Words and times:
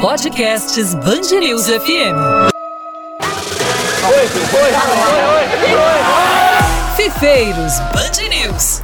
Podcasts 0.00 0.94
Bangerils 0.94 1.66
FM. 1.66 2.16
Fifeiros 6.96 7.78
Band 7.92 8.28
News. 8.30 8.82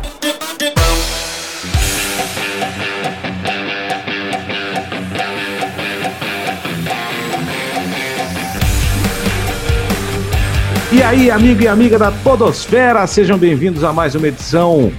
E 10.92 11.02
aí, 11.02 11.30
amigo 11.30 11.62
e 11.62 11.68
amiga 11.68 11.98
da 11.98 12.12
Podosfera, 12.12 13.06
sejam 13.06 13.38
bem-vindos 13.38 13.82
a 13.84 13.92
mais 13.92 14.14
uma 14.14 14.28
edição, 14.28 14.92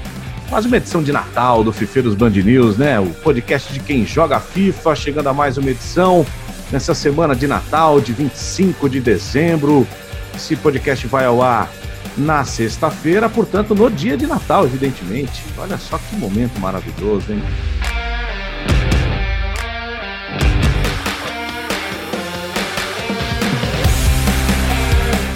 mais 0.50 0.66
uma 0.66 0.78
edição 0.78 1.04
de 1.04 1.12
Natal 1.12 1.62
do 1.62 1.74
Fifeiros 1.74 2.16
Band 2.16 2.30
News, 2.30 2.78
né? 2.78 2.98
O 3.00 3.08
podcast 3.08 3.72
de 3.72 3.82
quem 3.82 4.06
joga 4.06 4.40
FIFA, 4.40 4.96
chegando 4.96 5.28
a 5.28 5.34
mais 5.34 5.58
uma 5.58 5.70
edição 5.70 6.26
nessa 6.72 6.94
semana 6.94 7.36
de 7.36 7.48
Natal, 7.48 8.00
de 8.00 8.14
25 8.14 8.90
de 8.90 9.02
dezembro. 9.02 9.86
Esse 10.34 10.56
podcast 10.56 11.06
vai 11.08 11.26
ao 11.26 11.42
ar 11.42 11.70
na 12.18 12.46
sexta-feira, 12.46 13.30
portanto, 13.30 13.76
no 13.76 13.92
dia 13.92 14.16
de 14.16 14.26
Natal, 14.26 14.64
evidentemente. 14.66 15.44
Olha 15.58 15.78
só 15.78 15.98
que 15.98 16.16
momento 16.16 16.58
maravilhoso, 16.60 17.34
hein? 17.34 17.44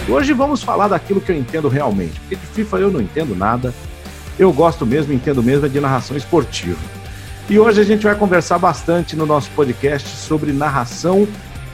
Hoje 0.07 0.34
vamos 0.34 0.63
falar 0.63 0.88
daquilo 0.88 1.21
que 1.21 1.32
eu 1.32 1.38
entendo 1.38 1.68
realmente, 1.68 2.20
porque 2.21 2.35
de 2.35 2.46
FIFA 2.48 2.77
eu 2.77 2.91
não 2.91 3.02
entendo 3.02 3.35
nada. 3.35 3.73
Eu 4.38 4.52
gosto 4.52 4.85
mesmo, 4.85 5.13
entendo 5.13 5.44
mesmo 5.44 5.66
é 5.66 5.70
de 5.70 5.80
narração 5.80 6.16
esportiva. 6.16 6.80
E 7.49 7.59
hoje 7.59 7.81
a 7.81 7.84
gente 7.84 8.03
vai 8.03 8.16
conversar 8.16 8.57
bastante 8.57 9.15
no 9.15 9.26
nosso 9.26 9.49
podcast 9.51 10.07
sobre 10.07 10.51
narração 10.51 11.27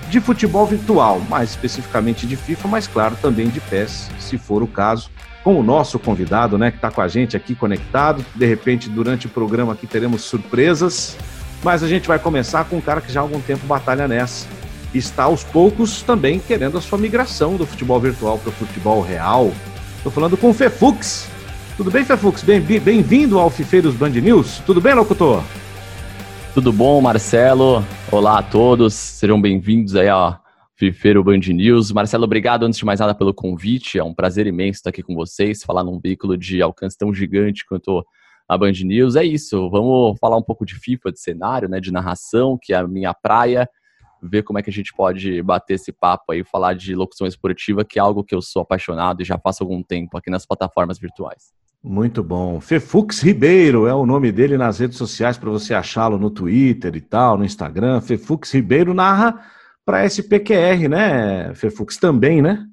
de 0.09 0.19
futebol 0.19 0.66
virtual, 0.66 1.19
mais 1.30 1.52
especificamente 1.52 2.25
de 2.25 2.35
FIFA, 2.35 2.67
mas 2.67 2.88
claro, 2.88 3.16
também 3.22 3.50
de 3.50 3.59
PES, 3.59 4.09
se 4.19 4.38
for 4.38 4.63
o 4.63 4.67
caso, 4.67 5.09
com 5.44 5.59
o 5.59 5.63
nosso 5.63 6.00
convidado, 6.00 6.58
né, 6.58 6.72
que 6.72 6.78
está 6.78 6.89
com 6.89 7.02
a 7.02 7.08
gente 7.08 7.35
aqui 7.35 7.53
conectado. 7.53 8.25
De 8.33 8.45
repente, 8.45 8.89
durante 8.89 9.28
o 9.28 9.30
programa 9.30 9.73
aqui 9.73 9.85
teremos 9.85 10.23
surpresas, 10.23 11.17
mas 11.63 11.83
a 11.83 11.88
gente 11.88 12.08
vai 12.08 12.19
começar 12.19 12.63
com 12.66 12.78
um 12.78 12.81
cara 12.81 13.02
que 13.02 13.11
já 13.11 13.19
há 13.19 13.23
algum 13.23 13.41
tempo 13.41 13.66
batalha 13.67 14.08
nessa 14.08 14.47
está 14.94 15.23
aos 15.23 15.44
poucos 15.44 16.02
também 16.02 16.39
querendo 16.39 16.78
a 16.78 16.81
sua 16.81 16.97
migração 16.97 17.55
do 17.55 17.66
futebol 17.66 18.00
virtual 18.00 18.38
para 18.38 18.50
o 18.50 18.52
futebol 18.52 19.02
real. 19.02 19.52
Estou 19.97 20.11
falando 20.11 20.38
com 20.38 20.50
o 20.50 20.53
Fefux. 20.53 21.28
Tudo 21.78 21.92
bem, 21.92 22.03
Fefux? 22.03 22.42
Bem-vindo 22.42 23.38
ao 23.38 23.52
Fifeiros 23.52 23.94
Band 23.94 24.09
News. 24.09 24.58
Tudo 24.66 24.81
bem, 24.81 24.95
locutor? 24.95 25.44
Tudo 26.52 26.73
bom, 26.73 27.00
Marcelo? 27.00 27.86
Olá 28.11 28.39
a 28.39 28.42
todos, 28.42 28.95
sejam 28.95 29.39
bem-vindos 29.39 29.95
aí 29.95 30.09
ao 30.09 30.42
Fifeiro 30.75 31.23
Band 31.23 31.38
News. 31.38 31.92
Marcelo, 31.92 32.23
obrigado 32.23 32.64
antes 32.64 32.80
de 32.80 32.84
mais 32.84 33.00
nada 33.00 33.14
pelo 33.14 33.31
convite. 33.31 34.00
É 34.00 34.03
um 34.03 34.11
prazer 34.11 34.47
imenso 34.47 34.80
estar 34.80 34.89
aqui 34.89 35.03
com 35.03 35.14
vocês, 35.14 35.61
falar 35.61 35.84
num 35.84 36.00
veículo 36.00 36.36
de 36.36 36.64
alcance 36.64 36.97
tão 36.97 37.14
gigante 37.14 37.64
quanto 37.64 38.03
a 38.50 38.58
Band 38.58 38.72
News. 38.84 39.16
É 39.16 39.23
isso, 39.23 39.69
vamos 39.69 40.17
falar 40.19 40.38
um 40.38 40.44
pouco 40.44 40.66
de 40.66 40.73
FIFA, 40.73 41.12
de 41.12 41.19
cenário, 41.19 41.69
né, 41.69 41.80
de 41.80 41.91
narração, 41.91 42.58
que 42.59 42.73
é 42.73 42.78
a 42.78 42.88
minha 42.88 43.14
praia 43.14 43.69
ver 44.28 44.44
como 44.44 44.59
é 44.59 44.61
que 44.61 44.70
a 44.70 44.73
gente 44.73 44.94
pode 44.94 45.42
bater 45.42 45.75
esse 45.75 45.92
papo 45.92 46.31
aí, 46.31 46.44
falar 46.44 46.73
de 46.73 46.94
locução 46.94 47.25
esportiva, 47.25 47.86
que 47.86 47.97
é 47.97 48.02
algo 48.02 48.23
que 48.23 48.36
eu 48.36 48.42
sou 48.42 48.61
apaixonado 48.61 49.22
e 49.22 49.25
já 49.25 49.38
faço 49.38 49.64
algum 49.64 49.81
tempo 49.81 50.17
aqui 50.17 50.30
nas 50.30 50.45
plataformas 50.45 51.00
virtuais. 51.00 51.53
Muito 51.84 52.23
bom. 52.23 52.59
Fefux 52.59 53.22
Ribeiro 53.22 53.88
é 53.88 53.94
o 53.94 54.06
nome 54.06 54.31
dele 54.31 54.58
nas 54.58 54.80
redes 54.80 54.97
sociais 54.97 55.38
para 55.38 55.50
você 55.50 55.73
achá-lo 55.73 56.17
no 56.17 56.30
Twitter 56.30 56.95
e 56.95 57.02
tal, 57.02 57.38
no 57.38 57.45
Instagram. 57.45 58.02
Fefux 58.02 58.52
Ribeiro 58.52 58.94
narra 58.94 59.39
para 59.86 60.03
SPQR, 60.06 60.90
né? 60.90 61.53
Fefux 61.53 61.97
também, 61.97 62.41
né? 62.41 62.68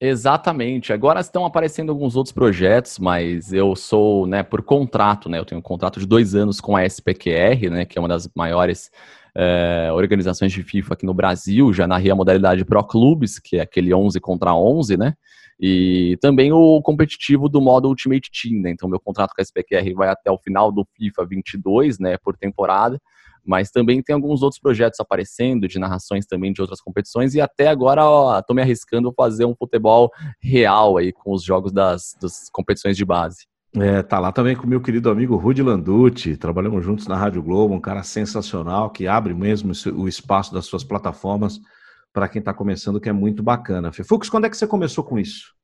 Exatamente. 0.00 0.94
Agora 0.94 1.20
estão 1.20 1.44
aparecendo 1.44 1.90
alguns 1.90 2.16
outros 2.16 2.32
projetos, 2.32 2.98
mas 2.98 3.52
eu 3.52 3.76
sou, 3.76 4.26
né, 4.26 4.42
por 4.42 4.62
contrato, 4.62 5.28
né? 5.28 5.38
Eu 5.38 5.44
tenho 5.44 5.58
um 5.58 5.62
contrato 5.62 6.00
de 6.00 6.06
dois 6.06 6.34
anos 6.34 6.58
com 6.58 6.74
a 6.74 6.84
SPQR, 6.86 7.68
né, 7.70 7.84
que 7.84 7.98
é 7.98 8.00
uma 8.00 8.08
das 8.08 8.28
maiores 8.34 8.90
é, 9.34 9.90
organizações 9.92 10.52
de 10.52 10.62
FIFA 10.62 10.94
aqui 10.94 11.06
no 11.06 11.14
Brasil, 11.14 11.72
já 11.72 11.86
narrei 11.86 12.10
a 12.10 12.14
modalidade 12.14 12.64
Pro 12.64 12.82
Clubes, 12.84 13.38
que 13.38 13.56
é 13.56 13.60
aquele 13.60 13.92
11 13.94 14.20
contra 14.20 14.54
11, 14.54 14.96
né? 14.96 15.14
E 15.60 16.16
também 16.22 16.50
o 16.52 16.80
competitivo 16.80 17.46
do 17.46 17.60
modo 17.60 17.86
Ultimate 17.88 18.30
Team, 18.30 18.62
né? 18.62 18.70
Então, 18.70 18.88
meu 18.88 18.98
contrato 18.98 19.34
com 19.34 19.40
a 19.40 19.44
SPQR 19.44 19.94
vai 19.94 20.08
até 20.08 20.30
o 20.30 20.38
final 20.38 20.72
do 20.72 20.86
FIFA 20.96 21.26
22, 21.26 21.98
né, 21.98 22.16
por 22.16 22.34
temporada. 22.34 22.98
Mas 23.44 23.70
também 23.70 24.02
tem 24.02 24.14
alguns 24.14 24.42
outros 24.42 24.60
projetos 24.60 25.00
aparecendo, 25.00 25.68
de 25.68 25.78
narrações 25.78 26.26
também 26.26 26.52
de 26.52 26.60
outras 26.60 26.80
competições, 26.80 27.34
e 27.34 27.40
até 27.40 27.68
agora 27.68 28.02
estou 28.38 28.54
me 28.54 28.62
arriscando 28.62 29.08
a 29.08 29.12
fazer 29.12 29.44
um 29.44 29.54
futebol 29.54 30.10
real 30.40 30.96
aí 30.96 31.12
com 31.12 31.32
os 31.32 31.42
jogos 31.42 31.72
das, 31.72 32.16
das 32.20 32.48
competições 32.50 32.96
de 32.96 33.04
base. 33.04 33.49
É, 33.76 34.02
tá 34.02 34.18
lá 34.18 34.32
também 34.32 34.56
com 34.56 34.66
meu 34.66 34.80
querido 34.80 35.08
amigo 35.10 35.36
Rudy 35.36 35.62
Landucci, 35.62 36.36
trabalhamos 36.36 36.84
juntos 36.84 37.06
na 37.06 37.16
Rádio 37.16 37.40
Globo, 37.40 37.72
um 37.72 37.80
cara 37.80 38.02
sensacional 38.02 38.90
que 38.90 39.06
abre 39.06 39.32
mesmo 39.32 39.72
o 39.94 40.08
espaço 40.08 40.52
das 40.52 40.66
suas 40.66 40.82
plataformas 40.82 41.60
para 42.12 42.28
quem 42.28 42.40
está 42.40 42.52
começando, 42.52 43.00
que 43.00 43.08
é 43.08 43.12
muito 43.12 43.44
bacana. 43.44 43.92
Fux, 43.92 44.28
quando 44.28 44.46
é 44.46 44.50
que 44.50 44.56
você 44.56 44.66
começou 44.66 45.04
com 45.04 45.20
isso? 45.20 45.54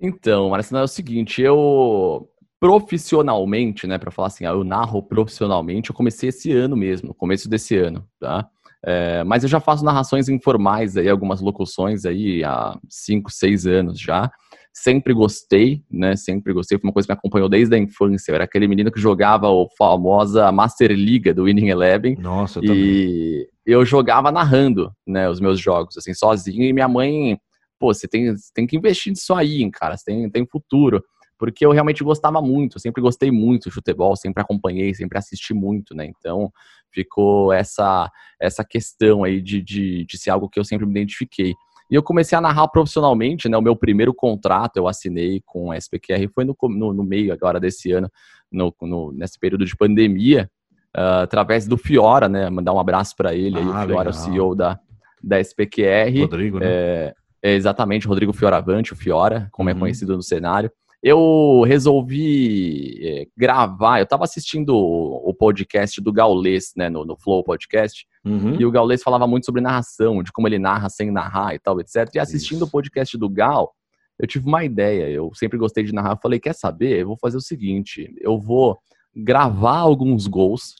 Então, 0.00 0.50
Marcelo, 0.50 0.80
é 0.80 0.84
o 0.84 0.88
seguinte, 0.88 1.40
eu 1.40 2.28
profissionalmente, 2.58 3.86
né, 3.86 3.98
para 3.98 4.10
falar 4.10 4.28
assim, 4.28 4.44
eu 4.44 4.64
narro 4.64 5.00
profissionalmente, 5.00 5.90
eu 5.90 5.94
comecei 5.96 6.30
esse 6.30 6.50
ano 6.50 6.76
mesmo, 6.76 7.14
começo 7.14 7.48
desse 7.48 7.76
ano, 7.76 8.04
tá? 8.18 8.48
É, 8.84 9.22
mas 9.22 9.44
eu 9.44 9.48
já 9.48 9.60
faço 9.60 9.84
narrações 9.84 10.28
informais 10.28 10.96
aí, 10.96 11.08
algumas 11.08 11.40
locuções 11.40 12.04
aí 12.04 12.42
há 12.42 12.76
5, 12.88 13.30
6 13.30 13.66
anos 13.66 14.00
já 14.00 14.30
sempre 14.76 15.14
gostei, 15.14 15.82
né? 15.90 16.14
Sempre 16.16 16.52
gostei, 16.52 16.78
foi 16.78 16.86
uma 16.86 16.92
coisa 16.92 17.06
que 17.06 17.12
me 17.12 17.16
acompanhou 17.16 17.48
desde 17.48 17.74
a 17.74 17.78
infância. 17.78 18.30
Eu 18.30 18.34
era 18.34 18.44
aquele 18.44 18.68
menino 18.68 18.92
que 18.92 19.00
jogava 19.00 19.48
a 19.48 19.66
famosa 19.76 20.52
Master 20.52 20.92
Liga 20.92 21.32
do 21.32 21.44
Winning 21.44 21.70
Eleven. 21.70 22.14
Nossa, 22.16 22.60
eu 22.60 22.64
e 22.64 22.66
também. 22.66 23.46
eu 23.64 23.84
jogava 23.86 24.30
narrando, 24.30 24.92
né, 25.06 25.30
os 25.30 25.40
meus 25.40 25.58
jogos, 25.58 25.96
assim, 25.96 26.12
sozinho. 26.12 26.62
E 26.62 26.74
minha 26.74 26.86
mãe, 26.86 27.38
pô, 27.78 27.92
você 27.92 28.06
tem, 28.06 28.34
tem 28.54 28.66
que 28.66 28.76
investir 28.76 29.12
nisso 29.12 29.32
aí, 29.32 29.68
cara, 29.70 29.96
você 29.96 30.04
tem, 30.04 30.28
tem 30.28 30.46
futuro. 30.46 31.02
Porque 31.38 31.64
eu 31.64 31.72
realmente 31.72 32.04
gostava 32.04 32.40
muito, 32.42 32.78
sempre 32.78 33.02
gostei 33.02 33.30
muito 33.30 33.68
de 33.68 33.74
futebol, 33.74 34.14
sempre 34.14 34.42
acompanhei, 34.42 34.94
sempre 34.94 35.18
assisti 35.18 35.54
muito, 35.54 35.94
né? 35.94 36.06
Então 36.06 36.50
ficou 36.92 37.52
essa, 37.52 38.10
essa 38.40 38.64
questão 38.64 39.24
aí 39.24 39.40
de, 39.40 39.62
de, 39.62 40.04
de 40.04 40.18
ser 40.18 40.30
algo 40.30 40.48
que 40.48 40.58
eu 40.58 40.64
sempre 40.64 40.86
me 40.86 40.92
identifiquei. 40.92 41.54
E 41.90 41.94
eu 41.94 42.02
comecei 42.02 42.36
a 42.36 42.40
narrar 42.40 42.68
profissionalmente, 42.68 43.48
né? 43.48 43.56
O 43.56 43.62
meu 43.62 43.76
primeiro 43.76 44.12
contrato 44.12 44.76
eu 44.76 44.88
assinei 44.88 45.40
com 45.44 45.70
a 45.70 45.76
SPQR 45.76 46.28
foi 46.34 46.44
no, 46.44 46.56
no, 46.62 46.92
no 46.92 47.04
meio 47.04 47.32
agora 47.32 47.60
desse 47.60 47.92
ano, 47.92 48.10
no, 48.50 48.74
no, 48.82 49.12
nesse 49.12 49.38
período 49.38 49.64
de 49.64 49.76
pandemia, 49.76 50.50
uh, 50.96 51.22
através 51.22 51.66
do 51.66 51.76
Fiora, 51.76 52.28
né? 52.28 52.50
Mandar 52.50 52.72
um 52.72 52.80
abraço 52.80 53.14
para 53.16 53.34
ele, 53.34 53.56
ah, 53.56 53.60
aí, 53.60 53.66
o 53.66 53.72
Fiora, 53.72 53.86
legal. 53.86 54.08
o 54.08 54.12
CEO 54.12 54.54
da, 54.54 54.78
da 55.22 55.40
SPQR. 55.40 56.20
Rodrigo, 56.22 56.58
né? 56.58 56.66
É, 56.68 57.14
é 57.42 57.54
exatamente, 57.54 58.08
Rodrigo 58.08 58.32
Fioravante, 58.32 58.92
o 58.92 58.96
Fiora, 58.96 59.48
como 59.52 59.68
é 59.68 59.72
uhum. 59.72 59.78
é 59.78 59.80
conhecido 59.80 60.16
no 60.16 60.22
cenário 60.22 60.70
eu 61.08 61.62
resolvi 61.64 62.98
é, 63.00 63.26
gravar. 63.36 64.00
Eu 64.00 64.02
estava 64.02 64.24
assistindo 64.24 64.76
o, 64.76 65.32
podcast 65.32 66.00
do 66.00 66.12
Gaulês, 66.12 66.72
né, 66.76 66.90
no, 66.90 67.04
no 67.04 67.16
Flow 67.16 67.44
Podcast, 67.44 68.04
uhum. 68.24 68.56
e 68.58 68.66
o 68.66 68.72
Gaulês 68.72 69.04
falava 69.04 69.24
muito 69.24 69.46
sobre 69.46 69.60
narração, 69.60 70.20
de 70.20 70.32
como 70.32 70.48
ele 70.48 70.58
narra 70.58 70.88
sem 70.88 71.12
narrar 71.12 71.54
e 71.54 71.60
tal, 71.60 71.80
etc. 71.80 72.12
E 72.12 72.18
assistindo 72.18 72.56
Isso. 72.56 72.64
o 72.64 72.70
podcast 72.70 73.16
do 73.16 73.28
Gal, 73.28 73.72
eu 74.18 74.26
tive 74.26 74.48
uma 74.48 74.64
ideia. 74.64 75.08
Eu 75.08 75.30
sempre 75.32 75.56
gostei 75.56 75.84
de 75.84 75.92
narrar. 75.92 76.14
Eu 76.14 76.20
falei, 76.20 76.40
quer 76.40 76.56
saber? 76.56 76.98
Eu 76.98 77.06
vou 77.06 77.16
fazer 77.16 77.36
o 77.36 77.40
seguinte: 77.40 78.12
eu 78.20 78.36
vou 78.36 78.76
gravar 79.14 79.78
alguns 79.78 80.26
gols 80.26 80.74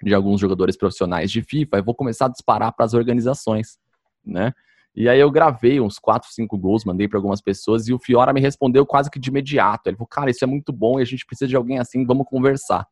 de 0.00 0.14
alguns 0.14 0.40
jogadores 0.40 0.76
profissionais 0.76 1.32
de 1.32 1.42
FIFA 1.42 1.78
e 1.78 1.82
vou 1.82 1.96
começar 1.96 2.26
a 2.26 2.30
disparar 2.30 2.72
para 2.76 2.86
as 2.86 2.94
organizações, 2.94 3.76
né? 4.24 4.52
E 4.96 5.08
aí 5.08 5.18
eu 5.18 5.30
gravei 5.30 5.80
uns 5.80 5.98
4, 5.98 6.28
5 6.32 6.56
gols, 6.56 6.84
mandei 6.84 7.08
para 7.08 7.18
algumas 7.18 7.40
pessoas 7.40 7.88
e 7.88 7.92
o 7.92 7.98
Fiora 7.98 8.32
me 8.32 8.40
respondeu 8.40 8.86
quase 8.86 9.10
que 9.10 9.18
de 9.18 9.28
imediato. 9.28 9.88
Ele 9.88 9.96
falou, 9.96 10.08
cara, 10.08 10.30
isso 10.30 10.44
é 10.44 10.46
muito 10.46 10.72
bom 10.72 11.00
e 11.00 11.02
a 11.02 11.06
gente 11.06 11.26
precisa 11.26 11.48
de 11.48 11.56
alguém 11.56 11.78
assim, 11.78 12.06
vamos 12.06 12.26
conversar. 12.28 12.86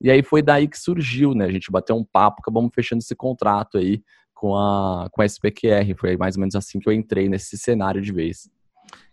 E 0.00 0.10
aí 0.10 0.22
foi 0.22 0.42
daí 0.42 0.68
que 0.68 0.78
surgiu, 0.78 1.34
né? 1.34 1.46
A 1.46 1.50
gente 1.50 1.70
bateu 1.70 1.96
um 1.96 2.04
papo, 2.04 2.40
acabamos 2.40 2.70
fechando 2.74 3.00
esse 3.00 3.16
contrato 3.16 3.78
aí 3.78 4.02
com 4.34 4.54
a, 4.54 5.08
com 5.10 5.22
a 5.22 5.26
SPQR. 5.26 5.94
Foi 5.96 6.16
mais 6.16 6.36
ou 6.36 6.40
menos 6.40 6.54
assim 6.54 6.78
que 6.78 6.88
eu 6.88 6.92
entrei 6.92 7.28
nesse 7.28 7.56
cenário 7.56 8.00
de 8.00 8.12
vez. 8.12 8.48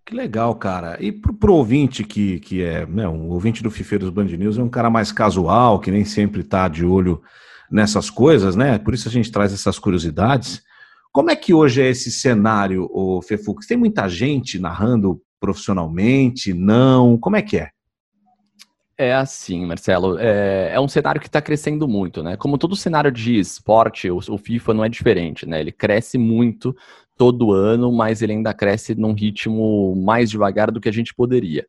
Que 0.06 0.14
legal, 0.14 0.54
cara. 0.56 0.98
E 1.02 1.12
pro, 1.12 1.34
pro 1.34 1.54
ouvinte 1.54 2.04
que, 2.04 2.40
que 2.40 2.64
é, 2.64 2.86
né, 2.86 3.08
um 3.08 3.30
ouvinte 3.30 3.64
do 3.64 3.72
Fifeiros 3.72 4.12
Band 4.12 4.26
News, 4.26 4.60
é 4.60 4.62
um 4.62 4.70
cara 4.70 4.90
mais 4.90 5.12
casual, 5.12 5.80
que 5.80 5.90
nem 5.90 6.06
sempre 6.06 6.44
tá 6.44 6.68
de 6.68 6.86
olho 6.86 7.22
nessas 7.72 8.12
coisas, 8.12 8.56
né? 8.56 8.78
Por 8.78 8.94
isso 8.94 9.08
a 9.08 9.12
gente 9.12 9.32
traz 9.32 9.52
essas 9.52 9.80
curiosidades. 9.80 10.62
Como 11.16 11.32
é 11.32 11.36
que 11.38 11.54
hoje 11.54 11.82
é 11.82 11.88
esse 11.88 12.12
cenário, 12.12 12.90
o 12.92 13.22
Fefux? 13.22 13.66
Tem 13.66 13.78
muita 13.78 14.10
gente 14.10 14.60
narrando 14.60 15.22
profissionalmente? 15.40 16.54
Não? 16.54 17.18
Como 17.18 17.38
é 17.38 17.42
que 17.42 17.56
é? 17.56 17.70
É 18.98 19.14
assim, 19.14 19.66
Marcelo. 19.66 20.20
É, 20.20 20.72
é 20.74 20.80
um 20.82 20.90
cenário 20.90 21.22
que 21.22 21.28
está 21.28 21.42
crescendo 21.42 21.88
muito, 21.88 22.22
né? 22.22 22.36
Como 22.36 22.58
todo 22.58 22.76
cenário 22.76 23.10
de 23.14 23.40
esporte, 23.40 24.12
o, 24.12 24.18
o, 24.18 24.38
FIFA 24.38 24.74
não 24.74 24.84
é 24.84 24.90
diferente, 24.90 25.46
né? 25.46 25.62
Ele 25.62 25.72
cresce 25.72 26.18
muito 26.18 26.76
todo 27.16 27.54
ano, 27.54 27.94
mas 27.94 28.22
ele 28.22 28.34
ainda 28.34 28.54
cresce 28.54 28.94
num 28.94 29.14
ritmo 29.14 29.96
mais 29.96 30.30
devagar 30.30 30.70
do 30.70 30.82
que 30.82 30.90
a 30.90 30.94
gente 30.94 31.16
poderia. 31.16 31.66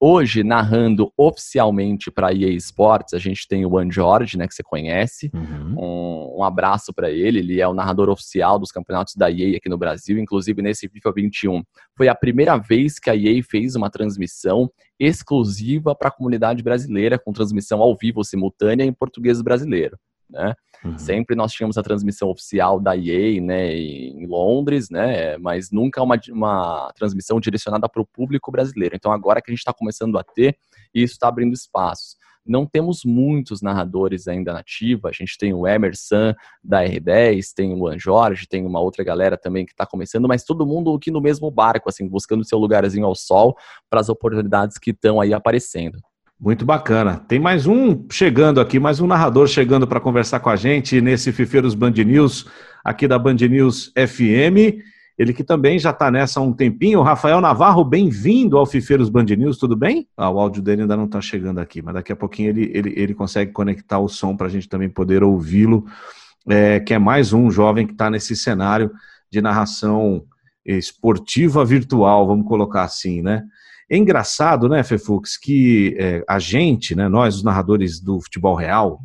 Hoje, 0.00 0.44
narrando 0.44 1.12
oficialmente 1.16 2.08
para 2.08 2.28
a 2.28 2.32
EA 2.32 2.52
Sports, 2.52 3.14
a 3.14 3.18
gente 3.18 3.48
tem 3.48 3.66
o 3.66 3.74
One 3.74 3.90
George, 3.90 4.38
né, 4.38 4.46
que 4.46 4.54
você 4.54 4.62
conhece. 4.62 5.28
Uhum. 5.34 5.74
Um, 5.76 6.38
um, 6.38 6.44
abraço 6.44 6.92
para 6.94 7.10
ele. 7.10 7.40
Ele 7.40 7.60
é 7.60 7.66
o 7.66 7.74
narrador 7.74 8.08
oficial 8.08 8.60
dos 8.60 8.70
campeonatos 8.70 9.16
da 9.16 9.28
EA 9.28 9.56
aqui 9.56 9.68
no 9.68 9.76
Brasil. 9.76 10.16
Inclusive, 10.16 10.62
nesse 10.62 10.88
FIFA 10.88 11.12
21, 11.12 11.62
foi 11.96 12.06
a 12.06 12.14
primeira 12.14 12.56
vez 12.56 13.00
que 13.00 13.10
a 13.10 13.16
EA 13.16 13.42
fez 13.42 13.74
uma 13.74 13.90
transmissão 13.90 14.70
exclusiva 15.00 15.96
para 15.96 16.08
a 16.08 16.12
comunidade 16.12 16.62
brasileira, 16.62 17.18
com 17.18 17.32
transmissão 17.32 17.82
ao 17.82 17.96
vivo 17.96 18.22
simultânea 18.22 18.84
em 18.84 18.92
português 18.92 19.42
brasileiro. 19.42 19.98
Né? 20.30 20.54
Uhum. 20.84 20.98
Sempre 20.98 21.34
nós 21.34 21.52
tínhamos 21.52 21.78
a 21.78 21.82
transmissão 21.82 22.28
oficial 22.28 22.78
da 22.78 22.96
EA, 22.96 23.40
né, 23.40 23.74
em 23.74 24.26
Londres, 24.26 24.90
né, 24.90 25.36
mas 25.38 25.70
nunca 25.70 26.02
uma, 26.02 26.20
uma 26.30 26.92
transmissão 26.94 27.40
direcionada 27.40 27.88
para 27.88 28.02
o 28.02 28.06
público 28.06 28.52
brasileiro. 28.52 28.94
Então 28.94 29.10
agora 29.10 29.40
que 29.40 29.50
a 29.50 29.52
gente 29.52 29.60
está 29.60 29.72
começando 29.72 30.18
a 30.18 30.22
ter, 30.22 30.56
isso 30.94 31.14
está 31.14 31.28
abrindo 31.28 31.54
espaços. 31.54 32.16
Não 32.48 32.64
temos 32.64 33.04
muitos 33.04 33.60
narradores 33.60 34.26
ainda 34.26 34.54
nativa. 34.54 35.10
A 35.10 35.12
gente 35.12 35.36
tem 35.36 35.52
o 35.52 35.66
Emerson 35.66 36.32
da 36.64 36.82
R10, 36.82 37.52
tem 37.54 37.74
o 37.74 37.76
Juan 37.76 37.98
Jorge, 37.98 38.48
tem 38.48 38.64
uma 38.64 38.80
outra 38.80 39.04
galera 39.04 39.36
também 39.36 39.66
que 39.66 39.72
está 39.72 39.84
começando, 39.84 40.26
mas 40.26 40.44
todo 40.44 40.66
mundo 40.66 40.94
aqui 40.94 41.10
no 41.10 41.20
mesmo 41.20 41.50
barco, 41.50 41.90
assim, 41.90 42.08
buscando 42.08 42.46
seu 42.46 42.58
lugarzinho 42.58 43.04
ao 43.04 43.14
sol 43.14 43.54
para 43.90 44.00
as 44.00 44.08
oportunidades 44.08 44.78
que 44.78 44.92
estão 44.92 45.20
aí 45.20 45.34
aparecendo. 45.34 45.98
Muito 46.40 46.64
bacana. 46.64 47.16
Tem 47.16 47.40
mais 47.40 47.66
um 47.66 48.06
chegando 48.08 48.60
aqui, 48.60 48.78
mais 48.78 49.00
um 49.00 49.08
narrador 49.08 49.48
chegando 49.48 49.88
para 49.88 49.98
conversar 49.98 50.38
com 50.38 50.48
a 50.48 50.54
gente 50.54 51.00
nesse 51.00 51.32
Fifeiros 51.32 51.74
Band 51.74 51.90
News, 51.90 52.46
aqui 52.84 53.08
da 53.08 53.18
Band 53.18 53.34
News 53.34 53.92
FM. 53.96 54.78
Ele 55.18 55.32
que 55.32 55.42
também 55.42 55.80
já 55.80 55.90
está 55.90 56.12
nessa 56.12 56.38
há 56.38 56.42
um 56.44 56.52
tempinho. 56.52 57.02
Rafael 57.02 57.40
Navarro, 57.40 57.84
bem-vindo 57.84 58.56
ao 58.56 58.64
Fifeiros 58.64 59.08
Band 59.08 59.24
News, 59.24 59.58
tudo 59.58 59.74
bem? 59.74 60.06
Ah, 60.16 60.30
o 60.30 60.38
áudio 60.38 60.62
dele 60.62 60.82
ainda 60.82 60.96
não 60.96 61.06
está 61.06 61.20
chegando 61.20 61.58
aqui, 61.58 61.82
mas 61.82 61.94
daqui 61.94 62.12
a 62.12 62.16
pouquinho 62.16 62.50
ele, 62.50 62.70
ele, 62.72 62.94
ele 62.96 63.14
consegue 63.14 63.50
conectar 63.50 63.98
o 63.98 64.08
som 64.08 64.36
para 64.36 64.46
a 64.46 64.50
gente 64.50 64.68
também 64.68 64.88
poder 64.88 65.24
ouvi-lo, 65.24 65.86
é, 66.48 66.78
que 66.78 66.94
é 66.94 67.00
mais 67.00 67.32
um 67.32 67.50
jovem 67.50 67.84
que 67.84 67.94
está 67.94 68.08
nesse 68.08 68.36
cenário 68.36 68.92
de 69.28 69.42
narração 69.42 70.24
esportiva 70.64 71.64
virtual, 71.64 72.28
vamos 72.28 72.46
colocar 72.46 72.84
assim, 72.84 73.22
né? 73.22 73.42
É 73.90 73.96
engraçado, 73.96 74.68
né, 74.68 74.82
Fefux, 74.82 75.38
que 75.38 75.96
é, 75.98 76.22
a 76.28 76.38
gente, 76.38 76.94
né, 76.94 77.08
nós, 77.08 77.36
os 77.36 77.42
narradores 77.42 78.00
do 78.00 78.20
futebol 78.20 78.54
real, 78.54 79.00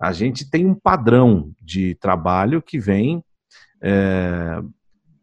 a 0.00 0.10
gente 0.12 0.48
tem 0.50 0.66
um 0.66 0.74
padrão 0.74 1.52
de 1.60 1.94
trabalho 1.96 2.62
que 2.62 2.78
vem, 2.78 3.22
é, 3.80 4.60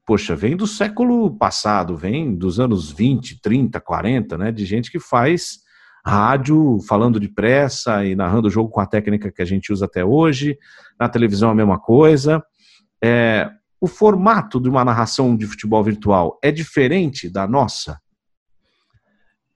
poxa, 0.06 0.36
vem 0.36 0.56
do 0.56 0.68
século 0.68 1.36
passado, 1.36 1.98
vem 1.98 2.36
dos 2.36 2.60
anos 2.60 2.92
20, 2.92 3.42
30, 3.42 3.80
40, 3.82 4.38
né, 4.38 4.52
de 4.52 4.66
gente 4.66 4.92
que 4.92 5.00
faz 5.00 5.60
rádio 6.06 6.80
falando 6.88 7.20
depressa 7.20 8.06
e 8.06 8.16
narrando 8.16 8.48
o 8.48 8.52
jogo 8.52 8.70
com 8.70 8.80
a 8.80 8.86
técnica 8.86 9.32
que 9.32 9.42
a 9.42 9.46
gente 9.46 9.74
usa 9.74 9.86
até 9.86 10.06
hoje, 10.06 10.58
na 11.00 11.10
televisão 11.10 11.50
a 11.50 11.56
mesma 11.56 11.80
coisa. 11.80 12.44
É, 13.04 13.50
o 13.82 13.88
formato 13.88 14.60
de 14.60 14.70
uma 14.70 14.86
narração 14.86 15.36
de 15.36 15.48
futebol 15.48 15.84
virtual 15.84 16.40
é 16.44 16.52
diferente 16.52 17.30
da 17.30 17.48
nossa? 17.48 18.00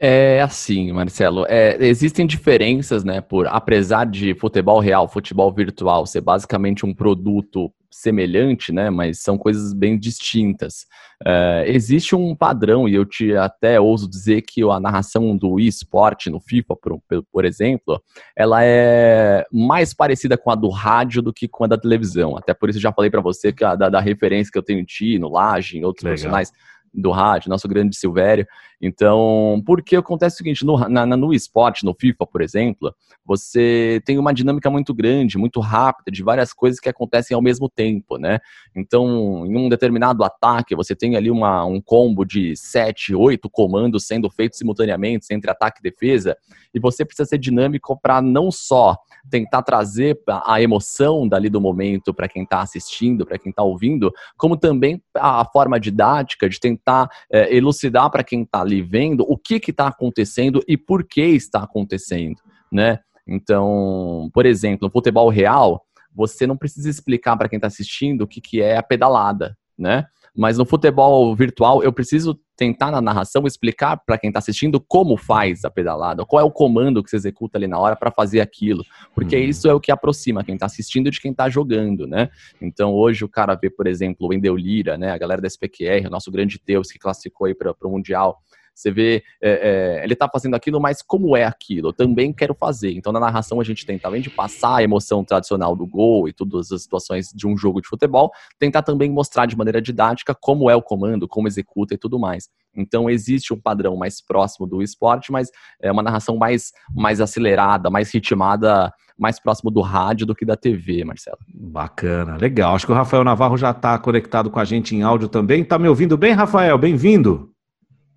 É 0.05 0.41
assim, 0.41 0.91
Marcelo. 0.91 1.45
É, 1.47 1.77
existem 1.79 2.27
diferenças, 2.27 3.05
né? 3.05 3.21
Por 3.21 3.47
apesar 3.47 4.05
de 4.05 4.35
futebol 4.35 4.81
real, 4.81 5.07
futebol 5.07 5.49
virtual 5.49 6.05
ser 6.05 6.19
basicamente 6.19 6.85
um 6.85 6.93
produto 6.93 7.71
semelhante, 7.89 8.73
né? 8.73 8.89
Mas 8.89 9.21
são 9.21 9.37
coisas 9.37 9.71
bem 9.71 9.97
distintas. 9.97 10.85
É, 11.25 11.63
existe 11.67 12.17
um 12.17 12.35
padrão, 12.35 12.85
e 12.85 12.93
eu 12.93 13.05
te 13.05 13.33
até 13.33 13.79
ouso 13.79 14.09
dizer 14.09 14.41
que 14.41 14.61
a 14.63 14.77
narração 14.77 15.37
do 15.37 15.57
esporte 15.57 16.29
no 16.29 16.41
FIFA, 16.41 16.75
por, 16.75 16.99
por 17.31 17.45
exemplo, 17.45 18.03
ela 18.35 18.61
é 18.61 19.45
mais 19.53 19.93
parecida 19.93 20.37
com 20.37 20.51
a 20.51 20.55
do 20.55 20.67
rádio 20.67 21.21
do 21.21 21.31
que 21.31 21.47
com 21.47 21.63
a 21.63 21.67
da 21.67 21.77
televisão. 21.77 22.35
Até 22.35 22.53
por 22.53 22.69
isso 22.69 22.77
eu 22.77 22.83
já 22.83 22.91
falei 22.91 23.09
para 23.09 23.21
você 23.21 23.53
que 23.53 23.63
a, 23.63 23.73
da, 23.73 23.87
da, 23.87 24.01
referência 24.01 24.51
que 24.51 24.57
eu 24.57 24.63
tenho 24.63 24.81
em 24.81 24.85
ti, 24.85 25.17
no 25.17 25.29
Laje, 25.29 25.77
em 25.77 25.85
outros 25.85 26.03
Legal. 26.03 26.11
profissionais 26.11 26.51
do 26.93 27.11
rádio, 27.11 27.49
nosso 27.49 27.67
grande 27.67 27.95
Silvério. 27.95 28.45
Então, 28.85 29.63
porque 29.65 29.95
acontece 29.95 30.35
o 30.35 30.37
seguinte, 30.37 30.65
no, 30.65 30.77
na, 30.89 31.05
no 31.05 31.33
esporte, 31.33 31.85
no 31.85 31.93
FIFA, 31.93 32.27
por 32.27 32.41
exemplo, 32.41 32.93
você 33.25 34.01
tem 34.05 34.17
uma 34.17 34.33
dinâmica 34.33 34.69
muito 34.69 34.93
grande, 34.93 35.37
muito 35.37 35.61
rápida, 35.61 36.11
de 36.11 36.21
várias 36.21 36.51
coisas 36.51 36.81
que 36.81 36.89
acontecem 36.89 37.33
ao 37.33 37.41
mesmo 37.41 37.69
tempo, 37.69 38.17
né? 38.17 38.39
Então, 38.75 39.45
em 39.45 39.55
um 39.55 39.69
determinado 39.69 40.23
ataque, 40.23 40.75
você 40.75 40.93
tem 40.93 41.15
ali 41.15 41.31
uma, 41.31 41.63
um 41.63 41.79
combo 41.79 42.25
de 42.25 42.57
sete, 42.57 43.15
oito 43.15 43.49
comandos 43.49 44.05
sendo 44.05 44.29
feitos 44.29 44.57
simultaneamente, 44.57 45.27
entre 45.31 45.49
ataque 45.49 45.79
e 45.79 45.89
defesa, 45.89 46.35
e 46.73 46.79
você 46.79 47.05
precisa 47.05 47.29
ser 47.29 47.37
dinâmico 47.37 47.97
para 48.01 48.21
não 48.21 48.51
só 48.51 48.97
tentar 49.29 49.61
trazer 49.61 50.19
a 50.45 50.61
emoção 50.61 51.25
dali 51.27 51.49
do 51.49 51.61
momento 51.61 52.13
para 52.13 52.27
quem 52.27 52.43
está 52.43 52.61
assistindo, 52.61 53.25
para 53.25 53.39
quem 53.39 53.51
está 53.51 53.63
ouvindo, 53.63 54.11
como 54.37 54.57
também 54.57 55.01
a 55.15 55.45
forma 55.45 55.79
didática 55.79 56.49
de 56.49 56.59
tentar 56.59 56.82
é, 57.31 57.55
elucidar 57.55 58.09
para 58.09 58.23
quem 58.23 58.43
está 58.43 58.61
ali 58.61 58.81
vendo 58.81 59.23
o 59.27 59.37
que 59.37 59.55
está 59.55 59.87
acontecendo 59.87 60.63
e 60.67 60.77
por 60.77 61.03
que 61.03 61.21
está 61.21 61.63
acontecendo, 61.63 62.41
né? 62.71 62.99
Então, 63.27 64.29
por 64.33 64.45
exemplo, 64.45 64.87
no 64.87 64.91
futebol 64.91 65.29
real, 65.29 65.85
você 66.13 66.45
não 66.45 66.57
precisa 66.57 66.89
explicar 66.89 67.37
para 67.37 67.49
quem 67.49 67.57
está 67.57 67.67
assistindo 67.67 68.21
o 68.21 68.27
que, 68.27 68.41
que 68.41 68.61
é 68.61 68.77
a 68.77 68.83
pedalada, 68.83 69.57
né? 69.77 70.05
Mas 70.35 70.57
no 70.57 70.65
futebol 70.65 71.35
virtual, 71.35 71.83
eu 71.83 71.93
preciso 71.93 72.39
tentar 72.55 72.91
na 72.91 73.01
narração 73.01 73.45
explicar 73.45 73.97
para 73.97 74.17
quem 74.17 74.29
está 74.29 74.39
assistindo 74.39 74.79
como 74.79 75.17
faz 75.17 75.65
a 75.65 75.69
pedalada, 75.69 76.25
qual 76.25 76.41
é 76.41 76.43
o 76.43 76.51
comando 76.51 77.03
que 77.03 77.09
você 77.09 77.15
executa 77.15 77.57
ali 77.57 77.67
na 77.67 77.79
hora 77.79 77.95
para 77.95 78.11
fazer 78.11 78.41
aquilo, 78.41 78.83
porque 79.13 79.35
uhum. 79.35 79.43
isso 79.43 79.67
é 79.67 79.73
o 79.73 79.79
que 79.79 79.91
aproxima 79.91 80.43
quem 80.43 80.55
está 80.55 80.65
assistindo 80.65 81.09
de 81.09 81.19
quem 81.19 81.31
está 81.31 81.49
jogando, 81.49 82.07
né? 82.07 82.29
Então 82.61 82.93
hoje 82.93 83.25
o 83.25 83.29
cara 83.29 83.55
vê, 83.55 83.69
por 83.69 83.87
exemplo, 83.87 84.27
o 84.27 84.33
Endel 84.33 84.55
Lira, 84.55 84.97
né, 84.97 85.11
a 85.11 85.17
galera 85.17 85.41
da 85.41 85.47
SPQR, 85.47 86.07
o 86.07 86.11
nosso 86.11 86.31
grande 86.31 86.59
Deus 86.65 86.91
que 86.91 86.99
classificou 86.99 87.47
aí 87.47 87.55
para 87.55 87.73
o 87.81 87.89
Mundial, 87.89 88.37
você 88.73 88.91
vê, 88.91 89.23
é, 89.41 89.99
é, 89.99 90.03
ele 90.03 90.13
está 90.13 90.27
fazendo 90.27 90.55
aquilo, 90.55 90.79
mas 90.79 91.01
como 91.01 91.37
é 91.37 91.43
aquilo? 91.43 91.89
Eu 91.89 91.93
também 91.93 92.33
quero 92.33 92.53
fazer. 92.53 92.91
Então, 92.91 93.11
na 93.11 93.19
narração, 93.19 93.59
a 93.59 93.63
gente 93.63 93.85
tenta, 93.85 94.07
além 94.07 94.21
de 94.21 94.29
passar 94.29 94.77
a 94.77 94.83
emoção 94.83 95.23
tradicional 95.23 95.75
do 95.75 95.85
gol 95.85 96.27
e 96.27 96.33
todas 96.33 96.71
as 96.71 96.83
situações 96.83 97.29
de 97.33 97.47
um 97.47 97.55
jogo 97.55 97.81
de 97.81 97.87
futebol, 97.87 98.31
tentar 98.59 98.81
também 98.81 99.11
mostrar 99.11 99.45
de 99.45 99.55
maneira 99.55 99.81
didática 99.81 100.33
como 100.33 100.69
é 100.69 100.75
o 100.75 100.81
comando, 100.81 101.27
como 101.27 101.47
executa 101.47 101.93
e 101.93 101.97
tudo 101.97 102.17
mais. 102.17 102.49
Então, 102.75 103.09
existe 103.09 103.53
um 103.53 103.59
padrão 103.59 103.95
mais 103.95 104.19
próximo 104.19 104.65
do 104.65 104.81
esporte, 104.81 105.31
mas 105.31 105.49
é 105.79 105.91
uma 105.91 106.01
narração 106.01 106.35
mais, 106.35 106.71
mais 106.95 107.21
acelerada, 107.21 107.89
mais 107.89 108.11
ritmada 108.11 108.91
mais 109.15 109.39
próximo 109.39 109.69
do 109.69 109.79
rádio 109.79 110.25
do 110.25 110.33
que 110.33 110.43
da 110.43 110.55
TV, 110.55 111.05
Marcelo. 111.05 111.37
Bacana, 111.53 112.35
legal. 112.35 112.75
Acho 112.75 112.87
que 112.87 112.91
o 112.91 112.95
Rafael 112.95 113.23
Navarro 113.23 113.55
já 113.57 113.69
está 113.69 113.97
conectado 113.99 114.49
com 114.49 114.59
a 114.59 114.65
gente 114.65 114.95
em 114.95 115.03
áudio 115.03 115.27
também. 115.27 115.61
Está 115.61 115.77
me 115.77 115.87
ouvindo 115.87 116.17
bem, 116.17 116.33
Rafael? 116.33 116.77
Bem-vindo. 116.79 117.52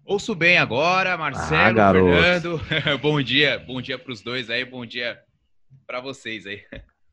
Ouço 0.07 0.37
bem 0.37 0.57
agora, 0.57 1.19
Marcelo, 1.19 1.81
ah, 1.81 1.93
Fernando. 1.93 2.61
bom 3.03 3.21
dia, 3.21 3.59
bom 3.67 3.83
dia 3.83 3.99
para 3.99 4.13
os 4.13 4.21
dois 4.21 4.49
aí, 4.49 4.65
bom 4.65 4.87
dia 4.87 5.19
para 5.85 6.01
vocês 6.01 6.47
aí. 6.47 6.61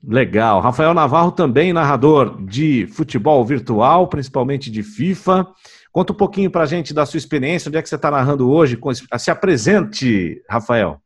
Legal. 0.08 0.60
Rafael 0.60 0.94
Navarro 0.94 1.32
também 1.32 1.74
narrador 1.74 2.46
de 2.46 2.86
futebol 2.86 3.44
virtual, 3.44 4.08
principalmente 4.08 4.70
de 4.70 4.84
FIFA. 4.84 5.48
Conta 5.92 6.14
um 6.14 6.16
pouquinho 6.16 6.52
para 6.52 6.62
a 6.62 6.66
gente 6.68 6.94
da 6.94 7.04
sua 7.04 7.18
experiência, 7.18 7.68
onde 7.68 7.80
é 7.80 7.82
que 7.82 7.90
você 7.90 7.96
está 7.96 8.12
narrando 8.12 8.52
hoje. 8.52 8.78
Se 9.18 9.32
apresente, 9.32 10.40
Rafael. 10.48 11.02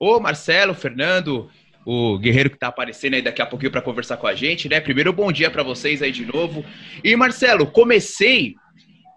Ô, 0.00 0.18
Marcelo, 0.18 0.74
Fernando, 0.74 1.48
o 1.86 2.18
guerreiro 2.18 2.50
que 2.50 2.56
está 2.56 2.66
aparecendo 2.66 3.14
aí 3.14 3.22
daqui 3.22 3.40
a 3.40 3.46
pouquinho 3.46 3.70
para 3.70 3.82
conversar 3.82 4.16
com 4.16 4.26
a 4.26 4.34
gente, 4.34 4.68
né? 4.68 4.80
Primeiro, 4.80 5.12
bom 5.12 5.30
dia 5.30 5.48
para 5.48 5.62
vocês 5.62 6.02
aí 6.02 6.10
de 6.10 6.26
novo. 6.26 6.64
E, 7.04 7.14
Marcelo, 7.14 7.68
comecei 7.68 8.56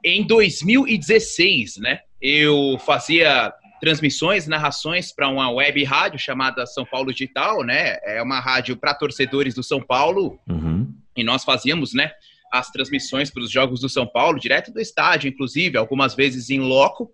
em 0.08 0.26
2016, 0.26 1.78
né, 1.78 2.00
eu 2.22 2.78
fazia 2.86 3.54
transmissões, 3.80 4.48
narrações 4.48 5.12
para 5.12 5.30
uma 5.30 5.50
web 5.52 5.84
rádio 5.84 6.20
chamada 6.20 6.66
São 6.66 6.86
Paulo 6.86 7.12
Digital, 7.12 7.64
né? 7.64 7.98
É 8.04 8.22
uma 8.22 8.40
rádio 8.40 8.76
para 8.76 8.94
torcedores 8.94 9.54
do 9.54 9.64
São 9.64 9.82
Paulo. 9.82 10.40
Uhum. 10.50 10.92
E 11.16 11.24
nós 11.24 11.44
fazíamos, 11.44 11.94
né, 11.94 12.12
as 12.52 12.72
transmissões 12.72 13.30
para 13.30 13.44
os 13.44 13.52
jogos 13.52 13.82
do 13.82 13.90
São 13.90 14.08
Paulo, 14.08 14.40
direto 14.40 14.72
do 14.72 14.80
estádio, 14.80 15.30
inclusive, 15.30 15.78
algumas 15.78 16.16
vezes 16.16 16.50
em 16.50 16.60
loco 16.60 17.12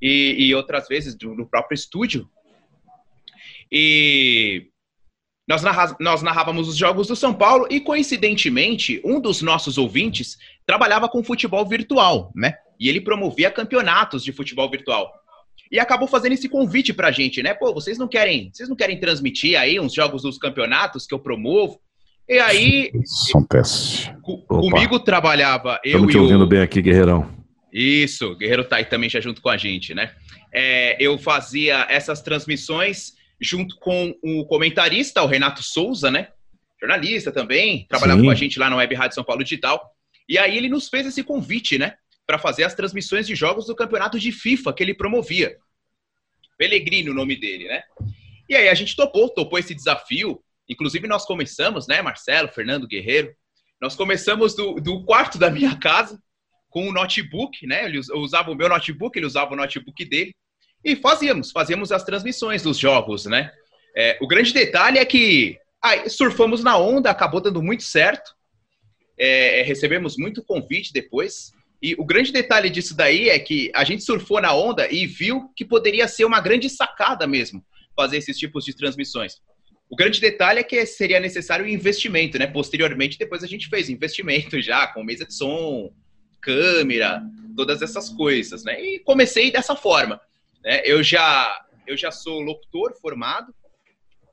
e, 0.00 0.36
e 0.38 0.54
outras 0.54 0.88
vezes 0.88 1.14
do, 1.14 1.34
no 1.34 1.46
próprio 1.46 1.74
estúdio. 1.74 2.28
E 3.70 4.68
nós, 5.46 5.62
narra 5.62 5.96
nós 6.00 6.22
narrávamos 6.22 6.68
os 6.68 6.76
jogos 6.76 7.08
do 7.08 7.16
São 7.16 7.34
Paulo 7.34 7.66
e, 7.70 7.80
coincidentemente, 7.80 9.00
um 9.04 9.20
dos 9.20 9.42
nossos 9.42 9.76
ouvintes 9.78 10.38
trabalhava 10.68 11.08
com 11.08 11.24
futebol 11.24 11.66
virtual, 11.66 12.30
né? 12.36 12.52
E 12.78 12.90
ele 12.90 13.00
promovia 13.00 13.50
campeonatos 13.50 14.22
de 14.22 14.32
futebol 14.32 14.70
virtual. 14.70 15.10
e 15.72 15.78
acabou 15.78 16.06
fazendo 16.06 16.32
esse 16.32 16.48
convite 16.48 16.92
pra 16.92 17.10
gente, 17.10 17.42
né? 17.42 17.54
Pô, 17.54 17.72
vocês 17.72 17.96
não 17.98 18.06
querem, 18.06 18.50
vocês 18.52 18.68
não 18.68 18.76
querem 18.76 19.00
transmitir 19.00 19.58
aí 19.58 19.80
uns 19.80 19.94
jogos 19.94 20.22
dos 20.22 20.36
campeonatos 20.36 21.06
que 21.06 21.14
eu 21.14 21.18
promovo? 21.18 21.80
E 22.28 22.38
aí, 22.38 22.92
co 24.22 24.42
comigo 24.46 25.00
trabalhava 25.00 25.80
eu 25.82 25.92
Estamos 25.92 26.12
te 26.12 26.18
ouvindo 26.18 26.44
o... 26.44 26.46
bem 26.46 26.60
aqui, 26.60 26.82
Guerreirão. 26.82 27.34
Isso, 27.72 28.36
Guerreiro 28.36 28.64
tá 28.64 28.76
aí 28.76 28.84
também 28.84 29.08
já 29.08 29.20
junto 29.20 29.40
com 29.40 29.48
a 29.48 29.56
gente, 29.56 29.94
né? 29.94 30.12
É, 30.52 30.96
eu 31.02 31.18
fazia 31.18 31.86
essas 31.88 32.20
transmissões 32.20 33.12
junto 33.40 33.76
com 33.78 34.14
o 34.22 34.44
comentarista, 34.46 35.22
o 35.22 35.26
Renato 35.26 35.62
Souza, 35.62 36.10
né? 36.10 36.28
Jornalista 36.80 37.32
também, 37.32 37.86
trabalhava 37.88 38.20
Sim. 38.20 38.26
com 38.26 38.32
a 38.32 38.34
gente 38.34 38.58
lá 38.58 38.68
na 38.68 38.76
Web 38.76 38.94
Rádio 38.94 39.14
São 39.14 39.24
Paulo 39.24 39.42
Digital. 39.42 39.97
E 40.28 40.36
aí 40.36 40.56
ele 40.56 40.68
nos 40.68 40.88
fez 40.88 41.06
esse 41.06 41.22
convite, 41.22 41.78
né? 41.78 41.96
Para 42.26 42.38
fazer 42.38 42.64
as 42.64 42.74
transmissões 42.74 43.26
de 43.26 43.34
jogos 43.34 43.66
do 43.66 43.74
campeonato 43.74 44.18
de 44.18 44.30
FIFA 44.30 44.72
que 44.72 44.82
ele 44.82 44.94
promovia. 44.94 45.56
Pellegrini, 46.58 47.08
o 47.08 47.14
nome 47.14 47.36
dele, 47.36 47.68
né? 47.68 47.82
E 48.48 48.54
aí 48.54 48.68
a 48.68 48.74
gente 48.74 48.96
topou, 48.96 49.28
topou 49.28 49.58
esse 49.58 49.74
desafio. 49.74 50.42
Inclusive 50.68 51.06
nós 51.06 51.24
começamos, 51.24 51.86
né, 51.86 52.02
Marcelo, 52.02 52.48
Fernando 52.48 52.86
Guerreiro, 52.86 53.34
nós 53.80 53.94
começamos 53.94 54.54
do, 54.54 54.74
do 54.74 55.04
quarto 55.04 55.38
da 55.38 55.50
minha 55.50 55.76
casa 55.78 56.20
com 56.68 56.86
o 56.86 56.88
um 56.88 56.92
notebook, 56.92 57.66
né? 57.66 57.90
Eu 57.90 58.18
usava 58.18 58.50
o 58.50 58.54
meu 58.54 58.68
notebook, 58.68 59.18
ele 59.18 59.26
usava 59.26 59.54
o 59.54 59.56
notebook 59.56 60.04
dele 60.04 60.34
e 60.84 60.96
fazíamos, 60.96 61.50
fazíamos 61.50 61.90
as 61.92 62.04
transmissões 62.04 62.62
dos 62.62 62.78
jogos, 62.78 63.24
né? 63.26 63.50
É, 63.96 64.18
o 64.20 64.26
grande 64.26 64.52
detalhe 64.52 64.98
é 64.98 65.04
que 65.04 65.58
aí, 65.82 66.08
surfamos 66.10 66.62
na 66.62 66.76
onda, 66.76 67.10
acabou 67.10 67.40
dando 67.40 67.62
muito 67.62 67.82
certo. 67.82 68.32
É, 69.18 69.62
recebemos 69.62 70.16
muito 70.16 70.42
convite 70.42 70.92
depois. 70.92 71.52
E 71.82 71.94
o 71.94 72.04
grande 72.04 72.32
detalhe 72.32 72.68
disso 72.70 72.96
daí 72.96 73.28
é 73.28 73.38
que 73.38 73.70
a 73.74 73.84
gente 73.84 74.02
surfou 74.02 74.40
na 74.40 74.54
onda 74.54 74.90
e 74.92 75.06
viu 75.06 75.50
que 75.56 75.64
poderia 75.64 76.08
ser 76.08 76.24
uma 76.24 76.40
grande 76.40 76.68
sacada 76.68 77.26
mesmo 77.26 77.64
fazer 77.94 78.16
esses 78.18 78.38
tipos 78.38 78.64
de 78.64 78.74
transmissões. 78.74 79.34
O 79.90 79.96
grande 79.96 80.20
detalhe 80.20 80.60
é 80.60 80.62
que 80.62 80.84
seria 80.86 81.18
necessário 81.18 81.66
investimento, 81.66 82.38
né? 82.38 82.46
Posteriormente, 82.46 83.18
depois 83.18 83.42
a 83.42 83.46
gente 83.46 83.68
fez 83.68 83.88
investimento 83.88 84.60
já 84.62 84.86
com 84.86 85.02
mesa 85.02 85.24
de 85.24 85.34
som, 85.34 85.92
câmera, 86.40 87.22
todas 87.56 87.82
essas 87.82 88.10
coisas, 88.10 88.64
né? 88.64 88.80
E 88.80 88.98
comecei 89.00 89.50
dessa 89.50 89.74
forma. 89.74 90.20
Né? 90.62 90.82
Eu, 90.84 91.02
já, 91.02 91.66
eu 91.86 91.96
já 91.96 92.10
sou 92.10 92.40
locutor 92.40 92.94
formado 93.00 93.52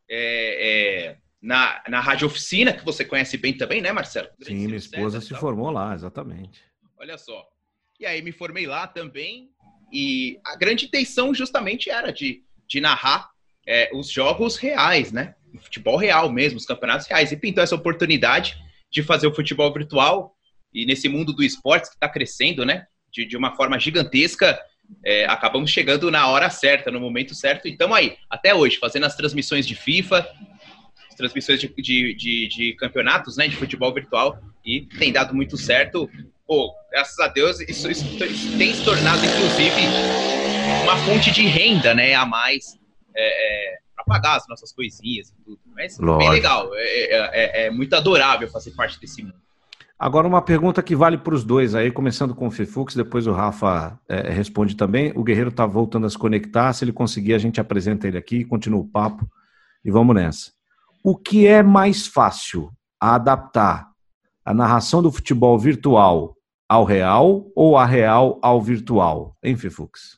é, 0.09 1.07
é, 1.09 1.17
na, 1.45 1.83
na 1.87 1.99
Rádio 1.99 2.27
Oficina, 2.27 2.73
que 2.73 2.83
você 2.83 3.05
conhece 3.05 3.37
bem 3.37 3.53
também, 3.53 3.79
né, 3.79 3.91
Marcelo? 3.91 4.27
Sim, 4.41 4.65
minha 4.65 4.75
esposa 4.75 5.21
se 5.21 5.33
formou 5.35 5.69
lá, 5.69 5.93
exatamente. 5.93 6.59
Olha 6.97 7.17
só. 7.19 7.45
E 7.99 8.05
aí 8.05 8.21
me 8.21 8.31
formei 8.31 8.65
lá 8.65 8.87
também, 8.87 9.51
e 9.93 10.39
a 10.43 10.55
grande 10.55 10.85
intenção 10.85 11.33
justamente 11.33 11.89
era 11.89 12.11
de, 12.11 12.43
de 12.67 12.81
narrar 12.81 13.29
é, 13.67 13.91
os 13.93 14.09
jogos 14.09 14.57
reais, 14.57 15.11
né? 15.11 15.35
O 15.53 15.59
futebol 15.59 15.97
real 15.97 16.31
mesmo, 16.31 16.57
os 16.57 16.65
campeonatos 16.65 17.05
reais. 17.05 17.31
E 17.31 17.37
pintou 17.37 17.63
essa 17.63 17.75
oportunidade 17.75 18.57
de 18.91 19.03
fazer 19.03 19.27
o 19.27 19.33
futebol 19.33 19.71
virtual 19.71 20.35
e 20.73 20.85
nesse 20.85 21.07
mundo 21.07 21.31
do 21.31 21.43
esporte 21.43 21.89
que 21.89 21.95
está 21.95 22.09
crescendo, 22.09 22.65
né? 22.65 22.87
De, 23.11 23.23
de 23.23 23.37
uma 23.37 23.55
forma 23.55 23.79
gigantesca, 23.79 24.59
é, 25.05 25.25
acabamos 25.25 25.69
chegando 25.69 26.09
na 26.09 26.27
hora 26.27 26.49
certa, 26.49 26.91
no 26.91 26.99
momento 26.99 27.35
certo, 27.35 27.67
e 27.67 27.71
estamos 27.71 27.95
aí, 27.95 28.17
até 28.29 28.53
hoje, 28.53 28.77
fazendo 28.77 29.05
as 29.05 29.15
transmissões 29.15 29.67
de 29.67 29.75
FIFA, 29.75 30.27
transmissões 31.15 31.59
de, 31.59 31.67
de, 31.67 32.13
de, 32.15 32.47
de, 32.47 32.73
campeonatos, 32.73 33.37
né, 33.37 33.47
de 33.47 33.55
futebol 33.55 33.93
virtual, 33.93 34.37
e 34.65 34.81
tem 34.99 35.11
dado 35.11 35.33
muito 35.33 35.57
certo. 35.57 36.09
Pô, 36.47 36.73
graças 36.91 37.17
a 37.19 37.27
Deus, 37.27 37.59
isso, 37.61 37.89
isso, 37.89 38.05
tem 38.57 38.73
se 38.73 38.83
tornado, 38.83 39.25
inclusive, 39.25 39.81
uma 40.83 40.97
fonte 40.97 41.31
de 41.31 41.43
renda, 41.43 41.93
né, 41.93 42.13
a 42.13 42.25
mais, 42.25 42.77
é, 43.15 43.73
é, 43.73 43.77
para 43.95 44.05
pagar 44.05 44.37
as 44.37 44.47
nossas 44.47 44.71
coisinhas 44.71 45.29
e 45.29 45.43
tudo. 45.43 45.59
Mas 45.75 45.97
Lógico. 45.97 46.19
bem 46.19 46.29
legal, 46.29 46.69
é, 46.73 46.81
é, 46.81 47.17
é, 47.33 47.65
é 47.65 47.71
muito 47.71 47.95
adorável 47.95 48.47
fazer 48.47 48.71
parte 48.71 48.99
desse 48.99 49.23
mundo. 49.23 49.45
Agora, 49.97 50.27
uma 50.27 50.41
pergunta 50.41 50.83
que 50.83 50.93
vale 50.93 51.17
para 51.17 51.33
os 51.33 51.43
dois 51.43 51.73
aí, 51.73 51.89
começando 51.89 52.35
com 52.35 52.47
o 52.47 52.51
Fifux, 52.51 52.95
depois 52.95 53.27
o 53.27 53.31
Rafa 53.31 53.97
é, 54.09 54.29
responde 54.29 54.75
também. 54.75 55.13
O 55.15 55.23
Guerreiro 55.23 55.49
está 55.49 55.65
voltando 55.65 56.05
a 56.05 56.09
se 56.09 56.17
conectar. 56.17 56.73
Se 56.73 56.83
ele 56.83 56.91
conseguir, 56.91 57.33
a 57.33 57.37
gente 57.37 57.61
apresenta 57.61 58.05
ele 58.05 58.17
aqui, 58.17 58.43
continua 58.43 58.81
o 58.81 58.87
papo 58.87 59.25
e 59.85 59.89
vamos 59.89 60.13
nessa. 60.13 60.51
O 61.07 61.15
que 61.15 61.45
é 61.45 61.61
mais 61.61 62.07
fácil 62.07 62.71
a 62.99 63.13
adaptar 63.13 63.91
a 64.43 64.55
narração 64.55 65.03
do 65.03 65.11
futebol 65.11 65.55
virtual 65.59 66.35
ao 66.67 66.83
real 66.83 67.45
ou 67.55 67.77
a 67.77 67.85
real 67.85 68.39
ao 68.41 68.59
virtual, 68.59 69.37
hein, 69.43 69.55
Fifux? 69.55 70.17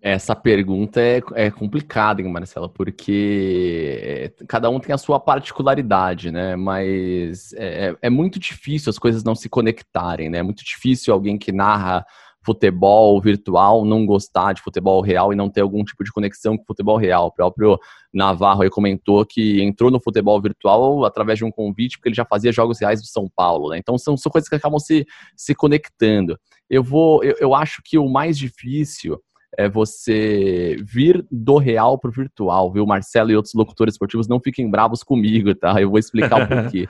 Essa 0.00 0.36
pergunta 0.36 1.00
é, 1.00 1.20
é 1.34 1.50
complicada, 1.50 2.22
hein, 2.22 2.30
Marcela, 2.30 2.68
porque 2.68 3.98
é, 4.00 4.44
cada 4.46 4.70
um 4.70 4.78
tem 4.78 4.94
a 4.94 4.98
sua 4.98 5.18
particularidade, 5.18 6.30
né? 6.30 6.54
Mas 6.54 7.52
é, 7.54 7.88
é, 7.88 7.96
é, 8.02 8.08
muito 8.08 8.38
difícil 8.38 8.88
as 8.88 9.00
coisas 9.00 9.24
não 9.24 9.34
se 9.34 9.48
conectarem, 9.48 10.30
né? 10.30 10.38
É 10.38 10.42
muito 10.44 10.64
difícil 10.64 11.12
alguém 11.12 11.36
que 11.36 11.50
narra 11.50 12.06
futebol 12.44 13.20
virtual 13.20 13.84
não 13.84 14.04
gostar 14.04 14.52
de 14.52 14.62
futebol 14.62 15.00
real 15.00 15.32
e 15.32 15.36
não 15.36 15.48
ter 15.48 15.60
algum 15.60 15.84
tipo 15.84 16.02
de 16.02 16.12
conexão 16.12 16.56
com 16.56 16.62
o 16.62 16.66
futebol 16.66 16.96
real. 16.96 17.26
O 17.26 17.32
próprio 17.32 17.78
Navarro 18.12 18.62
aí 18.62 18.70
comentou 18.70 19.24
que 19.24 19.62
entrou 19.62 19.90
no 19.90 20.00
futebol 20.00 20.40
virtual 20.40 21.04
através 21.04 21.38
de 21.38 21.44
um 21.44 21.50
convite, 21.50 21.96
porque 21.96 22.08
ele 22.08 22.16
já 22.16 22.24
fazia 22.24 22.52
jogos 22.52 22.80
reais 22.80 23.00
do 23.00 23.06
São 23.06 23.30
Paulo, 23.34 23.70
né? 23.70 23.78
Então 23.78 23.96
são, 23.96 24.16
são 24.16 24.30
coisas 24.30 24.48
que 24.48 24.56
acabam 24.56 24.78
se, 24.78 25.06
se 25.36 25.54
conectando. 25.54 26.38
Eu 26.68 26.82
vou, 26.82 27.22
eu, 27.22 27.36
eu 27.38 27.54
acho 27.54 27.80
que 27.84 27.98
o 27.98 28.08
mais 28.08 28.36
difícil 28.36 29.20
é 29.56 29.68
você 29.68 30.76
vir 30.82 31.24
do 31.30 31.58
real 31.58 31.98
para 31.98 32.08
o 32.08 32.12
virtual, 32.12 32.72
viu? 32.72 32.86
Marcelo 32.86 33.30
e 33.30 33.36
outros 33.36 33.54
locutores 33.54 33.94
esportivos 33.94 34.26
não 34.26 34.40
fiquem 34.40 34.70
bravos 34.70 35.02
comigo, 35.02 35.54
tá? 35.54 35.80
Eu 35.80 35.90
vou 35.90 35.98
explicar 35.98 36.42
o 36.42 36.48
porquê. 36.48 36.88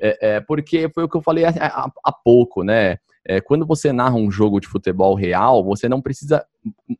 é, 0.00 0.34
é, 0.34 0.40
porque 0.40 0.88
foi 0.90 1.04
o 1.04 1.08
que 1.08 1.16
eu 1.16 1.22
falei 1.22 1.44
há, 1.44 1.50
há, 1.50 1.90
há 2.04 2.12
pouco, 2.12 2.62
né? 2.62 2.98
É, 3.26 3.40
quando 3.40 3.66
você 3.66 3.92
narra 3.92 4.16
um 4.16 4.30
jogo 4.30 4.60
de 4.60 4.68
futebol 4.68 5.14
real, 5.14 5.64
você 5.64 5.88
não 5.88 6.02
precisa 6.02 6.44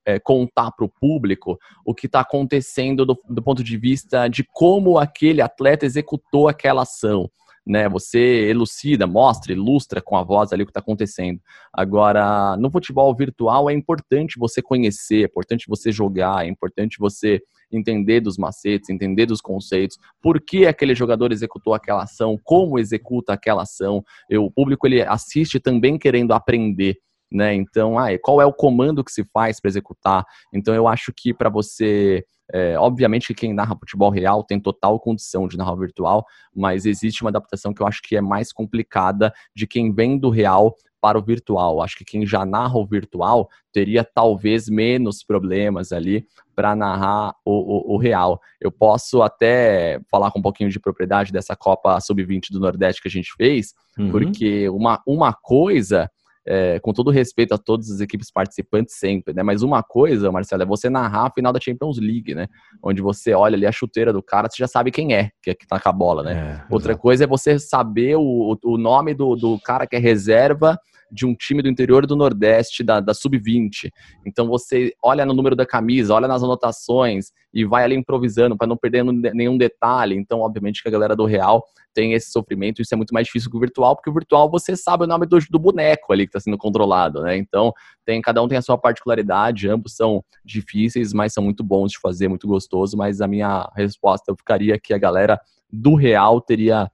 é, 0.05 0.19
contar 0.19 0.73
para 0.73 0.85
o 0.85 0.89
público 0.89 1.59
o 1.85 1.95
que 1.95 2.07
está 2.07 2.21
acontecendo 2.21 3.05
do, 3.05 3.19
do 3.29 3.43
ponto 3.43 3.63
de 3.63 3.77
vista 3.77 4.27
de 4.29 4.43
como 4.43 4.99
aquele 4.99 5.43
atleta 5.43 5.85
executou 5.85 6.49
aquela 6.49 6.83
ação 6.83 7.31
né? 7.67 7.89
Você 7.89 8.19
elucida, 8.49 9.07
mostra, 9.07 9.53
ilustra 9.53 10.01
com 10.01 10.17
a 10.17 10.23
voz 10.23 10.53
ali 10.53 10.63
o 10.63 10.67
que 10.67 10.71
está 10.71 10.81
acontecendo. 10.81 11.41
Agora, 11.73 12.57
no 12.57 12.71
futebol 12.71 13.15
virtual 13.15 13.71
é 13.71 13.73
importante 13.73 14.39
você 14.39 14.61
conhecer, 14.61 15.23
é 15.23 15.27
importante 15.27 15.67
você 15.69 15.91
jogar, 15.91 16.45
é 16.45 16.49
importante 16.49 16.99
você 16.99 17.41
entender 17.73 18.21
dos 18.21 18.37
macetes, 18.37 18.91
entender 18.91 19.27
dos 19.27 19.41
conceitos, 19.41 19.99
por 20.23 20.41
que 20.41 20.67
aquele 20.67 20.95
jogador 20.95 21.33
executou 21.33 21.75
aquela 21.75 22.05
ação, 22.05 22.39
como 22.43 22.79
executa 22.79 23.33
aquela 23.33 23.63
ação. 23.63 24.05
O 24.31 24.51
público 24.51 24.87
ele 24.87 25.03
assiste 25.03 25.59
também 25.59 25.99
querendo 25.99 26.33
aprender. 26.33 26.99
Né? 27.35 27.53
Então, 27.55 27.99
ah, 27.99 28.17
qual 28.23 28.41
é 28.41 28.47
o 28.47 28.53
comando 28.53 29.03
que 29.03 29.11
se 29.11 29.25
faz 29.25 29.61
para 29.61 29.69
executar? 29.69 30.25
Então, 30.53 30.73
eu 30.73 30.87
acho 30.87 31.13
que 31.13 31.35
para 31.35 31.51
você 31.51 32.25
é, 32.53 32.79
obviamente 32.79 33.29
que 33.29 33.35
quem 33.35 33.55
narra 33.55 33.77
futebol 33.77 34.11
real 34.11 34.45
tem 34.45 34.61
total 34.61 35.01
condição 35.01 35.49
de 35.49 35.57
narrar 35.57 35.75
virtual, 35.77 36.27
mas 36.55 36.85
existe 36.85 37.23
uma 37.23 37.31
adaptação 37.31 37.73
que 37.73 37.81
eu 37.81 37.87
acho 37.87 38.03
que 38.03 38.17
é 38.17 38.21
mais 38.21 38.53
complicada 38.53 39.33
de 39.55 39.67
quem 39.67 39.93
vem 39.93 40.19
do 40.19 40.29
real 40.29 40.77
para 41.01 41.19
o 41.19 41.23
virtual. 41.23 41.83
Acho 41.83 41.99
que 41.99 42.05
quem 42.05 42.27
já 42.27 42.45
narra 42.47 42.79
o 42.79 42.87
virtual 42.87 43.49
teria 43.73 44.05
talvez 44.05 44.69
menos 44.69 45.23
problemas 45.23 45.93
ali 45.93 46.27
para 46.55 46.75
narrar 46.75 47.35
o, 47.45 47.93
o, 47.93 47.95
o, 47.95 47.99
real. 47.99 48.41
Eu 48.61 48.71
posso 48.71 49.21
até 49.21 50.01
falar 50.11 50.31
com 50.31 50.39
um 50.39 50.43
pouquinho 50.43 50.71
de 50.71 50.81
propriedade 50.81 51.33
dessa 51.33 51.55
Copa 51.55 52.01
Sub-20 52.01 52.51
do 52.51 52.61
Nordeste 52.61 53.03
que 53.03 53.09
a 53.09 53.11
gente 53.11 53.35
fez, 53.37 53.75
uhum. 53.99 54.11
porque 54.11 54.69
uma, 54.71 55.03
uma 55.07 55.33
coisa 55.33 56.11
é, 56.47 56.79
com 56.81 56.93
todo 56.93 57.11
respeito 57.11 57.55
a 57.55 57.59
todas 57.59 57.91
as 57.91 58.01
equipes 58.01 58.31
participantes 58.31 58.97
sempre, 58.97 59.33
né? 59.33 59.43
Mas 59.43 59.63
uma 59.63 59.83
coisa, 59.83 60.31
Marcelo, 60.31 60.63
é 60.63 60.67
você 60.67 60.91
narrar 60.91 61.27
a 61.27 61.31
final 61.31 61.53
da 61.53 61.61
Champions 61.61 61.99
League, 61.99 62.35
né? 62.35 62.49
Onde 62.83 63.01
você 63.01 63.33
olha 63.33 63.57
ali 63.57 63.67
a 63.67 63.73
chuteira 63.73 64.13
do 64.13 64.23
cara, 64.23 64.49
você 64.51 64.57
já 64.59 64.69
sabe 64.69 64.91
quem 64.91 65.15
é 65.15 65.31
que, 65.43 65.51
é 65.51 65.55
que 65.55 65.67
tá 65.67 65.81
com 65.81 65.89
a 65.89 65.93
bola, 65.93 66.23
né? 66.23 66.63
É, 66.63 66.73
Outra 66.73 66.93
exato. 66.93 67.03
coisa 67.03 67.25
é 67.25 67.27
você 67.27 67.59
saber 67.59 68.17
o, 68.17 68.59
o 68.63 68.77
nome 68.77 69.15
do, 69.15 69.35
do 69.37 69.59
cara 69.61 69.87
que 69.87 69.97
é 69.97 69.99
reserva 69.99 70.79
de 71.11 71.27
um 71.27 71.35
time 71.35 71.63
do 71.63 71.69
interior 71.69 72.07
do 72.07 72.17
Nordeste, 72.17 72.83
da, 72.83 73.01
da 73.01 73.15
Sub-20. 73.15 73.91
Então 74.27 74.47
você 74.47 74.93
olha 75.03 75.25
no 75.25 75.35
número 75.35 75.57
da 75.57 75.67
camisa, 75.67 76.15
olha 76.15 76.29
nas 76.29 76.43
anotações 76.43 77.33
e 77.53 77.65
vai 77.65 77.85
ali 77.85 77.95
improvisando 77.95 78.57
para 78.57 78.67
não 78.67 78.77
perder 78.77 79.05
nenhum 79.05 79.57
detalhe. 79.57 80.17
Então, 80.17 80.41
obviamente, 80.41 80.83
que 80.83 80.89
a 80.89 80.93
galera 80.93 81.15
do 81.15 81.25
Real 81.25 81.65
tem 81.95 82.13
esse 82.13 82.33
sofrimento, 82.33 82.83
isso 82.83 82.93
é 82.93 82.97
muito 82.97 83.15
mais 83.15 83.27
difícil 83.27 83.49
que 83.49 83.57
o 83.57 83.61
virtual, 83.61 83.95
porque 83.95 84.11
o 84.11 84.13
virtual 84.13 84.51
você 84.51 84.77
sabe 84.77 85.05
o 85.05 85.07
nome 85.07 85.27
do, 85.27 85.39
do 85.49 85.59
boneco 85.59 86.13
ali 86.13 86.27
que 86.27 86.31
está 86.31 86.41
sendo 86.41 86.59
controlado, 86.59 87.23
né? 87.23 87.37
Então, 87.37 87.73
tem, 88.05 88.21
cada 88.21 88.43
um 88.43 88.49
tem 88.49 88.59
a 88.59 88.63
sua 88.63 88.77
particularidade, 88.77 89.69
ambos 89.69 89.95
são 89.95 90.25
difíceis, 90.45 91.13
mas 91.13 91.33
são 91.33 91.45
muito 91.45 91.63
bons 91.63 91.93
de 91.93 92.01
fazer, 92.01 92.27
muito 92.27 92.49
gostoso, 92.49 92.97
mas 92.97 93.21
a 93.21 93.29
minha 93.29 93.71
resposta 93.77 94.33
eu 94.33 94.37
ficaria 94.37 94.79
que 94.79 94.93
a 94.93 94.99
galera 94.99 95.41
do 95.73 95.95
real 95.95 96.41
teria 96.41 96.91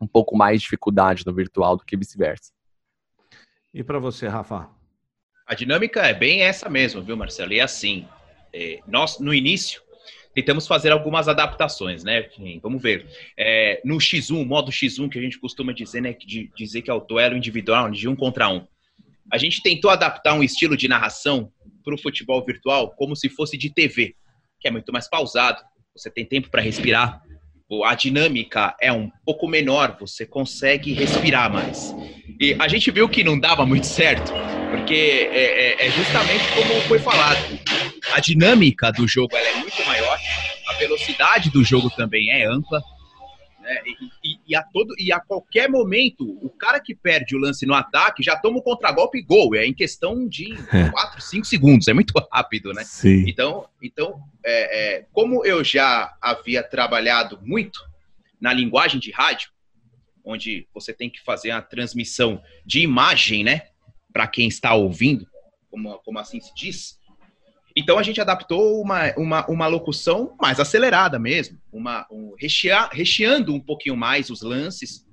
um 0.00 0.06
pouco 0.06 0.36
mais 0.36 0.60
de 0.60 0.64
dificuldade 0.64 1.24
no 1.26 1.34
virtual 1.34 1.76
do 1.76 1.84
que 1.84 1.96
vice-versa. 1.96 2.55
E 3.76 3.84
para 3.84 3.98
você, 3.98 4.26
Rafa? 4.26 4.70
A 5.46 5.54
dinâmica 5.54 6.00
é 6.00 6.14
bem 6.14 6.40
essa 6.40 6.66
mesmo, 6.66 7.02
viu, 7.02 7.14
Marcelo? 7.14 7.52
E 7.52 7.58
é 7.58 7.62
assim, 7.62 8.08
é, 8.50 8.80
nós, 8.88 9.20
no 9.20 9.34
início, 9.34 9.82
tentamos 10.34 10.66
fazer 10.66 10.92
algumas 10.92 11.28
adaptações, 11.28 12.02
né? 12.02 12.26
Vamos 12.62 12.80
ver. 12.82 13.06
É, 13.36 13.82
no 13.84 13.98
X1, 13.98 14.46
modo 14.46 14.72
X1, 14.72 15.10
que 15.10 15.18
a 15.18 15.20
gente 15.20 15.38
costuma 15.38 15.74
dizer, 15.74 16.00
né? 16.00 16.14
De, 16.14 16.50
dizer 16.56 16.80
que 16.80 16.90
é 16.90 16.94
o 16.94 17.00
duelo 17.00 17.36
individual, 17.36 17.90
de 17.90 18.08
um 18.08 18.16
contra 18.16 18.48
um. 18.48 18.66
A 19.30 19.36
gente 19.36 19.62
tentou 19.62 19.90
adaptar 19.90 20.32
um 20.32 20.42
estilo 20.42 20.74
de 20.74 20.88
narração 20.88 21.52
para 21.84 21.94
o 21.94 21.98
futebol 21.98 22.42
virtual 22.42 22.94
como 22.96 23.14
se 23.14 23.28
fosse 23.28 23.58
de 23.58 23.68
TV, 23.68 24.16
que 24.58 24.68
é 24.68 24.70
muito 24.70 24.90
mais 24.90 25.06
pausado, 25.06 25.62
você 25.94 26.10
tem 26.10 26.24
tempo 26.24 26.48
para 26.48 26.62
respirar, 26.62 27.22
a 27.84 27.94
dinâmica 27.94 28.74
é 28.80 28.92
um 28.92 29.10
pouco 29.24 29.48
menor, 29.48 29.96
você 29.98 30.24
consegue 30.24 30.92
respirar 30.92 31.52
mais. 31.52 31.94
E 32.40 32.54
a 32.58 32.68
gente 32.68 32.90
viu 32.90 33.08
que 33.08 33.24
não 33.24 33.38
dava 33.38 33.66
muito 33.66 33.86
certo, 33.86 34.32
porque 34.70 35.28
é, 35.32 35.84
é, 35.84 35.86
é 35.86 35.90
justamente 35.90 36.44
como 36.54 36.80
foi 36.82 36.98
falado. 36.98 37.58
A 38.14 38.20
dinâmica 38.20 38.92
do 38.92 39.08
jogo 39.08 39.34
é 39.36 39.54
muito 39.56 39.84
maior, 39.84 40.18
a 40.68 40.72
velocidade 40.74 41.50
do 41.50 41.64
jogo 41.64 41.90
também 41.90 42.30
é 42.30 42.46
ampla, 42.46 42.80
né? 43.66 43.82
E, 43.84 44.30
e, 44.30 44.38
e, 44.48 44.56
a 44.56 44.62
todo, 44.62 44.94
e 44.96 45.12
a 45.12 45.18
qualquer 45.18 45.68
momento, 45.68 46.24
o 46.40 46.48
cara 46.48 46.78
que 46.78 46.94
perde 46.94 47.34
o 47.34 47.38
lance 47.38 47.66
no 47.66 47.74
ataque 47.74 48.22
já 48.22 48.36
toma 48.36 48.58
o 48.58 48.62
contragolpe 48.62 49.18
e 49.18 49.22
gol. 49.22 49.56
É 49.56 49.66
em 49.66 49.74
questão 49.74 50.28
de 50.28 50.54
4, 50.92 51.20
5 51.20 51.44
segundos. 51.44 51.88
É 51.88 51.92
muito 51.92 52.14
rápido, 52.32 52.72
né? 52.72 52.84
Sim. 52.84 53.24
Então, 53.26 53.68
então 53.82 54.20
é, 54.44 54.98
é, 54.98 55.06
como 55.12 55.44
eu 55.44 55.64
já 55.64 56.16
havia 56.22 56.62
trabalhado 56.62 57.40
muito 57.42 57.80
na 58.40 58.52
linguagem 58.52 59.00
de 59.00 59.10
rádio, 59.10 59.50
onde 60.24 60.68
você 60.72 60.92
tem 60.92 61.10
que 61.10 61.20
fazer 61.22 61.50
a 61.50 61.60
transmissão 61.60 62.40
de 62.64 62.80
imagem, 62.80 63.42
né? 63.42 63.62
Para 64.12 64.28
quem 64.28 64.46
está 64.46 64.74
ouvindo, 64.74 65.26
como, 65.68 65.98
como 65.98 66.18
assim 66.20 66.40
se 66.40 66.54
diz, 66.54 66.98
então 67.76 67.98
a 67.98 68.02
gente 68.02 68.20
adaptou 68.20 68.80
uma, 68.80 69.12
uma, 69.16 69.46
uma 69.46 69.66
locução 69.66 70.34
mais 70.40 70.58
acelerada 70.58 71.18
mesmo, 71.18 71.58
uma, 71.70 72.06
um, 72.10 72.34
rechear, 72.38 72.88
recheando 72.90 73.54
um 73.54 73.60
pouquinho 73.60 73.96
mais 73.96 74.30
os 74.30 74.40
lances, 74.40 75.04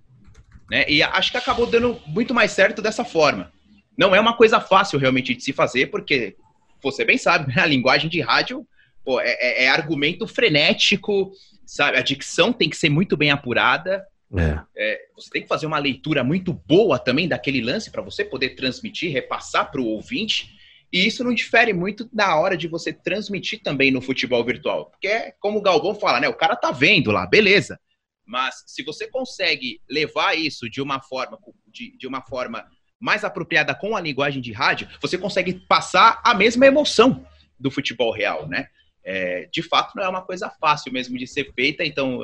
né? 0.72 0.86
E 0.88 1.04
acho 1.04 1.32
que 1.32 1.38
acabou 1.38 1.68
dando 1.68 2.00
muito 2.08 2.34
mais 2.34 2.52
certo 2.52 2.82
dessa 2.82 3.04
forma. 3.04 3.52
Não 3.98 4.16
é 4.16 4.20
uma 4.20 4.36
coisa 4.36 4.62
fácil 4.62 4.98
realmente 4.98 5.36
de 5.36 5.44
se 5.44 5.52
fazer, 5.52 5.88
porque 5.88 6.36
você 6.82 7.04
bem 7.04 7.18
sabe, 7.18 7.54
né? 7.54 7.62
a 7.62 7.66
linguagem 7.66 8.10
de 8.10 8.22
rádio 8.22 8.66
pô, 9.04 9.20
é, 9.20 9.34
é, 9.34 9.64
é, 9.66 9.70
argumento 9.70 10.26
frenético, 10.26 11.32
sabe? 11.66 11.98
A 11.98 12.02
dicção 12.02 12.54
tem 12.54 12.70
que 12.70 12.78
ser 12.78 12.90
muito 12.90 13.18
bem 13.18 13.30
apurada. 13.30 14.06
É. 14.36 14.60
É, 14.76 15.00
você 15.16 15.30
tem 15.30 15.42
que 15.44 15.48
fazer 15.48 15.66
uma 15.66 15.78
leitura 15.78 16.24
muito 16.24 16.54
boa 16.54 16.98
também 16.98 17.28
daquele 17.28 17.62
lance 17.62 17.92
para 17.92 18.02
você 18.02 18.24
poder 18.26 18.56
transmitir, 18.56 19.12
repassar 19.12 19.70
para 19.70 19.82
o 19.82 19.86
ouvinte. 19.86 20.63
E 20.94 21.08
isso 21.08 21.24
não 21.24 21.34
difere 21.34 21.74
muito 21.74 22.08
da 22.14 22.36
hora 22.36 22.56
de 22.56 22.68
você 22.68 22.94
transmitir 22.94 23.64
também 23.64 23.90
no 23.90 24.00
futebol 24.00 24.46
virtual. 24.46 24.92
Porque 24.92 25.08
é 25.08 25.32
como 25.40 25.58
o 25.58 25.62
Galvão 25.62 25.96
fala, 25.96 26.20
né? 26.20 26.30
O 26.30 26.36
cara 26.36 26.56
tá 26.56 26.72
vendo 26.72 27.12
lá, 27.12 27.26
beleza. 27.26 27.80
Mas 28.24 28.64
se 28.68 28.84
você 28.84 29.08
consegue 29.08 29.82
levar 29.90 30.38
isso 30.38 30.70
de 30.70 30.80
uma 30.80 31.02
forma, 31.02 31.40
de, 31.68 31.98
de 31.98 32.06
uma 32.06 32.22
forma 32.22 32.64
mais 33.00 33.24
apropriada 33.24 33.74
com 33.74 33.96
a 33.96 34.02
linguagem 34.02 34.40
de 34.40 34.52
rádio, 34.52 34.88
você 35.02 35.18
consegue 35.18 35.66
passar 35.68 36.22
a 36.24 36.36
mesma 36.36 36.68
emoção 36.68 37.26
do 37.60 37.72
futebol 37.72 38.14
real, 38.14 38.48
né? 38.48 38.68
É, 39.04 39.50
de 39.52 39.64
fato, 39.64 39.96
não 39.96 40.04
é 40.04 40.08
uma 40.08 40.22
coisa 40.22 40.50
fácil 40.62 40.94
mesmo 40.94 41.18
de 41.18 41.26
ser 41.26 41.52
feita, 41.54 41.84
então 41.84 42.22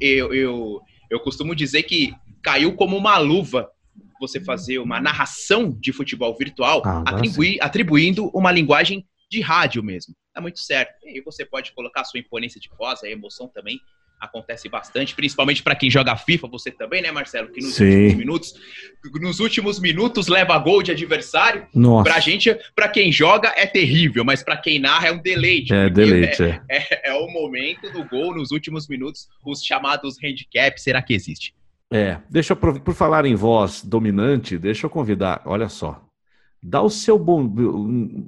eu, 0.00 0.34
eu, 0.34 0.80
eu 1.08 1.20
costumo 1.20 1.54
dizer 1.54 1.84
que 1.84 2.14
caiu 2.42 2.74
como 2.74 2.96
uma 2.96 3.16
luva 3.16 3.70
você 4.20 4.40
fazer 4.40 4.78
uma 4.78 5.00
narração 5.00 5.70
de 5.70 5.92
futebol 5.92 6.36
virtual, 6.36 6.82
ah, 6.84 7.04
atribui, 7.06 7.58
atribuindo 7.60 8.28
uma 8.34 8.50
linguagem 8.50 9.06
de 9.30 9.40
rádio 9.40 9.82
mesmo. 9.82 10.14
Tá 10.34 10.40
muito 10.40 10.58
certo. 10.60 10.92
E 11.04 11.10
aí 11.10 11.20
você 11.20 11.44
pode 11.44 11.72
colocar 11.72 12.00
a 12.00 12.04
sua 12.04 12.20
imponência 12.20 12.60
de 12.60 12.68
voz, 12.78 13.02
a 13.02 13.08
emoção 13.08 13.48
também 13.48 13.80
acontece 14.20 14.68
bastante, 14.68 15.14
principalmente 15.14 15.62
para 15.62 15.76
quem 15.76 15.90
joga 15.90 16.16
FIFA, 16.16 16.48
você 16.48 16.70
também, 16.70 17.00
né, 17.00 17.10
Marcelo? 17.10 17.48
Que 17.52 17.60
nos 17.60 17.74
Sim. 17.74 17.84
últimos 17.84 18.14
minutos, 18.14 18.54
nos 19.20 19.40
últimos 19.40 19.80
minutos 19.80 20.26
leva 20.26 20.58
gol 20.58 20.82
de 20.82 20.90
adversário. 20.90 21.66
Nossa. 21.72 22.10
Pra 22.10 22.20
gente, 22.20 22.56
para 22.74 22.88
quem 22.88 23.12
joga 23.12 23.52
é 23.56 23.66
terrível, 23.66 24.24
mas 24.24 24.42
para 24.42 24.56
quem 24.56 24.78
narra 24.78 25.08
é 25.08 25.12
um 25.12 25.22
deleite. 25.22 25.72
É 25.72 25.88
deleite. 25.88 26.42
É, 26.42 26.62
é. 26.68 26.86
É, 26.90 27.10
é, 27.10 27.14
o 27.14 27.28
momento 27.28 27.90
do 27.92 28.04
gol 28.04 28.34
nos 28.34 28.50
últimos 28.50 28.88
minutos, 28.88 29.28
os 29.44 29.62
chamados 29.62 30.16
handicap, 30.22 30.80
será 30.80 31.00
que 31.00 31.14
existe? 31.14 31.54
É, 31.90 32.18
deixa 32.28 32.52
eu, 32.52 32.56
por 32.56 32.94
falar 32.94 33.24
em 33.24 33.34
voz 33.34 33.82
dominante, 33.82 34.58
deixa 34.58 34.86
eu 34.86 34.90
convidar, 34.90 35.42
olha 35.46 35.68
só. 35.68 36.02
Dá 36.62 36.82
o 36.82 36.90
seu 36.90 37.18
bom, 37.18 37.48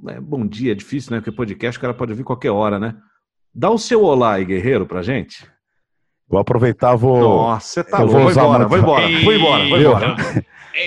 é, 0.07 0.19
bom 0.19 0.47
dia, 0.47 0.71
é 0.71 0.75
difícil, 0.75 1.11
né? 1.11 1.19
Porque 1.19 1.35
podcast 1.35 1.77
o 1.77 1.81
cara 1.81 1.93
pode 1.93 2.11
ouvir 2.11 2.23
qualquer 2.23 2.49
hora, 2.49 2.79
né? 2.79 2.95
Dá 3.53 3.69
o 3.69 3.77
seu 3.77 4.03
olá 4.03 4.35
aí, 4.35 4.45
guerreiro, 4.45 4.85
pra 4.85 5.01
gente. 5.01 5.45
Vou 6.27 6.39
aproveitar, 6.39 6.95
vou. 6.95 7.19
Nossa, 7.19 7.67
você 7.67 7.83
tá 7.83 7.99
louco. 7.99 8.13
Vou, 8.13 8.31
embora, 8.31 8.67
muito... 8.67 8.69
vou 8.69 8.77
embora, 8.77 9.07
vou 9.23 9.33
embora, 9.33 9.67
vou 9.67 9.79
embora. 9.79 10.15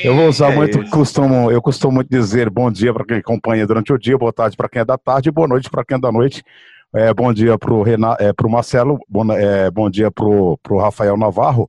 Eu 0.03 0.15
vou 0.15 0.29
usar 0.29 0.51
é 0.51 0.57
muito, 0.57 0.81
isso. 0.81 0.91
costumo, 0.91 1.51
eu 1.51 1.61
costumo 1.61 1.97
muito 1.97 2.09
dizer 2.09 2.49
bom 2.49 2.71
dia 2.71 2.93
para 2.95 3.05
quem 3.05 3.19
acompanha 3.19 3.67
durante 3.67 3.93
o 3.93 3.99
dia, 3.99 4.17
boa 4.17 4.33
tarde 4.33 4.57
para 4.57 4.69
quem 4.69 4.81
é 4.81 4.85
da 4.85 4.97
tarde 4.97 5.31
boa 5.31 5.47
noite 5.47 5.69
para 5.69 5.85
quem 5.85 5.97
é 5.97 6.01
da 6.01 6.11
noite. 6.11 6.43
É, 6.95 7.13
bom 7.13 7.33
dia 7.33 7.59
para 7.59 7.75
o 7.75 7.85
é, 8.19 8.33
pro 8.33 8.49
Marcelo, 8.49 8.99
bom, 9.09 9.31
é, 9.33 9.71
bom 9.71 9.91
dia 9.91 10.11
para 10.11 10.25
o 10.25 10.59
Rafael 10.79 11.17
Navarro, 11.17 11.69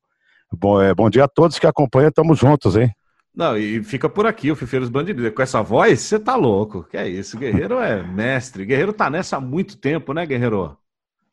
Bom, 0.51 0.81
é, 0.81 0.93
bom 0.93 1.09
dia 1.09 1.25
a 1.25 1.27
todos 1.27 1.59
que 1.59 1.67
acompanham, 1.67 2.09
estamos 2.09 2.37
juntos, 2.39 2.75
hein? 2.75 2.91
Não, 3.35 3.57
e 3.57 3.83
fica 3.83 4.07
por 4.07 4.25
aqui 4.25 4.49
o 4.49 4.55
Fifeiros 4.55 4.87
Bandidos. 4.87 5.29
Com 5.33 5.41
essa 5.41 5.61
voz, 5.61 5.99
você 5.99 6.17
tá 6.17 6.35
louco. 6.35 6.83
Que 6.89 6.95
é 6.95 7.07
isso, 7.07 7.37
Guerreiro 7.37 7.79
é 7.79 8.01
mestre. 8.01 8.65
Guerreiro 8.65 8.93
tá 8.93 9.09
nessa 9.09 9.37
há 9.37 9.41
muito 9.41 9.77
tempo, 9.77 10.13
né, 10.13 10.25
Guerreiro? 10.25 10.77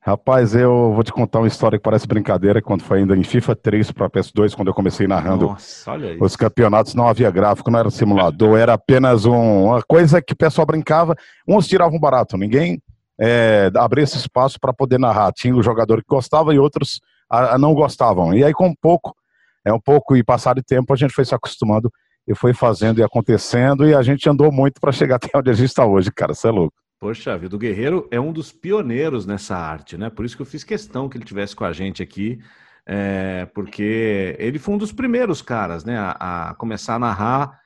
Rapaz, 0.04 0.52
eu 0.52 0.92
vou 0.92 1.04
te 1.04 1.12
contar 1.12 1.38
uma 1.38 1.46
história 1.46 1.78
que 1.78 1.82
parece 1.84 2.08
brincadeira, 2.08 2.60
quando 2.60 2.82
foi 2.82 2.98
ainda 2.98 3.16
em 3.16 3.22
FIFA 3.22 3.54
3 3.54 3.92
para 3.92 4.10
PS2, 4.10 4.52
quando 4.56 4.66
eu 4.66 4.74
comecei 4.74 5.06
narrando 5.06 5.46
Nossa, 5.46 5.92
os 6.20 6.34
campeonatos, 6.34 6.92
não 6.92 7.06
havia 7.06 7.30
gráfico, 7.30 7.70
não 7.70 7.78
era 7.78 7.88
simulador, 7.88 8.58
era 8.58 8.72
apenas 8.72 9.24
um, 9.24 9.66
uma 9.66 9.80
coisa 9.80 10.20
que 10.20 10.32
o 10.32 10.36
pessoal 10.36 10.66
brincava, 10.66 11.14
uns 11.46 11.68
tiravam 11.68 12.00
barato, 12.00 12.36
ninguém 12.36 12.82
é, 13.16 13.70
abria 13.76 14.02
esse 14.02 14.16
espaço 14.16 14.58
para 14.58 14.72
poder 14.72 14.98
narrar. 14.98 15.32
Tinha 15.32 15.54
o 15.54 15.62
jogador 15.62 15.98
que 15.98 16.08
gostava 16.08 16.52
e 16.52 16.58
outros 16.58 17.00
a, 17.32 17.54
a 17.54 17.58
não 17.58 17.72
gostavam. 17.72 18.34
E 18.34 18.44
aí, 18.44 18.52
com 18.52 18.68
um 18.68 18.74
pouco, 18.74 19.16
é 19.64 19.72
um 19.72 19.80
pouco 19.80 20.14
e 20.14 20.22
passar 20.22 20.54
de 20.54 20.62
tempo, 20.62 20.92
a 20.92 20.96
gente 20.96 21.14
foi 21.14 21.24
se 21.24 21.34
acostumando 21.34 21.90
e 22.28 22.34
foi 22.34 22.52
fazendo 22.52 23.00
e 23.00 23.02
acontecendo, 23.02 23.88
e 23.88 23.94
a 23.94 24.02
gente 24.02 24.28
andou 24.28 24.52
muito 24.52 24.80
para 24.80 24.92
chegar 24.92 25.16
até 25.22 25.30
onde 25.34 25.50
a 25.50 25.54
gente 25.54 25.68
está 25.68 25.86
hoje, 25.86 26.12
cara. 26.12 26.34
Você 26.34 26.48
é 26.48 26.50
louco. 26.50 26.76
Poxa 27.00 27.36
vida, 27.36 27.56
o 27.56 27.58
Guerreiro 27.58 28.06
é 28.12 28.20
um 28.20 28.32
dos 28.32 28.52
pioneiros 28.52 29.26
nessa 29.26 29.56
arte, 29.56 29.96
né? 29.96 30.08
Por 30.08 30.24
isso 30.24 30.36
que 30.36 30.42
eu 30.42 30.46
fiz 30.46 30.62
questão 30.62 31.08
que 31.08 31.16
ele 31.16 31.24
tivesse 31.24 31.56
com 31.56 31.64
a 31.64 31.72
gente 31.72 32.00
aqui, 32.00 32.38
é, 32.86 33.44
porque 33.46 34.36
ele 34.38 34.58
foi 34.58 34.74
um 34.74 34.78
dos 34.78 34.92
primeiros 34.92 35.42
caras, 35.42 35.84
né, 35.84 35.98
a, 35.98 36.50
a 36.50 36.54
começar 36.54 36.94
a 36.94 36.98
narrar 37.00 37.58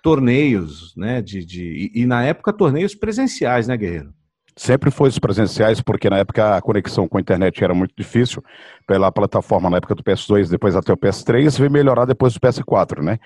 torneios, 0.00 0.94
né, 0.96 1.20
de, 1.20 1.44
de 1.44 1.90
e, 1.94 2.02
e, 2.02 2.06
na 2.06 2.24
época 2.24 2.52
torneios 2.52 2.94
presenciais, 2.94 3.66
né, 3.66 3.76
Guerreiro? 3.76 4.14
Sempre 4.56 4.90
foi 4.90 5.08
os 5.08 5.18
presenciais, 5.18 5.80
porque 5.80 6.08
na 6.08 6.18
época 6.18 6.56
a 6.56 6.62
conexão 6.62 7.08
com 7.08 7.18
a 7.18 7.20
internet 7.20 7.62
era 7.62 7.74
muito 7.74 7.92
difícil, 7.96 8.42
pela 8.86 9.10
plataforma 9.10 9.68
na 9.68 9.78
época 9.78 9.96
do 9.96 10.02
PS2, 10.04 10.48
depois 10.48 10.76
até 10.76 10.92
o 10.92 10.96
PS3, 10.96 11.58
veio 11.58 11.70
melhorar 11.70 12.04
depois 12.04 12.34
do 12.34 12.40
PS4, 12.40 13.02
né? 13.02 13.18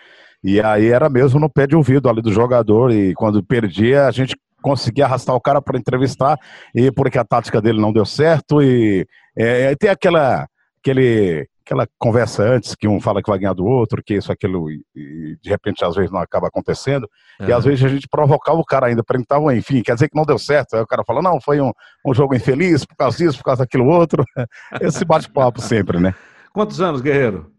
E 0.43 0.61
aí 0.61 0.87
era 0.87 1.11
mesmo 1.11 1.38
no 1.38 1.51
pé 1.51 1.67
de 1.67 1.77
ouvido 1.77 2.09
ali 2.09 2.23
do 2.23 2.33
jogador, 2.33 2.91
e 2.93 3.12
quando 3.14 3.43
perdia, 3.43 4.07
a 4.07 4.11
gente 4.11 4.35
conseguia 4.62 5.05
arrastar 5.05 5.37
o 5.37 5.41
cara 5.41 5.61
para 5.61 5.79
entrevistar, 5.79 6.38
e 6.75 6.91
porque 6.91 7.19
a 7.19 7.25
tática 7.25 7.61
dele 7.61 7.81
não 7.81 7.93
deu 7.93 8.07
certo, 8.07 8.62
e 8.62 9.07
é, 9.37 9.75
tem 9.77 9.91
aquela, 9.91 10.49
aquele 10.81 11.47
aquela 11.69 11.87
conversa 11.99 12.43
antes 12.43 12.75
que 12.75 12.89
um 12.89 12.99
fala 12.99 13.23
que 13.23 13.29
vai 13.29 13.39
ganhar 13.39 13.53
do 13.53 13.67
outro, 13.67 14.03
que 14.03 14.15
isso, 14.15 14.33
aquilo, 14.33 14.71
e, 14.71 14.83
e 14.97 15.37
de 15.43 15.51
repente 15.51 15.85
às 15.85 15.95
vezes 15.95 16.11
não 16.11 16.21
acaba 16.21 16.49
acontecendo. 16.49 17.09
E 17.41 17.53
às 17.53 17.65
vezes 17.65 17.85
a 17.85 17.89
gente 17.89 18.09
provocava 18.09 18.59
o 18.59 18.65
cara 18.65 18.87
ainda, 18.87 19.05
perguntava, 19.05 19.55
enfim, 19.55 19.83
quer 19.83 19.95
dizer 19.95 20.09
que 20.09 20.17
não 20.17 20.25
deu 20.25 20.39
certo. 20.39 20.75
Aí 20.75 20.83
o 20.83 20.87
cara 20.87 21.05
fala, 21.05 21.21
não, 21.21 21.39
foi 21.39 21.61
um, 21.61 21.71
um 22.07 22.15
jogo 22.15 22.35
infeliz 22.35 22.87
por 22.87 22.97
causa 22.97 23.19
disso, 23.19 23.39
por 23.39 23.45
causa 23.45 23.63
daquilo 23.65 23.87
outro. 23.87 24.25
Esse 24.81 25.05
bate-papo 25.05 25.61
sempre, 25.61 26.01
né? 26.01 26.15
Quantos 26.53 26.81
anos, 26.81 27.03
Guerreiro? 27.03 27.53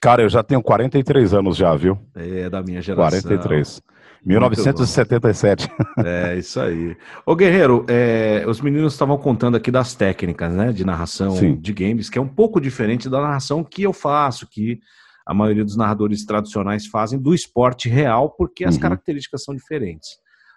Cara, 0.00 0.22
eu 0.22 0.28
já 0.28 0.42
tenho 0.42 0.62
43 0.62 1.34
anos 1.34 1.56
já, 1.56 1.74
viu? 1.76 1.98
É, 2.16 2.48
da 2.48 2.62
minha 2.62 2.80
geração. 2.80 3.20
43. 3.20 3.82
1977. 4.24 5.68
É, 6.04 6.36
isso 6.36 6.60
aí. 6.60 6.96
Ô 7.26 7.34
Guerreiro, 7.34 7.84
é, 7.88 8.44
os 8.46 8.60
meninos 8.60 8.92
estavam 8.92 9.18
contando 9.18 9.56
aqui 9.56 9.70
das 9.70 9.94
técnicas, 9.94 10.52
né, 10.52 10.72
de 10.72 10.84
narração 10.84 11.32
Sim. 11.32 11.56
de 11.56 11.72
games, 11.72 12.08
que 12.08 12.18
é 12.18 12.22
um 12.22 12.28
pouco 12.28 12.60
diferente 12.60 13.08
da 13.08 13.20
narração 13.20 13.64
que 13.64 13.82
eu 13.82 13.92
faço, 13.92 14.46
que 14.48 14.80
a 15.26 15.34
maioria 15.34 15.64
dos 15.64 15.76
narradores 15.76 16.24
tradicionais 16.24 16.86
fazem 16.86 17.18
do 17.18 17.34
esporte 17.34 17.88
real, 17.88 18.30
porque 18.30 18.64
as 18.64 18.74
uhum. 18.74 18.80
características 18.80 19.44
são 19.44 19.54
diferentes. 19.54 20.10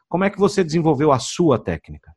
Como 0.08 0.24
é 0.24 0.30
que 0.30 0.40
você 0.40 0.64
desenvolveu 0.64 1.12
a 1.12 1.20
sua 1.20 1.60
técnica? 1.60 2.12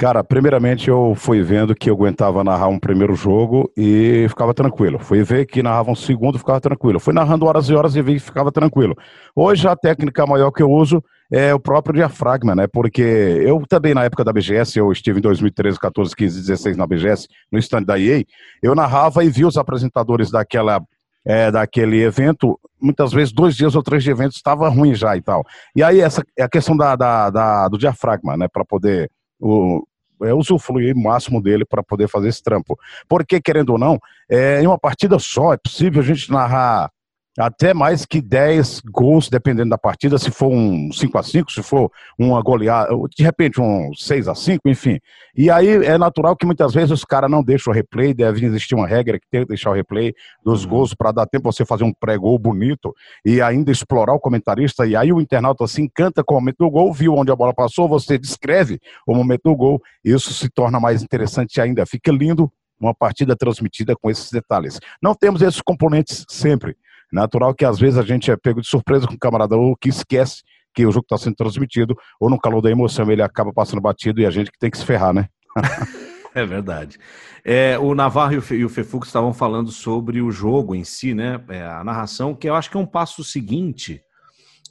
Cara, 0.00 0.22
primeiramente 0.22 0.88
eu 0.88 1.12
fui 1.16 1.42
vendo 1.42 1.74
que 1.74 1.90
eu 1.90 1.94
aguentava 1.94 2.44
narrar 2.44 2.68
um 2.68 2.78
primeiro 2.78 3.16
jogo 3.16 3.68
e 3.76 4.26
ficava 4.28 4.54
tranquilo. 4.54 4.96
Fui 4.96 5.24
ver 5.24 5.44
que 5.44 5.60
narrava 5.60 5.90
um 5.90 5.96
segundo 5.96 6.38
ficava 6.38 6.60
tranquilo. 6.60 7.00
Fui 7.00 7.12
narrando 7.12 7.46
horas 7.46 7.68
e 7.68 7.74
horas 7.74 7.96
e 7.96 8.00
vi 8.00 8.14
que 8.14 8.20
ficava 8.20 8.52
tranquilo. 8.52 8.96
Hoje 9.34 9.66
a 9.66 9.74
técnica 9.74 10.24
maior 10.24 10.52
que 10.52 10.62
eu 10.62 10.70
uso 10.70 11.02
é 11.32 11.52
o 11.52 11.58
próprio 11.58 11.96
diafragma, 11.96 12.54
né? 12.54 12.68
Porque 12.68 13.02
eu 13.02 13.60
também, 13.68 13.92
na 13.92 14.04
época 14.04 14.22
da 14.22 14.32
BGS, 14.32 14.78
eu 14.78 14.92
estive 14.92 15.18
em 15.18 15.22
2013, 15.22 15.76
14, 15.80 16.14
15, 16.14 16.40
16 16.42 16.76
na 16.76 16.86
BGS, 16.86 17.26
no 17.50 17.58
stand 17.58 17.82
da 17.82 17.98
EA, 17.98 18.22
eu 18.62 18.76
narrava 18.76 19.24
e 19.24 19.28
vi 19.28 19.44
os 19.44 19.56
apresentadores 19.56 20.30
daquela, 20.30 20.80
é, 21.24 21.50
daquele 21.50 22.04
evento, 22.04 22.56
muitas 22.80 23.12
vezes 23.12 23.32
dois 23.32 23.56
dias 23.56 23.74
ou 23.74 23.82
três 23.82 24.04
de 24.04 24.12
evento 24.12 24.36
estava 24.36 24.68
ruim 24.68 24.94
já 24.94 25.16
e 25.16 25.20
tal. 25.20 25.44
E 25.74 25.82
aí 25.82 26.00
essa 26.00 26.22
é 26.38 26.44
a 26.44 26.48
questão 26.48 26.76
da, 26.76 26.94
da, 26.94 27.30
da 27.30 27.68
do 27.68 27.76
diafragma, 27.76 28.36
né? 28.36 28.46
Para 28.46 28.64
poder 28.64 29.10
o, 29.40 29.86
é, 30.22 30.32
usufruir 30.32 30.94
o 30.96 31.00
máximo 31.00 31.42
dele 31.42 31.64
para 31.64 31.82
poder 31.82 32.08
fazer 32.08 32.28
esse 32.28 32.42
trampo. 32.42 32.78
Porque, 33.08 33.40
querendo 33.40 33.70
ou 33.70 33.78
não, 33.78 33.98
é, 34.28 34.62
em 34.62 34.66
uma 34.66 34.78
partida 34.78 35.18
só 35.18 35.52
é 35.52 35.56
possível 35.56 36.02
a 36.02 36.04
gente 36.04 36.30
narrar 36.30 36.90
até 37.38 37.72
mais 37.72 38.04
que 38.04 38.20
10 38.20 38.82
gols, 38.90 39.28
dependendo 39.28 39.70
da 39.70 39.78
partida, 39.78 40.18
se 40.18 40.30
for 40.30 40.48
um 40.48 40.90
5 40.92 41.18
a 41.18 41.22
5 41.22 41.52
se 41.52 41.62
for 41.62 41.90
uma 42.18 42.42
goleada, 42.42 42.90
de 43.16 43.22
repente 43.22 43.60
um 43.60 43.92
6 43.94 44.28
a 44.28 44.34
5 44.34 44.68
enfim. 44.68 44.98
E 45.36 45.50
aí 45.50 45.68
é 45.68 45.96
natural 45.96 46.36
que 46.36 46.44
muitas 46.44 46.74
vezes 46.74 46.90
os 46.90 47.04
caras 47.04 47.30
não 47.30 47.42
deixam 47.42 47.72
o 47.72 47.74
replay, 47.74 48.12
deve 48.12 48.44
existir 48.44 48.74
uma 48.74 48.88
regra 48.88 49.18
que 49.18 49.26
tem 49.30 49.42
que 49.42 49.48
deixar 49.48 49.70
o 49.70 49.74
replay 49.74 50.12
dos 50.44 50.64
uhum. 50.64 50.70
gols 50.70 50.94
para 50.94 51.12
dar 51.12 51.26
tempo 51.26 51.50
você 51.50 51.64
fazer 51.64 51.84
um 51.84 51.92
pré-gol 51.92 52.38
bonito 52.38 52.92
e 53.24 53.40
ainda 53.40 53.70
explorar 53.70 54.14
o 54.14 54.20
comentarista, 54.20 54.84
e 54.86 54.96
aí 54.96 55.12
o 55.12 55.20
internauta 55.20 55.66
se 55.66 55.80
encanta 55.80 56.24
com 56.24 56.34
o 56.34 56.40
momento 56.40 56.58
do 56.58 56.70
gol, 56.70 56.92
viu 56.92 57.14
onde 57.14 57.30
a 57.30 57.36
bola 57.36 57.54
passou, 57.54 57.88
você 57.88 58.18
descreve 58.18 58.80
o 59.06 59.14
momento 59.14 59.42
do 59.44 59.54
gol, 59.54 59.80
isso 60.04 60.32
se 60.32 60.48
torna 60.48 60.80
mais 60.80 61.02
interessante 61.02 61.60
ainda, 61.60 61.86
fica 61.86 62.10
lindo 62.10 62.50
uma 62.80 62.94
partida 62.94 63.36
transmitida 63.36 63.94
com 63.96 64.10
esses 64.10 64.30
detalhes. 64.30 64.78
Não 65.02 65.14
temos 65.14 65.42
esses 65.42 65.60
componentes 65.60 66.24
sempre, 66.28 66.76
Natural 67.12 67.54
que 67.54 67.64
às 67.64 67.78
vezes 67.78 67.98
a 67.98 68.02
gente 68.02 68.30
é 68.30 68.36
pego 68.36 68.60
de 68.60 68.68
surpresa 68.68 69.06
com 69.06 69.14
o 69.14 69.18
camarada 69.18 69.56
ou 69.56 69.76
que 69.76 69.88
esquece 69.88 70.42
que 70.74 70.86
o 70.86 70.92
jogo 70.92 71.04
está 71.04 71.18
sendo 71.18 71.34
transmitido, 71.34 71.96
ou 72.20 72.30
no 72.30 72.38
calor 72.38 72.60
da 72.60 72.70
emoção 72.70 73.10
ele 73.10 73.22
acaba 73.22 73.52
passando 73.52 73.80
batido 73.80 74.20
e 74.20 74.26
a 74.26 74.30
gente 74.30 74.50
que 74.50 74.58
tem 74.58 74.70
que 74.70 74.78
se 74.78 74.84
ferrar, 74.84 75.12
né? 75.12 75.26
é 76.34 76.46
verdade. 76.46 76.98
É, 77.44 77.78
o 77.78 77.94
Navarro 77.94 78.34
e 78.34 78.54
e 78.54 78.64
o 78.64 78.68
Fefux 78.68 79.08
estavam 79.08 79.32
falando 79.32 79.70
sobre 79.70 80.20
o 80.20 80.30
jogo 80.30 80.74
em 80.74 80.84
si, 80.84 81.14
né? 81.14 81.42
É, 81.48 81.62
a 81.62 81.82
narração, 81.82 82.34
que 82.34 82.48
eu 82.48 82.54
acho 82.54 82.70
que 82.70 82.76
é 82.76 82.80
um 82.80 82.86
passo 82.86 83.24
seguinte 83.24 84.02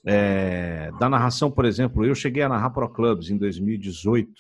é, 0.06 0.92
da 1.00 1.10
narração, 1.10 1.52
por 1.52 1.66
exemplo. 1.66 2.06
Eu 2.06 2.16
cheguei 2.16 2.44
a 2.44 2.50
narrar 2.50 2.70
Pro 2.70 2.88
Clubs 2.88 3.30
em 3.30 3.38
2018 3.38 4.32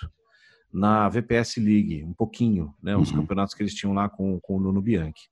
na 0.71 1.09
VPS 1.09 1.57
League, 1.57 2.03
um 2.05 2.13
pouquinho, 2.13 2.73
né? 2.81 2.95
Os 2.95 3.11
uhum. 3.11 3.17
campeonatos 3.17 3.53
que 3.53 3.63
eles 3.63 3.73
tinham 3.73 3.93
lá 3.93 4.07
com, 4.07 4.39
com 4.39 4.55
o 4.55 4.59
Nuno 4.59 4.81
Bianchi. 4.81 5.27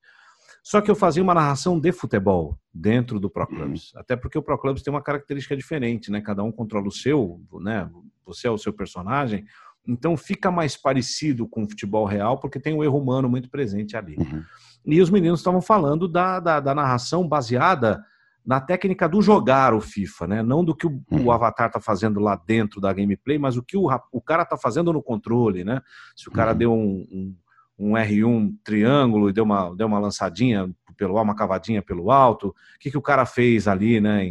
Só 0.66 0.82
que 0.82 0.90
eu 0.90 0.96
fazia 0.96 1.22
uma 1.22 1.36
narração 1.36 1.80
de 1.80 1.92
futebol 1.92 2.58
dentro 2.74 3.20
do 3.20 3.30
Pro 3.30 3.46
Clubs. 3.46 3.94
Uhum. 3.94 4.00
Até 4.00 4.16
porque 4.16 4.36
o 4.36 4.42
Pro 4.42 4.58
Clubs 4.58 4.82
tem 4.82 4.92
uma 4.92 5.02
característica 5.02 5.56
diferente, 5.56 6.10
né? 6.10 6.22
Cada 6.22 6.42
um 6.42 6.52
controla 6.52 6.88
o 6.88 6.92
seu, 6.92 7.40
né? 7.62 7.88
Você 8.26 8.48
é 8.48 8.50
o 8.50 8.58
seu 8.58 8.74
personagem. 8.74 9.46
Então 9.88 10.18
fica 10.18 10.50
mais 10.50 10.76
parecido 10.76 11.48
com 11.48 11.62
o 11.62 11.70
futebol 11.70 12.04
real, 12.04 12.40
porque 12.40 12.60
tem 12.60 12.74
o 12.74 12.84
erro 12.84 12.98
humano 12.98 13.30
muito 13.30 13.48
presente 13.48 13.96
ali. 13.96 14.16
Uhum. 14.18 14.44
E 14.88 15.00
os 15.00 15.12
meninos 15.12 15.40
estavam 15.40 15.62
falando 15.62 16.08
da, 16.08 16.40
da, 16.40 16.60
da, 16.60 16.74
narração 16.74 17.28
baseada 17.28 18.04
na 18.44 18.60
técnica 18.60 19.08
do 19.08 19.22
jogar 19.22 19.72
o 19.72 19.80
FIFA, 19.80 20.26
né? 20.26 20.42
Não 20.42 20.66
do 20.66 20.76
que 20.76 20.88
o, 20.88 21.00
uhum. 21.12 21.26
o 21.26 21.32
Avatar 21.32 21.70
tá 21.70 21.80
fazendo 21.80 22.20
lá 22.20 22.36
dentro 22.36 22.82
da 22.82 22.92
gameplay, 22.92 23.38
mas 23.38 23.56
o 23.56 23.62
que 23.62 23.78
o, 23.78 23.88
o 24.12 24.20
cara 24.20 24.44
tá 24.44 24.58
fazendo 24.58 24.92
no 24.92 25.04
controle, 25.04 25.64
né? 25.64 25.80
Se 26.16 26.28
o 26.28 26.32
cara 26.32 26.54
uhum. 26.54 26.58
deu 26.58 26.74
um, 26.74 27.08
um 27.12 27.36
um 27.78 27.94
R1 27.94 28.56
triângulo 28.64 29.30
e 29.30 29.34
deu 29.34 29.44
uma, 29.44 29.76
deu 29.76 29.88
uma 29.88 30.00
lançadinha 30.00 30.70
pelo 30.98 31.22
uma 31.22 31.36
cavadinha 31.36 31.82
pelo 31.82 32.10
alto. 32.10 32.50
O 32.50 32.80
que, 32.80 32.92
que 32.92 32.98
o 32.98 33.02
cara 33.02 33.26
fez 33.26 33.68
ali, 33.68 34.00
né, 34.00 34.24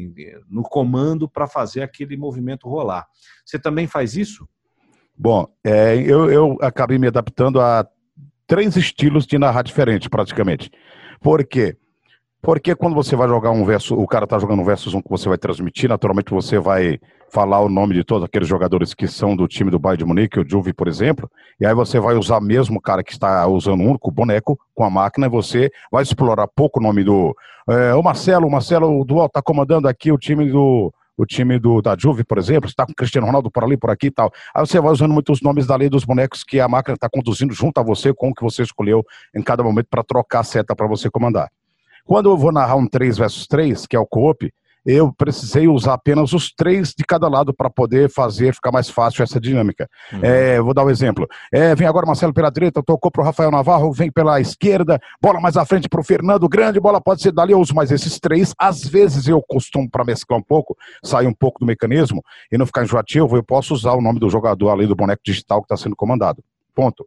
no 0.48 0.62
comando 0.62 1.28
para 1.28 1.46
fazer 1.46 1.82
aquele 1.82 2.16
movimento 2.16 2.68
rolar? 2.68 3.06
Você 3.44 3.58
também 3.58 3.86
faz 3.86 4.16
isso? 4.16 4.48
Bom, 5.16 5.46
é, 5.62 5.96
eu, 5.96 6.30
eu 6.30 6.58
acabei 6.60 6.98
me 6.98 7.06
adaptando 7.06 7.60
a 7.60 7.86
três 8.46 8.76
estilos 8.76 9.26
de 9.26 9.38
narrar 9.38 9.62
diferentes, 9.62 10.08
praticamente. 10.08 10.70
Por 11.20 11.44
quê? 11.46 11.76
Porque 12.42 12.74
quando 12.74 12.94
você 12.94 13.16
vai 13.16 13.26
jogar 13.26 13.50
um 13.50 13.64
verso, 13.64 13.94
o 13.94 14.06
cara 14.06 14.26
tá 14.26 14.38
jogando 14.38 14.60
um 14.60 14.64
versus 14.64 14.92
um 14.92 15.00
que 15.00 15.08
você 15.08 15.28
vai 15.28 15.38
transmitir, 15.38 15.88
naturalmente 15.88 16.30
você 16.30 16.58
vai 16.58 17.00
falar 17.34 17.60
o 17.60 17.68
nome 17.68 17.94
de 17.94 18.04
todos 18.04 18.24
aqueles 18.24 18.46
jogadores 18.46 18.94
que 18.94 19.08
são 19.08 19.34
do 19.34 19.48
time 19.48 19.68
do 19.68 19.76
Bayern 19.76 19.98
de 19.98 20.04
Munique, 20.04 20.38
o 20.38 20.48
Juve, 20.48 20.72
por 20.72 20.86
exemplo, 20.86 21.28
e 21.60 21.66
aí 21.66 21.74
você 21.74 21.98
vai 21.98 22.14
usar 22.14 22.40
mesmo 22.40 22.78
o 22.78 22.80
cara 22.80 23.02
que 23.02 23.10
está 23.10 23.44
usando 23.48 23.80
um 23.80 23.88
único 23.88 24.08
boneco 24.08 24.56
com 24.72 24.84
a 24.84 24.88
máquina, 24.88 25.26
e 25.26 25.28
você 25.28 25.68
vai 25.90 26.04
explorar 26.04 26.46
pouco 26.46 26.78
o 26.78 26.82
nome 26.82 27.02
do... 27.02 27.36
É, 27.68 27.92
o 27.92 28.02
Marcelo, 28.04 28.46
o 28.46 28.50
Marcelo 28.50 29.04
Dual 29.04 29.26
está 29.26 29.42
comandando 29.42 29.88
aqui 29.88 30.12
o 30.12 30.16
time 30.16 30.48
do 30.48 30.94
o 31.16 31.24
time 31.24 31.60
do, 31.60 31.80
da 31.80 31.96
Juve, 31.96 32.24
por 32.24 32.38
exemplo, 32.38 32.68
está 32.68 32.84
com 32.84 32.90
o 32.90 32.94
Cristiano 32.94 33.26
Ronaldo 33.26 33.48
por 33.48 33.62
ali, 33.62 33.76
por 33.76 33.88
aqui 33.88 34.08
e 34.08 34.10
tal. 34.10 34.32
Aí 34.52 34.66
você 34.66 34.80
vai 34.80 34.90
usando 34.90 35.12
muitos 35.12 35.40
nomes 35.40 35.64
da 35.64 35.76
lei 35.76 35.88
dos 35.88 36.04
bonecos 36.04 36.42
que 36.42 36.58
a 36.58 36.66
máquina 36.66 36.96
está 36.96 37.08
conduzindo 37.08 37.54
junto 37.54 37.78
a 37.78 37.84
você 37.84 38.12
com 38.12 38.30
o 38.30 38.34
que 38.34 38.42
você 38.42 38.62
escolheu 38.62 39.04
em 39.32 39.40
cada 39.40 39.62
momento 39.62 39.86
para 39.88 40.02
trocar 40.02 40.40
a 40.40 40.44
seta 40.44 40.74
para 40.74 40.88
você 40.88 41.08
comandar. 41.08 41.48
Quando 42.04 42.30
eu 42.30 42.36
vou 42.36 42.50
narrar 42.50 42.74
um 42.74 42.86
3 42.86 43.16
versus 43.16 43.46
3, 43.46 43.86
que 43.86 43.94
é 43.94 43.98
o 43.98 44.04
co-op, 44.04 44.52
eu 44.84 45.12
precisei 45.12 45.66
usar 45.66 45.94
apenas 45.94 46.32
os 46.32 46.52
três 46.52 46.92
de 46.96 47.04
cada 47.04 47.28
lado 47.28 47.54
para 47.54 47.70
poder 47.70 48.10
fazer 48.10 48.54
ficar 48.54 48.70
mais 48.70 48.90
fácil 48.90 49.22
essa 49.22 49.40
dinâmica. 49.40 49.88
Uhum. 50.12 50.20
É, 50.22 50.60
vou 50.60 50.74
dar 50.74 50.84
um 50.84 50.90
exemplo. 50.90 51.26
É, 51.50 51.74
vem 51.74 51.86
agora 51.86 52.06
Marcelo 52.06 52.34
pela 52.34 52.50
direita, 52.50 52.82
tocou 52.82 53.10
para 53.10 53.22
o 53.22 53.24
Rafael 53.24 53.50
Navarro, 53.50 53.92
vem 53.92 54.10
pela 54.10 54.40
esquerda, 54.40 55.00
bola 55.20 55.40
mais 55.40 55.56
à 55.56 55.64
frente 55.64 55.88
para 55.88 56.00
o 56.00 56.04
Fernando, 56.04 56.48
grande 56.48 56.78
bola 56.78 57.00
pode 57.00 57.22
ser 57.22 57.32
dali, 57.32 57.52
eu 57.52 57.60
uso 57.60 57.74
mais 57.74 57.90
esses 57.90 58.20
três. 58.20 58.52
Às 58.58 58.84
vezes 58.84 59.26
eu 59.26 59.42
costumo, 59.42 59.88
para 59.90 60.04
mesclar 60.04 60.38
um 60.38 60.42
pouco, 60.42 60.76
sair 61.02 61.26
um 61.26 61.34
pouco 61.34 61.60
do 61.60 61.66
mecanismo 61.66 62.22
e 62.52 62.58
não 62.58 62.66
ficar 62.66 62.82
enjoativo, 62.82 63.36
eu 63.36 63.42
posso 63.42 63.72
usar 63.72 63.92
o 63.92 64.02
nome 64.02 64.20
do 64.20 64.28
jogador 64.28 64.70
ali 64.70 64.86
do 64.86 64.94
boneco 64.94 65.22
digital 65.24 65.60
que 65.60 65.66
está 65.66 65.76
sendo 65.76 65.96
comandado. 65.96 66.42
Ponto. 66.74 67.06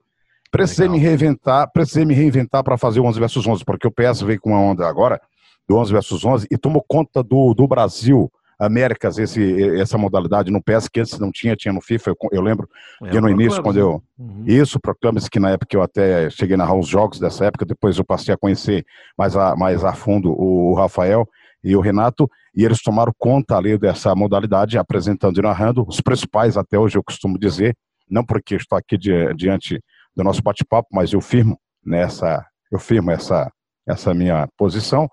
Precisei 0.49 0.87
Legal. 0.87 0.99
me 0.99 1.05
reinventar, 1.05 1.71
precisei 1.71 2.05
me 2.05 2.13
reinventar 2.13 2.63
para 2.63 2.77
fazer 2.77 3.01
o 3.01 3.05
11 3.05 3.19
versus 3.19 3.45
11, 3.45 3.65
porque 3.65 3.85
o 3.85 3.91
PS 3.91 4.21
veio 4.21 4.39
com 4.39 4.51
uma 4.51 4.61
onda 4.61 4.87
agora 4.87 5.21
do 5.67 5.77
11 5.77 5.91
versus 5.91 6.25
11 6.25 6.47
e 6.49 6.57
tomou 6.57 6.83
conta 6.87 7.23
do, 7.23 7.53
do 7.53 7.67
Brasil. 7.67 8.31
Américas, 8.59 9.19
esse, 9.19 9.79
essa 9.79 9.99
modalidade 9.99 10.51
no 10.51 10.59
PS, 10.59 10.87
que 10.87 10.99
antes 10.99 11.19
não 11.19 11.31
tinha, 11.31 11.55
tinha 11.55 11.71
no 11.71 11.79
FIFA, 11.79 12.09
eu, 12.09 12.15
eu 12.31 12.41
lembro 12.41 12.67
é, 13.03 13.09
que 13.11 13.21
no 13.21 13.29
início, 13.29 13.61
quando 13.61 13.77
eu. 13.77 14.01
Uhum. 14.17 14.45
Isso, 14.47 14.79
Proclames, 14.79 15.29
que 15.29 15.39
na 15.39 15.51
época 15.51 15.77
eu 15.77 15.83
até 15.83 16.27
cheguei 16.31 16.55
a 16.55 16.57
narrar 16.57 16.73
os 16.73 16.87
jogos 16.87 17.19
dessa 17.19 17.45
época, 17.45 17.63
depois 17.63 17.99
eu 17.99 18.03
passei 18.03 18.33
a 18.33 18.37
conhecer 18.37 18.83
mais 19.15 19.37
a, 19.37 19.55
mais 19.55 19.85
a 19.85 19.93
fundo 19.93 20.31
o, 20.31 20.71
o 20.71 20.73
Rafael 20.73 21.29
e 21.63 21.75
o 21.75 21.81
Renato, 21.81 22.27
e 22.55 22.65
eles 22.65 22.81
tomaram 22.81 23.13
conta 23.15 23.55
ali 23.55 23.77
dessa 23.77 24.15
modalidade, 24.15 24.75
apresentando 24.75 25.37
e 25.37 25.43
narrando, 25.43 25.85
os 25.87 26.01
principais 26.01 26.57
até 26.57 26.79
hoje 26.79 26.97
eu 26.97 27.03
costumo 27.03 27.37
dizer, 27.37 27.77
não 28.09 28.25
porque 28.25 28.55
estou 28.55 28.75
aqui 28.75 28.97
di, 28.97 29.11
diante 29.35 29.79
do 30.15 30.23
nosso 30.23 30.41
bate-papo, 30.41 30.87
mas 30.91 31.13
eu 31.13 31.21
firmo 31.21 31.59
nessa, 31.85 32.43
eu 32.71 32.79
firmo 32.79 33.11
essa, 33.11 33.51
essa 33.87 34.13
minha 34.13 34.47
posição. 34.57 35.09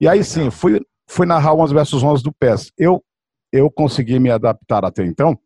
E 0.00 0.06
aí 0.06 0.22
sim, 0.22 0.50
fui, 0.50 0.80
fui 1.08 1.26
narrar 1.26 1.54
11 1.54 1.74
versus 1.74 2.02
11 2.02 2.22
do 2.22 2.32
PES. 2.32 2.70
Eu, 2.78 3.02
eu 3.52 3.70
consegui 3.70 4.18
me 4.18 4.30
adaptar 4.30 4.84
até 4.84 5.04
então, 5.04 5.36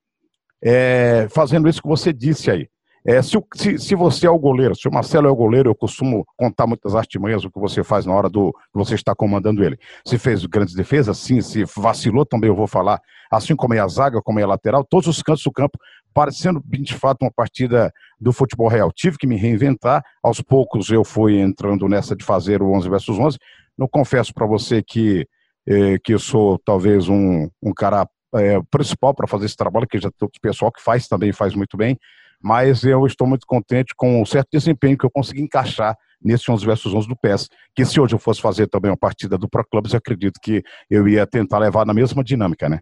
é, 0.63 1.27
fazendo 1.31 1.69
isso 1.69 1.83
que 1.83 1.89
você 1.89 2.13
disse 2.13 2.51
aí. 2.51 2.69
É, 3.05 3.21
se, 3.21 3.37
se, 3.57 3.79
se, 3.79 3.95
você 3.97 4.29
é 4.29 4.31
o 4.31 4.39
goleiro, 4.39 4.77
se 4.77 4.87
o 4.87 4.93
Marcelo 4.93 5.27
é 5.27 5.31
o 5.31 5.35
goleiro, 5.35 5.69
eu 5.69 5.75
costumo 5.75 6.25
contar 6.37 6.69
muitas 6.69 6.95
artimanhas 6.95 7.45
o 7.45 7.51
que 7.51 7.59
você 7.59 7.83
faz 7.83 8.07
na 8.07 8.15
hora 8.15 8.29
do 8.29 8.53
que 8.53 8.79
você 8.79 8.95
está 8.95 9.13
comandando 9.13 9.65
ele. 9.65 9.77
Se 10.07 10.19
fez 10.19 10.47
grandes 10.47 10.73
defesas, 10.73 11.19
sim. 11.19 11.41
Se 11.41 11.65
vacilou, 11.77 12.25
também 12.25 12.49
eu 12.49 12.55
vou 12.55 12.69
falar. 12.69 13.01
Assim 13.29 13.57
como 13.57 13.75
é 13.75 13.81
a 13.81 13.89
zaga, 13.89 14.23
como 14.23 14.39
é 14.39 14.45
a 14.45 14.47
lateral, 14.47 14.85
todos 14.85 15.09
os 15.09 15.21
cantos 15.21 15.43
do 15.43 15.51
campo, 15.51 15.77
parecendo 16.13 16.63
de 16.67 16.95
fato 16.95 17.23
uma 17.23 17.31
partida 17.31 17.93
do 18.21 18.33
futebol 18.33 18.69
real. 18.69 18.91
Tive 18.93 19.19
que 19.19 19.27
me 19.27 19.37
reinventar. 19.37 20.03
Aos 20.23 20.41
poucos 20.41 20.91
eu 20.91 21.05
fui 21.05 21.39
entrando 21.39 21.89
nessa 21.89 22.15
de 22.15 22.25
fazer 22.25 22.63
o 22.63 22.73
11 22.73 22.89
versus 22.89 23.19
11. 23.19 23.39
Não 23.77 23.89
confesso 23.89 24.33
para 24.33 24.47
você 24.47 24.83
que, 24.83 25.27
eh, 25.67 25.99
que 26.05 26.15
eu 26.15 26.19
sou 26.19 26.59
talvez 26.65 27.09
um, 27.09 27.49
um 27.63 27.73
cara 27.73 28.07
é, 28.35 28.59
principal 28.71 29.15
para 29.15 29.27
fazer 29.27 29.47
esse 29.47 29.57
trabalho, 29.57 29.87
que 29.87 29.99
já 29.99 30.11
tem 30.11 30.19
outro 30.23 30.41
pessoal 30.41 30.73
que 30.73 30.83
faz 30.83 31.07
também, 31.07 31.33
faz 31.33 31.55
muito 31.55 31.77
bem 31.77 31.99
mas 32.43 32.83
eu 32.83 33.07
estou 33.07 33.27
muito 33.27 33.47
contente 33.47 33.95
com 33.97 34.21
o 34.21 34.27
certo 34.27 34.49
desempenho 34.53 34.99
que 34.99 35.07
eu 35.07 35.11
consegui 35.11 35.41
encaixar 35.41 35.97
nesse 36.21 36.51
11 36.51 36.67
versus 36.67 36.93
11 36.93 37.09
do 37.09 37.17
PES, 37.17 37.49
que 37.75 37.85
se 37.85 38.01
hoje 38.01 38.15
eu 38.15 38.19
fosse 38.19 38.41
fazer 38.41 38.67
também 38.67 38.91
uma 38.91 38.97
partida 38.97 39.39
do 39.39 39.49
Pro 39.49 39.65
Clubs, 39.65 39.93
eu 39.93 39.99
acredito 39.99 40.39
que 40.43 40.63
eu 40.91 41.07
ia 41.09 41.27
tentar 41.27 41.59
levar 41.59 41.87
na 41.87 41.95
mesma 41.95 42.23
dinâmica, 42.23 42.69
né? 42.69 42.81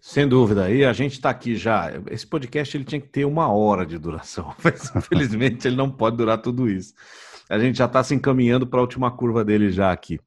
Sem 0.00 0.26
dúvida. 0.26 0.70
E 0.70 0.84
a 0.84 0.92
gente 0.92 1.12
está 1.12 1.30
aqui 1.30 1.56
já. 1.56 1.92
Esse 2.10 2.26
podcast 2.26 2.76
ele 2.76 2.84
tinha 2.84 3.00
que 3.00 3.08
ter 3.08 3.24
uma 3.24 3.52
hora 3.52 3.84
de 3.84 3.98
duração, 3.98 4.54
mas 4.64 4.94
infelizmente 4.94 5.68
ele 5.68 5.76
não 5.76 5.90
pode 5.90 6.16
durar 6.16 6.38
tudo 6.38 6.68
isso. 6.68 6.94
A 7.50 7.58
gente 7.58 7.76
já 7.76 7.84
está 7.84 8.02
se 8.02 8.14
encaminhando 8.14 8.66
para 8.66 8.78
a 8.78 8.82
última 8.82 9.10
curva 9.10 9.44
dele 9.44 9.70
já 9.70 9.92
aqui. 9.92 10.20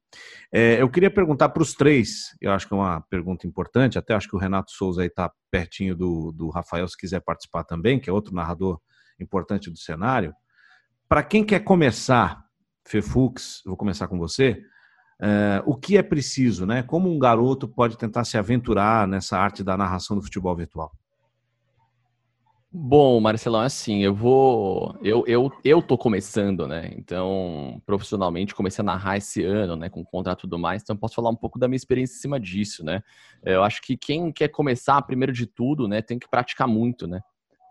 É, 0.52 0.80
eu 0.80 0.88
queria 0.88 1.10
perguntar 1.10 1.48
para 1.48 1.62
os 1.62 1.72
três, 1.72 2.36
eu 2.40 2.52
acho 2.52 2.68
que 2.68 2.74
é 2.74 2.76
uma 2.76 3.00
pergunta 3.00 3.46
importante, 3.46 3.98
até 3.98 4.14
acho 4.14 4.28
que 4.28 4.36
o 4.36 4.38
Renato 4.38 4.70
Souza 4.70 5.00
aí 5.00 5.08
está 5.08 5.32
pertinho 5.50 5.96
do, 5.96 6.30
do 6.32 6.50
Rafael, 6.50 6.86
se 6.86 6.96
quiser 6.96 7.20
participar 7.20 7.64
também, 7.64 7.98
que 7.98 8.10
é 8.10 8.12
outro 8.12 8.34
narrador 8.34 8.78
importante 9.18 9.70
do 9.70 9.78
cenário. 9.78 10.34
Para 11.08 11.22
quem 11.22 11.42
quer 11.42 11.60
começar, 11.60 12.44
Fefux, 12.86 13.62
vou 13.64 13.76
começar 13.76 14.06
com 14.06 14.18
você, 14.18 14.62
é, 15.20 15.62
o 15.64 15.74
que 15.74 15.96
é 15.96 16.02
preciso, 16.02 16.66
né? 16.66 16.82
Como 16.82 17.10
um 17.10 17.18
garoto 17.18 17.68
pode 17.68 17.96
tentar 17.96 18.24
se 18.24 18.36
aventurar 18.36 19.06
nessa 19.06 19.38
arte 19.38 19.62
da 19.62 19.76
narração 19.76 20.16
do 20.16 20.22
futebol 20.22 20.54
virtual? 20.56 20.92
Bom, 22.76 23.20
Marcelão, 23.20 23.62
é 23.62 23.66
assim, 23.66 24.02
eu 24.02 24.12
vou. 24.12 24.98
Eu, 25.00 25.22
eu, 25.28 25.48
eu 25.64 25.80
tô 25.80 25.96
começando, 25.96 26.66
né? 26.66 26.90
Então, 26.96 27.80
profissionalmente, 27.86 28.52
comecei 28.52 28.82
a 28.82 28.84
narrar 28.84 29.16
esse 29.16 29.44
ano, 29.44 29.76
né? 29.76 29.88
Com 29.88 30.04
contrato 30.04 30.40
e 30.40 30.42
tudo 30.42 30.58
mais, 30.58 30.82
então 30.82 30.96
posso 30.96 31.14
falar 31.14 31.30
um 31.30 31.36
pouco 31.36 31.56
da 31.56 31.68
minha 31.68 31.76
experiência 31.76 32.16
em 32.16 32.20
cima 32.20 32.40
disso, 32.40 32.84
né? 32.84 33.00
Eu 33.44 33.62
acho 33.62 33.80
que 33.80 33.96
quem 33.96 34.32
quer 34.32 34.48
começar, 34.48 35.00
primeiro 35.02 35.32
de 35.32 35.46
tudo, 35.46 35.86
né, 35.86 36.02
tem 36.02 36.18
que 36.18 36.28
praticar 36.28 36.66
muito, 36.66 37.06
né? 37.06 37.20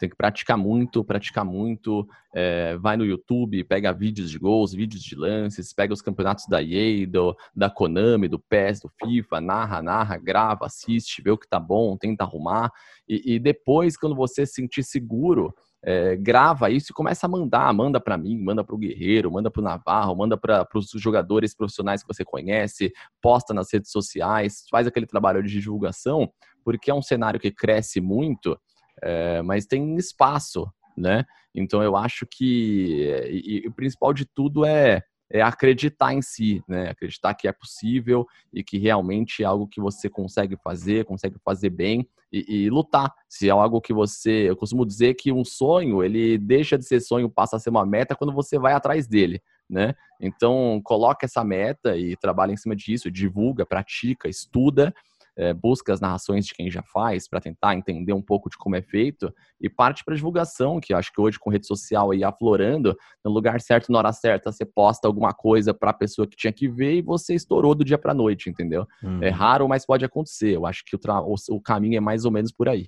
Tem 0.04 0.10
que 0.10 0.18
praticar 0.18 0.58
muito, 0.58 1.02
praticar 1.02 1.46
muito. 1.46 2.06
É, 2.36 2.76
vai 2.76 2.98
no 2.98 3.06
YouTube, 3.06 3.64
pega 3.64 3.94
vídeos 3.94 4.30
de 4.30 4.38
gols, 4.38 4.74
vídeos 4.74 5.02
de 5.02 5.16
lances, 5.16 5.72
pega 5.72 5.94
os 5.94 6.02
campeonatos 6.02 6.46
da 6.46 6.62
EA, 6.62 7.08
da 7.56 7.70
Konami, 7.70 8.28
do 8.28 8.38
PES, 8.38 8.82
do 8.82 8.92
FIFA, 9.02 9.40
narra, 9.40 9.82
narra, 9.82 10.18
grava, 10.18 10.66
assiste, 10.66 11.22
vê 11.22 11.32
o 11.32 11.38
que 11.38 11.48
tá 11.48 11.58
bom, 11.58 11.96
tenta 11.96 12.26
arrumar. 12.26 12.70
E, 13.08 13.36
e 13.36 13.40
depois, 13.40 13.96
quando 13.96 14.14
você 14.14 14.46
se 14.46 14.56
sentir 14.56 14.84
seguro, 14.84 15.56
é, 15.82 16.18
grava 16.18 16.70
isso 16.70 16.92
e 16.92 16.94
começa 16.94 17.26
a 17.26 17.30
mandar. 17.30 17.74
Manda 17.74 17.98
para 17.98 18.18
mim, 18.18 18.38
manda 18.38 18.62
para 18.62 18.76
o 18.76 18.78
Guerreiro, 18.78 19.32
manda 19.32 19.50
para 19.50 19.62
o 19.62 19.64
Navarro, 19.64 20.18
manda 20.18 20.36
para 20.36 20.68
os 20.76 20.92
jogadores 20.98 21.56
profissionais 21.56 22.02
que 22.04 22.14
você 22.14 22.26
conhece, 22.26 22.92
posta 23.22 23.54
nas 23.54 23.72
redes 23.72 23.90
sociais, 23.90 24.66
faz 24.70 24.86
aquele 24.86 25.06
trabalho 25.06 25.42
de 25.42 25.62
divulgação, 25.62 26.30
porque 26.62 26.92
é 26.92 26.94
um 26.94 27.02
cenário 27.02 27.40
que 27.40 27.52
cresce 27.52 28.02
muito 28.02 28.60
é, 29.04 29.42
mas 29.42 29.66
tem 29.66 29.96
espaço, 29.98 30.72
né? 30.98 31.26
Então 31.54 31.84
eu 31.84 31.96
acho 31.96 32.26
que 32.26 33.14
e, 33.30 33.64
e, 33.64 33.68
o 33.68 33.72
principal 33.72 34.14
de 34.14 34.26
tudo 34.26 34.66
é, 34.66 35.04
é 35.30 35.42
acreditar 35.42 36.14
em 36.14 36.22
si, 36.22 36.64
né? 36.68 36.90
Acreditar 36.90 37.34
que 37.34 37.48
é 37.48 37.52
possível 37.52 38.26
e 38.54 38.64
que 38.64 38.78
realmente 38.78 39.44
é 39.44 39.46
algo 39.46 39.68
que 39.68 39.82
você 39.82 40.10
consegue 40.10 40.56
fazer, 40.64 41.06
consegue 41.06 41.36
fazer 41.44 41.70
bem 41.70 42.08
e, 42.32 42.64
e, 42.64 42.70
lutar. 42.70 43.14
Se 43.28 43.50
é 43.50 43.52
algo 43.52 43.82
que 43.82 43.94
você, 43.94 44.50
eu 44.50 44.56
costumo 44.56 44.86
dizer 44.86 45.16
que 45.16 45.32
um 45.32 45.44
sonho 45.44 46.02
ele 46.02 46.38
deixa 46.38 46.78
de 46.78 46.86
ser 46.86 47.02
sonho, 47.02 47.30
passa 47.30 47.58
a 47.58 47.60
ser 47.60 47.70
uma 47.70 47.86
meta 47.86 48.16
quando 48.16 48.34
você 48.34 48.58
vai 48.58 48.74
atrás 48.74 49.06
dele, 49.06 49.42
né? 49.70 49.94
Então 50.20 50.80
coloca 50.84 51.26
essa 51.26 51.44
meta 51.44 51.98
e 51.98 52.16
trabalha 52.16 52.54
em 52.54 52.58
cima 52.58 52.76
disso, 52.76 53.12
divulga, 53.12 53.66
pratica, 53.66 54.30
estuda 54.30 54.94
é, 55.38 55.54
busca 55.54 55.92
as 55.92 56.00
narrações 56.00 56.46
de 56.46 56.54
quem 56.54 56.70
já 56.70 56.84
faz 56.84 57.28
para 57.28 57.42
tentar 57.42 57.76
entender 57.76 58.14
um 58.14 58.22
pouco 58.22 58.50
de 58.50 58.58
como 58.58 58.76
é 58.76 58.82
feito 58.82 59.34
e 59.60 59.70
parte 59.70 60.04
para 60.04 60.16
divulgação, 60.16 60.80
que 60.80 60.94
eu 60.94 60.98
acho 60.98 61.12
que 61.12 61.20
hoje 61.20 61.40
com 61.40 61.50
rede 61.50 61.66
social 61.66 62.12
aí 62.12 62.24
aflorando, 62.24 62.96
no 63.24 63.32
lugar 63.32 63.60
certo, 63.62 63.92
na 63.92 63.98
hora 63.98 64.14
certa, 64.14 64.52
você 64.52 64.66
posta 64.66 65.08
alguma 65.08 65.34
coisa 65.34 65.74
para 65.74 65.92
a 65.92 65.94
pessoa 65.94 66.28
que 66.28 66.36
tinha 66.36 66.54
que 66.54 66.68
ver 66.68 66.96
e 66.96 67.02
você 67.02 67.34
estourou 67.34 67.74
do 67.74 67.84
dia 67.84 67.98
para 67.98 68.14
noite, 68.14 68.50
entendeu? 68.50 68.86
Hum. 69.04 69.20
É 69.22 69.30
uhum. 69.30 69.36
raro, 69.36 69.68
mas 69.68 69.86
pode 69.86 70.06
acontecer. 70.06 70.56
Eu 70.56 70.66
acho 70.66 70.84
que 70.86 70.96
o, 70.96 71.00
o, 71.00 71.36
o 71.56 71.62
caminho 71.62 71.98
é 71.98 72.02
mais 72.02 72.26
ou 72.26 72.32
menos 72.32 72.52
por 72.52 72.70
aí. 72.70 72.88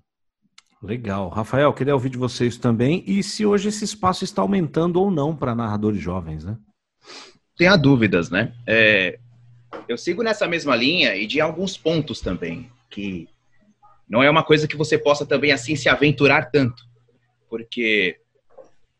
Legal. 0.81 1.29
Rafael, 1.29 1.73
queria 1.73 1.93
ouvir 1.93 2.09
de 2.09 2.17
vocês 2.17 2.57
também. 2.57 3.03
E 3.07 3.23
se 3.23 3.45
hoje 3.45 3.69
esse 3.69 3.83
espaço 3.83 4.23
está 4.23 4.41
aumentando 4.41 5.01
ou 5.01 5.09
não 5.09 5.35
para 5.35 5.55
narradores 5.55 5.99
jovens, 5.99 6.43
né? 6.45 6.57
Tem 7.57 7.67
dúvidas, 7.79 8.29
né? 8.29 8.53
É, 8.67 9.17
eu 9.87 9.97
sigo 9.97 10.23
nessa 10.23 10.47
mesma 10.47 10.75
linha 10.75 11.15
e 11.15 11.27
de 11.27 11.39
alguns 11.39 11.77
pontos 11.77 12.21
também, 12.21 12.69
que 12.89 13.27
não 14.07 14.21
é 14.21 14.29
uma 14.29 14.43
coisa 14.43 14.67
que 14.67 14.77
você 14.77 14.97
possa 14.97 15.25
também 15.25 15.51
assim 15.51 15.75
se 15.75 15.89
aventurar 15.89 16.51
tanto, 16.51 16.83
porque 17.49 18.17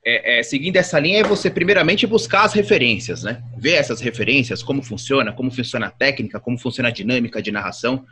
é, 0.06 0.40
é, 0.40 0.44
seguindo 0.44 0.78
essa 0.78 1.00
linha 1.00 1.22
é 1.22 1.24
você 1.24 1.50
primeiramente 1.50 2.06
buscar 2.06 2.44
as 2.44 2.54
referências, 2.54 3.24
né? 3.24 3.44
Ver 3.58 3.74
essas 3.74 4.00
referências, 4.02 4.62
como 4.62 4.84
funciona, 4.84 5.34
como 5.34 5.50
funciona 5.50 5.88
a 5.88 5.92
técnica, 5.92 6.40
como 6.40 6.60
funciona 6.60 6.90
a 6.90 6.92
dinâmica 6.92 7.42
de 7.42 7.52
narração. 7.52 8.06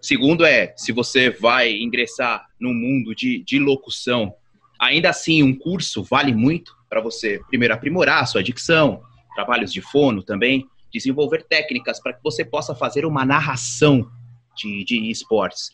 Segundo 0.00 0.44
é, 0.46 0.72
se 0.76 0.90
você 0.90 1.28
vai 1.28 1.72
ingressar 1.72 2.46
no 2.58 2.72
mundo 2.72 3.14
de, 3.14 3.42
de 3.44 3.58
locução, 3.58 4.34
ainda 4.78 5.10
assim 5.10 5.42
um 5.42 5.54
curso 5.54 6.02
vale 6.02 6.32
muito 6.32 6.74
para 6.88 7.00
você 7.00 7.40
primeiro 7.48 7.74
aprimorar 7.74 8.22
a 8.22 8.26
sua 8.26 8.42
dicção, 8.42 9.02
trabalhos 9.34 9.70
de 9.70 9.82
fono 9.82 10.22
também, 10.22 10.66
desenvolver 10.92 11.44
técnicas 11.44 12.00
para 12.00 12.12
que 12.12 12.22
você 12.22 12.44
possa 12.44 12.74
fazer 12.74 13.04
uma 13.04 13.24
narração 13.24 14.10
de, 14.56 14.84
de 14.84 15.10
esportes. 15.10 15.70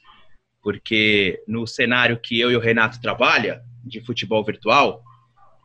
Porque 0.62 1.42
no 1.46 1.66
cenário 1.66 2.18
que 2.18 2.40
eu 2.40 2.50
e 2.50 2.57
o 2.57 2.61
Renato 2.61 3.00
trabalha, 3.00 3.62
de 3.85 4.00
futebol 4.00 4.42
virtual, 4.42 5.03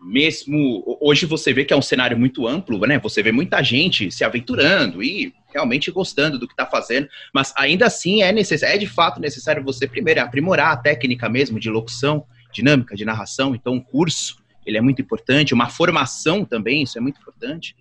mesmo 0.02 0.84
hoje 1.02 1.26
você 1.26 1.54
vê 1.54 1.66
que 1.66 1.74
é 1.74 1.78
um 1.78 1.82
cenário 1.82 2.18
muito 2.18 2.48
amplo, 2.48 2.80
né? 2.86 3.00
Você 3.00 3.22
vê 3.22 3.32
muita 3.32 3.62
gente 3.64 4.12
se 4.12 4.24
aventurando 4.24 5.04
e 5.04 5.34
realmente 5.54 5.92
gostando 5.92 6.38
do 6.38 6.48
que 6.48 6.54
está 6.54 6.66
fazendo, 6.66 7.10
mas 7.34 7.54
ainda 7.58 7.88
assim 7.88 8.22
é 8.22 8.32
necessário, 8.32 8.76
é 8.76 8.78
de 8.78 8.88
fato 8.88 9.20
necessário 9.20 9.64
você 9.64 9.88
primeiro 9.88 10.22
aprimorar 10.22 10.72
a 10.72 10.78
técnica 10.78 11.28
mesmo 11.28 11.60
de 11.60 11.70
locução, 11.70 12.26
dinâmica 12.54 12.96
de 12.96 13.04
narração. 13.04 13.56
Então, 13.56 13.74
um 13.74 13.82
curso 13.82 14.38
ele 14.66 14.78
é 14.78 14.82
muito 14.82 15.02
importante, 15.02 15.54
uma 15.54 15.70
formação 15.70 16.46
também, 16.46 16.84
isso 16.84 16.98
é 16.98 17.02
muito 17.02 17.20
importante, 17.20 17.76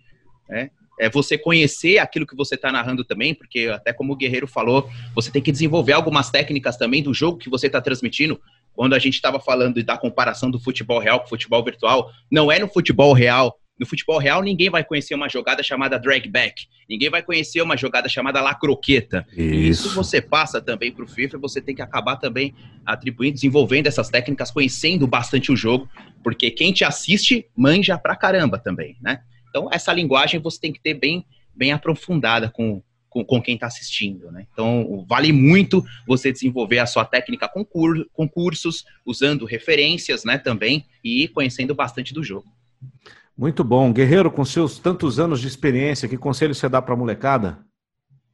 né? 0.49 0.71
É 0.99 1.09
você 1.09 1.39
conhecer 1.39 1.99
aquilo 1.99 2.27
que 2.27 2.37
você 2.37 2.55
está 2.55 2.71
narrando 2.73 3.05
também, 3.05 3.35
porque 3.35 3.69
até 3.73 3.93
como 3.93 4.13
o 4.13 4.17
Guerreiro 4.17 4.47
falou, 4.47 4.89
você 5.15 5.31
tem 5.31 5.43
que 5.43 5.53
desenvolver 5.53 5.93
algumas 5.93 6.31
técnicas 6.31 6.77
também 6.77 7.03
do 7.03 7.15
jogo 7.15 7.39
que 7.39 7.51
você 7.51 7.67
está 7.67 7.81
transmitindo. 7.81 8.41
Quando 8.73 8.95
a 8.95 8.99
gente 8.99 9.15
estava 9.15 9.41
falando 9.41 9.83
da 9.83 9.97
comparação 9.97 10.51
do 10.51 10.61
futebol 10.61 10.99
real 10.99 11.21
com 11.21 11.27
o 11.27 11.29
futebol 11.29 11.65
virtual, 11.65 12.11
não 12.31 12.51
é 12.51 12.59
no 12.59 12.69
futebol 12.69 13.13
real. 13.13 13.59
No 13.79 13.87
futebol 13.87 14.19
real, 14.19 14.43
ninguém 14.43 14.69
vai 14.69 14.83
conhecer 14.83 15.15
uma 15.15 15.29
jogada 15.29 15.63
chamada 15.63 15.99
drag 15.99 16.29
back. 16.29 16.67
Ninguém 16.89 17.09
vai 17.11 17.23
conhecer 17.23 17.63
uma 17.63 17.77
jogada 17.77 18.09
chamada 18.09 18.41
la 18.41 18.55
croqueta. 18.55 19.25
Isso. 19.33 19.87
Isso 19.87 19.95
você 19.95 20.21
passa 20.21 20.61
também 20.61 20.91
para 20.91 21.05
o 21.05 21.09
FIFA, 21.09 21.39
você 21.39 21.61
tem 21.61 21.75
que 21.75 21.83
acabar 21.83 22.17
também 22.17 22.55
atribuindo, 22.85 23.35
desenvolvendo 23.35 23.87
essas 23.87 24.09
técnicas, 24.09 24.51
conhecendo 24.51 25.07
bastante 25.07 25.53
o 25.53 25.57
jogo, 25.57 25.89
porque 26.25 26.51
quem 26.51 26.73
te 26.73 26.85
assiste 26.85 27.47
manja 27.57 27.97
pra 27.97 28.17
caramba 28.17 28.59
também, 28.59 28.97
né? 29.01 29.21
Então, 29.49 29.69
essa 29.73 29.93
linguagem 29.93 30.41
você 30.41 30.61
tem 30.61 30.73
que 30.73 30.81
ter 30.81 30.95
bem, 30.95 31.25
bem 31.55 31.73
aprofundada 31.73 32.51
com, 32.51 32.83
com, 33.09 33.25
com 33.25 33.43
quem 33.43 33.55
está 33.55 33.67
assistindo. 33.67 34.31
Né? 34.31 34.47
Então, 34.53 35.05
vale 35.09 35.33
muito 35.33 35.85
você 36.07 36.33
desenvolver 36.33 36.79
a 36.79 36.87
sua 36.87 37.05
técnica 37.05 37.49
com, 37.49 37.65
cur, 37.65 38.07
com 38.13 38.29
cursos, 38.29 38.85
usando 39.05 39.45
referências 39.45 40.25
né, 40.25 40.39
também 40.39 40.87
e 41.03 41.29
conhecendo 41.29 41.75
bastante 41.75 42.13
do 42.13 42.23
jogo. 42.23 42.47
Muito 43.37 43.63
bom. 43.63 43.93
Guerreiro, 43.93 44.31
com 44.31 44.45
seus 44.45 44.79
tantos 44.79 45.21
anos 45.21 45.41
de 45.41 45.47
experiência, 45.47 46.09
que 46.09 46.17
conselho 46.17 46.55
você 46.55 46.69
dá 46.69 46.83
para 46.83 46.95
a 46.95 46.97
molecada? 46.97 47.59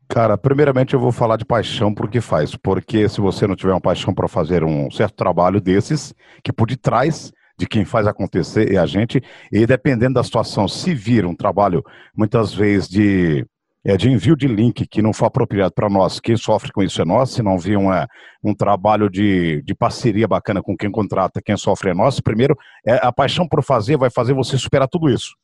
Cara, 0.09 0.37
primeiramente 0.39 0.95
eu 0.95 1.01
vou 1.01 1.13
falar 1.13 1.37
de 1.37 1.45
paixão 1.45 1.95
por 1.95 2.09
que 2.09 2.21
faz. 2.21 2.57
Porque 2.57 3.09
se 3.09 3.21
você 3.21 3.47
não 3.47 3.57
tiver 3.57 3.73
uma 3.73 3.81
paixão 3.81 4.15
para 4.15 4.29
fazer 4.29 4.65
um 4.65 4.91
certo 4.91 5.15
trabalho 5.15 5.61
desses, 5.61 6.15
que 6.43 6.53
por 6.53 6.67
detrás 6.67 7.33
de 7.59 7.67
quem 7.67 7.85
faz 7.85 8.07
acontecer 8.07 8.73
é 8.73 8.79
a 8.79 8.87
gente, 8.87 9.23
e 9.53 9.67
dependendo 9.67 10.15
da 10.15 10.25
situação, 10.25 10.67
se 10.67 10.95
vir 10.95 11.25
um 11.25 11.35
trabalho, 11.35 11.83
muitas 12.17 12.53
vezes, 12.53 12.89
de, 12.89 13.47
é, 13.85 13.97
de 13.97 14.11
envio 14.11 14.37
de 14.37 14.49
link 14.49 14.87
que 14.87 15.03
não 15.03 15.13
for 15.13 15.27
apropriado 15.27 15.73
para 15.73 15.89
nós, 15.89 16.19
quem 16.19 16.37
sofre 16.37 16.73
com 16.73 16.83
isso 16.83 17.01
é 17.01 17.05
nós, 17.05 17.31
se 17.31 17.43
não 17.43 17.59
vir 17.59 17.77
uma, 17.77 18.09
um 18.43 18.55
trabalho 18.55 19.09
de, 19.09 19.63
de 19.63 19.75
parceria 19.75 20.27
bacana 20.27 20.63
com 20.63 20.77
quem 20.77 20.91
contrata, 20.91 21.41
quem 21.45 21.57
sofre 21.57 21.91
é 21.91 21.95
nós, 21.95 22.21
primeiro, 22.21 22.57
é, 22.87 22.95
a 22.95 23.13
paixão 23.13 23.47
por 23.47 23.63
fazer 23.63 23.97
vai 23.97 24.11
fazer 24.11 24.33
você 24.33 24.59
superar 24.59 24.89
tudo 24.89 25.09
isso. 25.09 25.35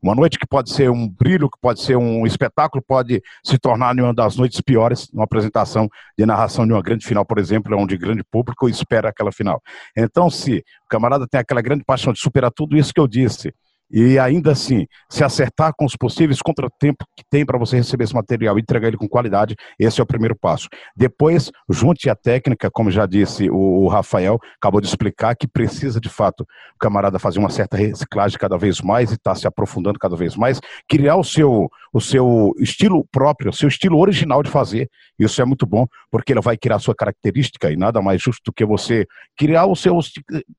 Uma 0.00 0.14
noite 0.14 0.38
que 0.38 0.46
pode 0.46 0.70
ser 0.70 0.90
um 0.90 1.08
brilho, 1.08 1.50
que 1.50 1.58
pode 1.60 1.82
ser 1.82 1.96
um 1.96 2.24
espetáculo, 2.24 2.82
pode 2.86 3.20
se 3.44 3.58
tornar 3.58 3.94
uma 3.96 4.14
das 4.14 4.36
noites 4.36 4.60
piores, 4.60 5.08
numa 5.12 5.24
apresentação 5.24 5.88
de 6.16 6.24
narração 6.24 6.64
de 6.66 6.72
uma 6.72 6.82
grande 6.82 7.04
final, 7.04 7.24
por 7.24 7.38
exemplo, 7.38 7.76
onde 7.76 7.96
grande 7.96 8.22
público 8.22 8.68
espera 8.68 9.08
aquela 9.08 9.32
final. 9.32 9.60
Então, 9.96 10.30
se 10.30 10.58
o 10.84 10.88
camarada 10.88 11.26
tem 11.26 11.40
aquela 11.40 11.60
grande 11.60 11.84
paixão 11.84 12.12
de 12.12 12.20
superar 12.20 12.52
tudo 12.52 12.76
isso 12.76 12.94
que 12.94 13.00
eu 13.00 13.08
disse, 13.08 13.52
e 13.90 14.18
ainda 14.18 14.52
assim 14.52 14.86
se 15.08 15.24
acertar 15.24 15.72
com 15.76 15.84
os 15.84 15.96
possíveis 15.96 16.40
contratempos 16.42 17.06
que 17.16 17.24
tem 17.30 17.44
para 17.44 17.58
você 17.58 17.76
receber 17.76 18.04
esse 18.04 18.14
material 18.14 18.58
e 18.58 18.60
entregar 18.60 18.88
ele 18.88 18.96
com 18.96 19.08
qualidade, 19.08 19.56
esse 19.78 20.00
é 20.00 20.02
o 20.02 20.06
primeiro 20.06 20.36
passo. 20.36 20.68
Depois, 20.96 21.50
junte 21.68 22.10
a 22.10 22.14
técnica, 22.14 22.70
como 22.70 22.90
já 22.90 23.06
disse 23.06 23.48
o, 23.50 23.88
Rafael, 23.88 24.38
acabou 24.56 24.80
de 24.80 24.86
explicar 24.86 25.34
que 25.34 25.48
precisa 25.48 26.00
de 26.00 26.08
fato 26.08 26.42
o 26.42 26.78
camarada 26.78 27.18
fazer 27.18 27.38
uma 27.38 27.48
certa 27.48 27.76
reciclagem 27.76 28.38
cada 28.38 28.58
vez 28.58 28.80
mais 28.80 29.10
e 29.10 29.14
estar 29.14 29.32
tá 29.32 29.34
se 29.34 29.46
aprofundando 29.46 29.98
cada 29.98 30.16
vez 30.16 30.36
mais, 30.36 30.60
criar 30.88 31.16
o 31.16 31.24
seu, 31.24 31.68
o 31.92 32.00
seu 32.00 32.52
estilo 32.58 33.06
próprio, 33.10 33.50
o 33.50 33.54
seu 33.54 33.68
estilo 33.68 33.98
original 33.98 34.42
de 34.42 34.50
fazer. 34.50 34.90
Isso 35.18 35.40
é 35.40 35.44
muito 35.44 35.66
bom, 35.66 35.86
porque 36.10 36.32
ele 36.32 36.40
vai 36.40 36.56
criar 36.56 36.76
a 36.76 36.80
sua 36.80 36.94
característica 36.94 37.70
e 37.70 37.76
nada 37.76 38.00
mais 38.02 38.20
justo 38.22 38.42
do 38.44 38.52
que 38.52 38.64
você 38.64 39.06
criar 39.36 39.66
o 39.66 39.74
seu. 39.74 39.98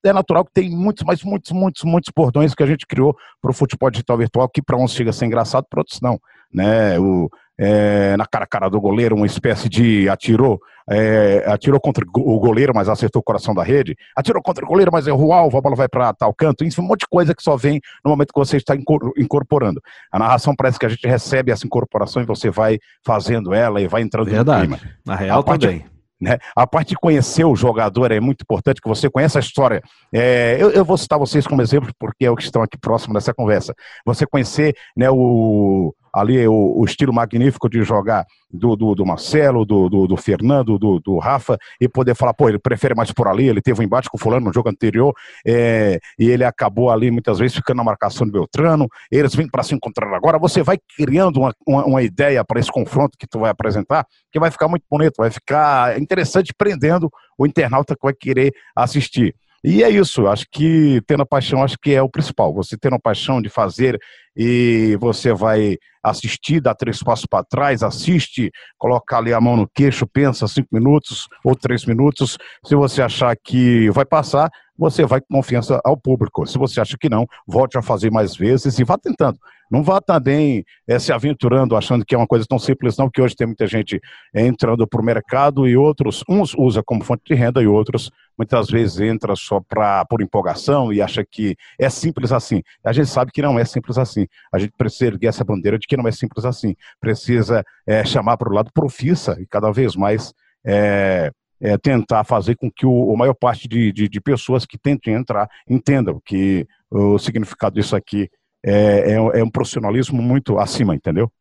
É 0.03 0.11
natural 0.11 0.43
que 0.43 0.51
tem 0.53 0.69
muitos, 0.69 1.03
mas 1.05 1.23
muitos, 1.23 1.51
muitos, 1.51 1.83
muitos 1.83 2.11
bordões 2.15 2.53
que 2.53 2.63
a 2.63 2.67
gente 2.67 2.85
criou 2.85 3.15
para 3.41 3.51
o 3.51 3.53
futebol 3.53 3.89
digital 3.89 4.17
virtual, 4.17 4.49
que 4.49 4.61
para 4.61 4.77
uns 4.77 4.93
chega 4.93 5.09
a 5.09 5.13
ser 5.13 5.25
engraçado, 5.25 5.65
para 5.69 5.79
outros 5.79 5.99
não. 6.01 6.19
né? 6.53 6.99
O, 6.99 7.29
é, 7.61 8.15
na 8.15 8.25
cara 8.25 8.45
a 8.45 8.47
cara 8.47 8.69
do 8.69 8.79
goleiro, 8.79 9.15
uma 9.15 9.25
espécie 9.25 9.67
de 9.67 10.07
atirou, 10.07 10.61
é, 10.89 11.43
atirou 11.45 11.79
contra 11.79 12.05
o 12.05 12.39
goleiro, 12.39 12.71
mas 12.73 12.87
acertou 12.87 13.19
o 13.19 13.23
coração 13.23 13.53
da 13.53 13.61
rede, 13.61 13.97
atirou 14.15 14.41
contra 14.41 14.63
o 14.63 14.67
goleiro, 14.67 14.89
mas 14.93 15.05
errou 15.07 15.27
o 15.27 15.33
alvo, 15.33 15.57
a 15.57 15.61
bola 15.61 15.75
vai 15.75 15.89
para 15.89 16.13
tal 16.13 16.33
canto, 16.33 16.63
enfim, 16.63 16.81
um 16.81 16.85
monte 16.85 17.01
de 17.01 17.07
coisa 17.09 17.35
que 17.35 17.43
só 17.43 17.57
vem 17.57 17.81
no 18.03 18.11
momento 18.11 18.31
que 18.33 18.39
você 18.39 18.55
está 18.55 18.75
incorporando. 19.17 19.81
A 20.09 20.17
narração 20.17 20.55
parece 20.55 20.79
que 20.79 20.85
a 20.85 20.89
gente 20.89 21.05
recebe 21.05 21.51
essa 21.51 21.65
incorporação 21.65 22.21
e 22.21 22.25
você 22.25 22.49
vai 22.49 22.79
fazendo 23.05 23.53
ela 23.53 23.81
e 23.81 23.87
vai 23.87 24.01
entrando 24.01 24.29
Verdade. 24.29 24.69
no 24.69 24.77
clima. 24.77 24.93
Na 25.05 25.15
real 25.15 25.41
a 25.41 25.43
parte, 25.43 25.67
também. 25.67 25.85
Né? 26.19 26.37
A 26.55 26.67
parte 26.67 26.89
de 26.89 26.95
conhecer 26.95 27.45
o 27.45 27.55
jogador 27.55 28.11
é 28.11 28.19
muito 28.19 28.41
importante, 28.41 28.81
que 28.81 28.89
você 28.89 29.09
conheça 29.09 29.39
a 29.39 29.41
história. 29.41 29.81
É, 30.13 30.57
eu, 30.59 30.69
eu, 30.71 30.83
vou 30.83 30.97
citar 30.97 31.17
vocês 31.17 31.47
como 31.47 31.61
exemplo, 31.61 31.91
porque 31.97 32.25
é 32.25 32.31
o 32.31 32.35
que 32.35 32.43
estão 32.43 32.61
aqui 32.61 32.77
próximo 32.77 33.13
dessa 33.13 33.33
conversa. 33.33 33.73
Você 34.05 34.25
conhecer 34.25 34.75
né, 34.97 35.09
o, 35.09 35.93
ali 36.13 36.47
o, 36.47 36.79
o, 36.79 36.85
estilo 36.85 37.13
magnífico 37.13 37.69
de 37.69 37.83
jogar 37.83 38.25
do, 38.51 38.75
do, 38.75 38.95
do 38.95 39.05
Marcelo, 39.05 39.65
do, 39.65 39.89
do, 39.89 40.07
do 40.07 40.17
Fernando, 40.17 40.77
do, 40.77 40.99
do, 40.99 41.17
Rafa, 41.17 41.57
e 41.79 41.87
poder 41.87 42.15
falar, 42.15 42.33
pô, 42.33 42.49
ele 42.49 42.59
prefere 42.59 42.95
mais 42.95 43.11
por 43.11 43.27
ali, 43.27 43.47
ele 43.47 43.61
teve 43.61 43.81
um 43.81 43.83
embate 43.83 44.09
com 44.09 44.17
o 44.17 44.19
fulano 44.19 44.47
no 44.47 44.53
jogo 44.53 44.69
anterior, 44.69 45.13
é, 45.45 45.99
e 46.17 46.29
ele 46.29 46.43
acabou 46.43 46.89
ali 46.89 47.11
muitas 47.11 47.39
vezes 47.39 47.55
ficando 47.55 47.77
na 47.77 47.83
marcação 47.83 48.25
do 48.25 48.33
Beltrano, 48.33 48.87
eles 49.11 49.35
vêm 49.35 49.47
para 49.47 49.63
se 49.63 49.75
encontrar 49.75 50.13
agora, 50.13 50.39
você 50.39 50.63
vai 50.63 50.77
criando 50.97 51.37
uma, 51.37 51.53
uma, 51.67 51.85
uma 51.85 52.01
ideia 52.01 52.43
para 52.43 52.59
esse 52.59 52.71
confronto 52.71 53.17
que 53.17 53.27
tu 53.27 53.39
vai 53.39 53.51
apresentar, 53.51 54.05
que 54.31 54.39
vai 54.39 54.51
ficar 54.51 54.67
muito 54.67 54.83
bonito, 54.89 55.15
vai 55.17 55.31
ficar 55.31 55.99
interessante, 55.99 56.53
prendendo 56.57 57.09
o 57.37 57.45
internauta 57.45 57.95
que 57.95 58.03
vai 58.03 58.13
querer 58.13 58.53
assistir. 58.75 59.35
E 59.63 59.83
é 59.83 59.89
isso, 59.89 60.25
acho 60.27 60.45
que 60.49 61.01
tendo 61.05 61.23
a 61.23 61.25
paixão, 61.25 61.61
acho 61.61 61.77
que 61.77 61.93
é 61.93 62.01
o 62.01 62.09
principal. 62.09 62.53
Você 62.53 62.77
tendo 62.77 62.95
a 62.95 62.99
paixão 62.99 63.41
de 63.41 63.49
fazer 63.49 63.99
e 64.41 64.95
você 65.01 65.33
vai 65.33 65.77
assistir, 66.01 66.61
dá 66.61 66.73
três 66.73 67.03
passos 67.03 67.25
para 67.25 67.43
trás, 67.43 67.83
assiste, 67.83 68.49
coloca 68.77 69.17
ali 69.17 69.33
a 69.33 69.41
mão 69.41 69.57
no 69.57 69.67
queixo, 69.67 70.07
pensa 70.07 70.47
cinco 70.47 70.69
minutos 70.71 71.27
ou 71.43 71.53
três 71.53 71.85
minutos. 71.85 72.37
Se 72.65 72.73
você 72.73 73.01
achar 73.01 73.35
que 73.35 73.89
vai 73.89 74.05
passar, 74.05 74.49
você 74.77 75.05
vai 75.05 75.19
com 75.19 75.35
confiança 75.35 75.81
ao 75.83 75.97
público. 75.97 76.47
Se 76.47 76.57
você 76.57 76.79
acha 76.79 76.97
que 76.97 77.09
não, 77.09 77.27
volte 77.45 77.77
a 77.77 77.81
fazer 77.81 78.09
mais 78.09 78.37
vezes 78.37 78.79
e 78.79 78.83
vá 78.85 78.97
tentando. 78.97 79.37
Não 79.69 79.83
vá 79.83 79.99
também 79.99 80.63
é, 80.87 80.97
se 80.97 81.11
aventurando 81.11 81.75
achando 81.75 82.05
que 82.05 82.15
é 82.15 82.17
uma 82.17 82.25
coisa 82.25 82.45
tão 82.47 82.57
simples, 82.57 82.97
não, 82.97 83.09
que 83.09 83.21
hoje 83.21 83.35
tem 83.35 83.45
muita 83.45 83.67
gente 83.67 83.99
é, 84.33 84.47
entrando 84.47 84.87
para 84.87 85.01
o 85.01 85.03
mercado 85.03 85.67
e 85.67 85.75
outros, 85.75 86.23
uns 86.29 86.55
usa 86.57 86.81
como 86.81 87.03
fonte 87.03 87.23
de 87.25 87.35
renda 87.35 87.61
e 87.61 87.67
outros 87.67 88.09
muitas 88.37 88.67
vezes 88.67 89.01
entra 89.01 89.35
só 89.35 89.59
pra, 89.59 90.05
por 90.05 90.21
empolgação 90.21 90.93
e 90.93 91.01
acha 91.01 91.25
que 91.29 91.57
é 91.77 91.89
simples 91.89 92.31
assim. 92.31 92.63
A 92.85 92.93
gente 92.93 93.09
sabe 93.09 93.33
que 93.33 93.41
não 93.41 93.59
é 93.59 93.65
simples 93.65 93.97
assim. 93.97 94.25
A 94.53 94.59
gente 94.59 94.73
precisa 94.77 95.05
erguer 95.05 95.27
essa 95.27 95.43
bandeira 95.43 95.77
de 95.77 95.87
que 95.87 95.97
não 95.97 96.07
é 96.07 96.11
simples 96.11 96.45
assim. 96.45 96.75
Precisa 96.99 97.63
é, 97.87 98.03
chamar 98.03 98.37
para 98.37 98.49
o 98.49 98.53
lado 98.53 98.71
profissa 98.73 99.37
e 99.39 99.45
cada 99.45 99.71
vez 99.71 99.95
mais 99.95 100.33
é, 100.65 101.31
é, 101.61 101.77
tentar 101.77 102.23
fazer 102.23 102.55
com 102.55 102.71
que 102.71 102.85
o, 102.85 103.13
a 103.13 103.17
maior 103.17 103.33
parte 103.33 103.67
de, 103.67 103.91
de, 103.91 104.07
de, 104.07 104.21
pessoas 104.21 104.65
que 104.65 104.77
tentem 104.77 105.13
entrar 105.13 105.49
entendam 105.67 106.21
que 106.23 106.65
o 106.89 107.17
significado 107.19 107.75
disso 107.75 107.95
aqui 107.95 108.29
é, 108.63 109.13
é, 109.13 109.13
é, 109.13 109.43
um 109.43 109.49
profissionalismo 109.49 110.21
muito 110.21 110.57
acima, 110.57 110.95
entendeu? 110.95 111.31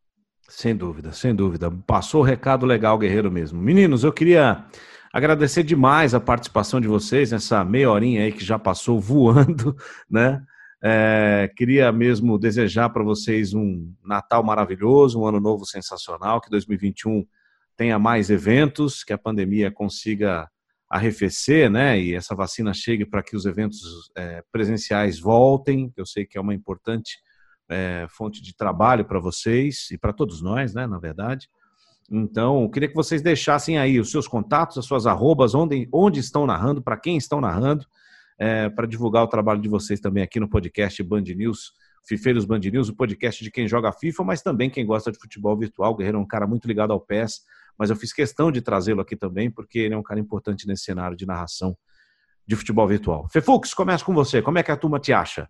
Sem 0.48 0.74
dúvida, 0.74 1.12
sem 1.12 1.34
dúvida. 1.34 1.70
Passou 1.86 2.22
o 2.22 2.24
recado 2.24 2.64
legal, 2.64 2.98
Guerreiro 2.98 3.30
mesmo. 3.30 3.60
Meninos, 3.60 4.02
eu 4.02 4.12
queria 4.12 4.64
agradecer 5.12 5.62
demais 5.62 6.14
a 6.14 6.20
participação 6.20 6.80
de 6.80 6.88
vocês 6.88 7.32
nessa 7.32 7.64
meia 7.64 7.90
horinha 7.90 8.22
aí 8.22 8.32
que 8.32 8.44
já 8.44 8.58
passou 8.58 9.00
voando, 9.00 9.76
né? 10.10 10.42
É, 10.82 11.50
queria 11.56 11.90
mesmo 11.90 12.38
desejar 12.38 12.88
para 12.90 13.02
vocês 13.02 13.52
um 13.52 13.92
Natal 14.04 14.44
maravilhoso, 14.44 15.20
um 15.20 15.26
ano 15.26 15.40
novo 15.40 15.64
sensacional, 15.66 16.40
que 16.40 16.50
2021 16.50 17.26
tenha 17.76 17.98
mais 17.98 18.30
eventos, 18.30 19.02
que 19.02 19.12
a 19.12 19.18
pandemia 19.18 19.70
consiga 19.70 20.48
arrefecer, 20.88 21.70
né? 21.70 22.00
E 22.00 22.14
essa 22.14 22.34
vacina 22.34 22.72
chegue 22.72 23.04
para 23.04 23.22
que 23.22 23.36
os 23.36 23.44
eventos 23.44 24.10
é, 24.16 24.42
presenciais 24.50 25.18
voltem. 25.18 25.92
Eu 25.96 26.06
sei 26.06 26.24
que 26.24 26.38
é 26.38 26.40
uma 26.40 26.54
importante 26.54 27.18
é, 27.68 28.06
fonte 28.08 28.42
de 28.42 28.56
trabalho 28.56 29.04
para 29.04 29.20
vocês 29.20 29.90
e 29.90 29.98
para 29.98 30.12
todos 30.12 30.40
nós, 30.40 30.74
né? 30.74 30.86
Na 30.86 30.98
verdade. 30.98 31.48
Então, 32.10 32.68
queria 32.70 32.88
que 32.88 32.94
vocês 32.94 33.20
deixassem 33.20 33.78
aí 33.78 34.00
os 34.00 34.10
seus 34.10 34.26
contatos, 34.26 34.78
as 34.78 34.86
suas 34.86 35.06
arrobas, 35.06 35.54
onde, 35.54 35.86
onde 35.92 36.20
estão 36.20 36.46
narrando, 36.46 36.80
para 36.80 36.96
quem 36.96 37.18
estão 37.18 37.38
narrando, 37.38 37.84
é, 38.38 38.68
para 38.68 38.86
divulgar 38.86 39.24
o 39.24 39.26
trabalho 39.26 39.60
de 39.60 39.68
vocês 39.68 40.00
também 40.00 40.22
aqui 40.22 40.38
no 40.38 40.48
podcast 40.48 41.02
Band 41.02 41.22
News, 41.22 41.72
Fifeiros 42.06 42.44
Band 42.44 42.60
News, 42.60 42.88
o 42.88 42.94
podcast 42.94 43.42
de 43.42 43.50
quem 43.50 43.66
joga 43.66 43.92
FIFA, 43.92 44.24
mas 44.24 44.42
também 44.42 44.70
quem 44.70 44.86
gosta 44.86 45.10
de 45.10 45.18
futebol 45.18 45.56
virtual. 45.56 45.92
O 45.92 45.96
Guerreiro 45.96 46.18
é 46.18 46.20
um 46.20 46.26
cara 46.26 46.46
muito 46.46 46.66
ligado 46.68 46.92
ao 46.92 47.00
PES, 47.00 47.40
mas 47.78 47.90
eu 47.90 47.96
fiz 47.96 48.12
questão 48.12 48.50
de 48.50 48.62
trazê-lo 48.62 49.00
aqui 49.00 49.16
também, 49.16 49.50
porque 49.50 49.78
ele 49.80 49.94
é 49.94 49.96
um 49.96 50.02
cara 50.02 50.20
importante 50.20 50.66
nesse 50.66 50.84
cenário 50.84 51.16
de 51.16 51.26
narração 51.26 51.76
de 52.46 52.56
futebol 52.56 52.86
virtual. 52.88 53.28
Fefux, 53.28 53.74
começa 53.74 54.04
com 54.04 54.14
você. 54.14 54.40
Como 54.40 54.58
é 54.58 54.62
que 54.62 54.70
a 54.70 54.76
turma 54.76 54.98
te 54.98 55.12
acha? 55.12 55.48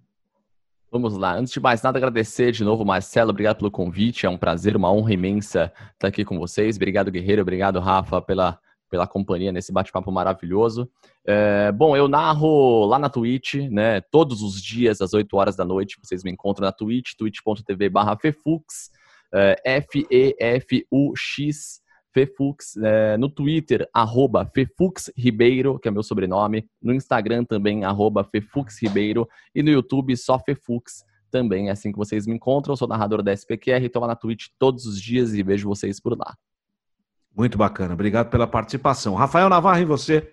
Vamos 0.90 1.16
lá. 1.16 1.34
Antes 1.34 1.52
de 1.52 1.60
mais 1.60 1.82
nada, 1.82 1.98
agradecer 1.98 2.50
de 2.50 2.64
novo, 2.64 2.84
Marcelo. 2.84 3.30
Obrigado 3.30 3.58
pelo 3.58 3.70
convite. 3.70 4.26
É 4.26 4.28
um 4.28 4.38
prazer, 4.38 4.74
uma 4.74 4.90
honra 4.90 5.12
imensa 5.12 5.72
estar 5.92 6.08
aqui 6.08 6.24
com 6.24 6.38
vocês. 6.38 6.76
Obrigado, 6.76 7.10
Guerreiro. 7.10 7.42
Obrigado, 7.42 7.78
Rafa, 7.78 8.20
pela, 8.22 8.58
pela 8.88 9.06
companhia 9.06 9.52
nesse 9.52 9.72
bate-papo 9.72 10.10
maravilhoso. 10.10 10.90
É, 11.26 11.70
bom, 11.72 11.96
eu 11.96 12.08
narro 12.08 12.84
lá 12.86 12.98
na 12.98 13.08
Twitch, 13.08 13.54
né? 13.70 14.00
Todos 14.00 14.42
os 14.42 14.60
dias, 14.62 15.00
às 15.00 15.14
8 15.14 15.36
horas 15.36 15.56
da 15.56 15.64
noite. 15.64 15.98
Vocês 16.02 16.24
me 16.24 16.30
encontram 16.30 16.66
na 16.66 16.72
Twitch, 16.72 17.12
twitch.tv/fefux, 17.16 18.90
é, 19.32 19.56
F-E-F-U-X. 19.64 21.80
Fefux, 22.10 22.74
é, 22.78 23.18
no 23.18 23.28
Twitter, 23.28 23.86
arroba 23.92 24.46
Fefux 24.46 25.12
Ribeiro, 25.16 25.78
que 25.78 25.86
é 25.86 25.90
meu 25.90 26.02
sobrenome, 26.02 26.66
no 26.82 26.94
Instagram 26.94 27.44
também, 27.44 27.84
arroba 27.84 28.24
Fefux 28.24 28.80
Ribeiro, 28.82 29.28
e 29.54 29.62
no 29.62 29.70
YouTube 29.70 30.16
só 30.16 30.38
Fefux 30.38 31.04
também, 31.30 31.68
é 31.68 31.72
assim 31.72 31.92
que 31.92 31.98
vocês 31.98 32.26
me 32.26 32.34
encontram. 32.34 32.72
Eu 32.72 32.76
sou 32.76 32.88
narrador 32.88 33.22
da 33.22 33.32
SPQR, 33.32 33.84
estou 33.84 34.02
lá 34.02 34.08
na 34.08 34.16
Twitch 34.16 34.48
todos 34.58 34.86
os 34.86 35.00
dias 35.00 35.34
e 35.34 35.42
vejo 35.42 35.68
vocês 35.68 36.00
por 36.00 36.18
lá. 36.18 36.36
Muito 37.38 37.56
bacana, 37.56 37.94
obrigado 37.94 38.30
pela 38.30 38.48
participação. 38.48 39.14
Rafael 39.14 39.48
Navarro, 39.48 39.80
e 39.80 39.84
você? 39.84 40.28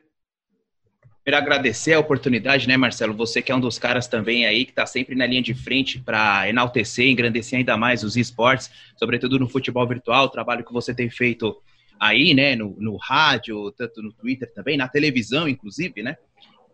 Quero 1.24 1.38
agradecer 1.38 1.94
a 1.94 2.00
oportunidade, 2.00 2.68
né, 2.68 2.76
Marcelo? 2.78 3.14
Você 3.14 3.44
que 3.44 3.52
é 3.52 3.56
um 3.56 3.60
dos 3.60 3.78
caras 3.78 4.08
também 4.08 4.48
aí 4.48 4.66
que 4.66 4.72
está 4.72 4.88
sempre 4.88 5.14
na 5.14 5.28
linha 5.28 5.42
de 5.44 5.54
frente 5.54 6.00
para 6.00 6.50
enaltecer, 6.50 7.08
engrandecer 7.08 7.60
ainda 7.60 7.78
mais 7.78 8.04
os 8.04 8.18
esportes, 8.18 8.72
sobretudo 8.98 9.38
no 9.38 9.48
futebol 9.48 9.88
virtual, 9.88 10.26
o 10.26 10.30
trabalho 10.30 10.66
que 10.66 10.74
você 10.74 10.96
tem 10.96 11.08
feito 11.08 11.56
aí, 12.00 12.34
né, 12.34 12.56
no, 12.56 12.76
no 12.80 12.98
rádio, 12.98 13.72
tanto 13.74 14.02
no 14.02 14.12
Twitter 14.12 14.52
também, 14.52 14.76
na 14.76 14.88
televisão, 14.88 15.48
inclusive, 15.48 16.02
né? 16.02 16.18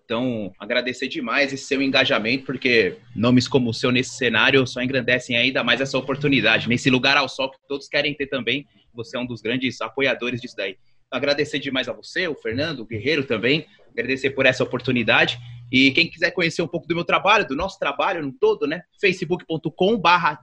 Então, 0.05 0.51
agradecer 0.57 1.07
demais 1.07 1.53
esse 1.53 1.65
seu 1.65 1.81
engajamento, 1.81 2.45
porque 2.45 2.97
nomes 3.15 3.47
como 3.47 3.69
o 3.69 3.73
seu 3.73 3.91
nesse 3.91 4.11
cenário 4.11 4.65
só 4.65 4.81
engrandecem 4.81 5.35
ainda 5.35 5.61
mais 5.61 5.79
essa 5.79 5.97
oportunidade, 5.97 6.69
nesse 6.69 6.89
lugar 6.89 7.17
ao 7.17 7.29
sol 7.29 7.49
que 7.49 7.57
todos 7.67 7.87
querem 7.87 8.13
ter 8.13 8.27
também. 8.27 8.65
Você 8.93 9.17
é 9.17 9.19
um 9.19 9.25
dos 9.25 9.41
grandes 9.41 9.81
apoiadores 9.81 10.41
disso 10.41 10.55
daí. 10.55 10.77
Então, 11.07 11.17
agradecer 11.17 11.59
demais 11.59 11.89
a 11.89 11.93
você, 11.93 12.27
o 12.27 12.35
Fernando, 12.35 12.81
o 12.81 12.85
Guerreiro 12.85 13.25
também, 13.25 13.65
agradecer 13.91 14.31
por 14.31 14.45
essa 14.45 14.63
oportunidade. 14.63 15.37
E 15.71 15.91
quem 15.91 16.09
quiser 16.09 16.31
conhecer 16.31 16.61
um 16.61 16.67
pouco 16.67 16.87
do 16.87 16.95
meu 16.95 17.03
trabalho, 17.05 17.47
do 17.47 17.55
nosso 17.55 17.79
trabalho 17.79 18.21
no 18.21 18.31
todo, 18.31 18.67
né? 18.67 18.83
facebook.com/barra 18.99 20.41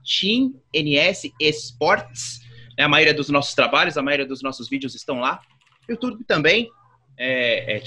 Esportes 1.39 2.41
é 2.77 2.83
a 2.83 2.87
maioria 2.87 3.13
dos 3.13 3.29
nossos 3.29 3.53
trabalhos, 3.53 3.97
a 3.97 4.01
maioria 4.01 4.25
dos 4.25 4.41
nossos 4.41 4.69
vídeos 4.69 4.95
estão 4.95 5.19
lá. 5.19 5.41
YouTube 5.87 6.23
também, 6.23 6.69
é, 7.17 7.75
é 7.75 7.79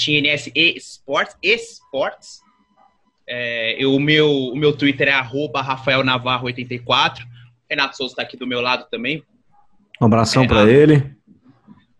Esportes. 1.43 2.41
É, 3.27 3.79
o, 3.87 3.99
meu, 3.99 4.31
o 4.31 4.57
meu 4.57 4.77
Twitter 4.77 5.09
é 5.09 5.13
Rafael 5.13 6.05
Navarro 6.05 6.47
84. 6.47 7.25
Renato 7.71 7.97
Souza 7.97 8.13
está 8.13 8.23
aqui 8.23 8.37
do 8.37 8.47
meu 8.47 8.61
lado 8.61 8.87
também. 8.91 9.25
Um 10.03 10.07
abração 10.07 10.43
é, 10.43 10.49
para 10.49 10.69
ele. 10.69 11.15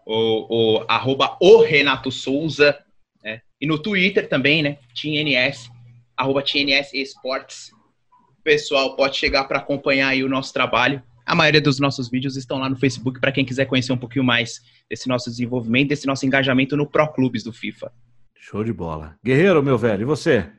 O, 0.05 0.81
o, 0.81 0.85
arroba 0.89 1.37
o 1.41 1.63
Renato 1.63 2.11
Souza. 2.11 2.77
Né? 3.23 3.41
E 3.61 3.67
no 3.67 3.79
Twitter 3.79 4.29
também, 4.29 4.61
né? 4.61 4.79
TNS, 5.01 5.71
arroba 6.17 6.43
TNS 6.43 6.93
Esportes. 6.95 7.71
Pessoal 8.43 8.97
pode 8.97 9.17
chegar 9.17 9.45
para 9.45 9.59
acompanhar 9.59 10.09
aí 10.09 10.25
o 10.25 10.29
nosso 10.29 10.53
trabalho. 10.53 11.01
A 11.25 11.37
maioria 11.37 11.61
dos 11.61 11.79
nossos 11.79 12.11
vídeos 12.11 12.37
estão 12.37 12.59
lá 12.59 12.69
no 12.69 12.77
Facebook 12.77 13.21
para 13.21 13.31
quem 13.31 13.45
quiser 13.45 13.67
conhecer 13.67 13.93
um 13.93 13.97
pouquinho 13.97 14.25
mais 14.25 14.61
desse 14.91 15.09
nosso 15.09 15.31
desenvolvimento, 15.31 15.91
desse 15.91 16.05
nosso 16.05 16.27
engajamento 16.27 16.77
no 16.77 16.89
Pro 16.89 17.07
Clubes 17.13 17.45
do 17.45 17.53
FIFA. 17.53 17.93
Show 18.35 18.65
de 18.65 18.73
bola. 18.73 19.15
Guerreiro, 19.25 19.63
meu 19.63 19.79
velho, 19.79 20.03
e 20.03 20.05
você? 20.05 20.51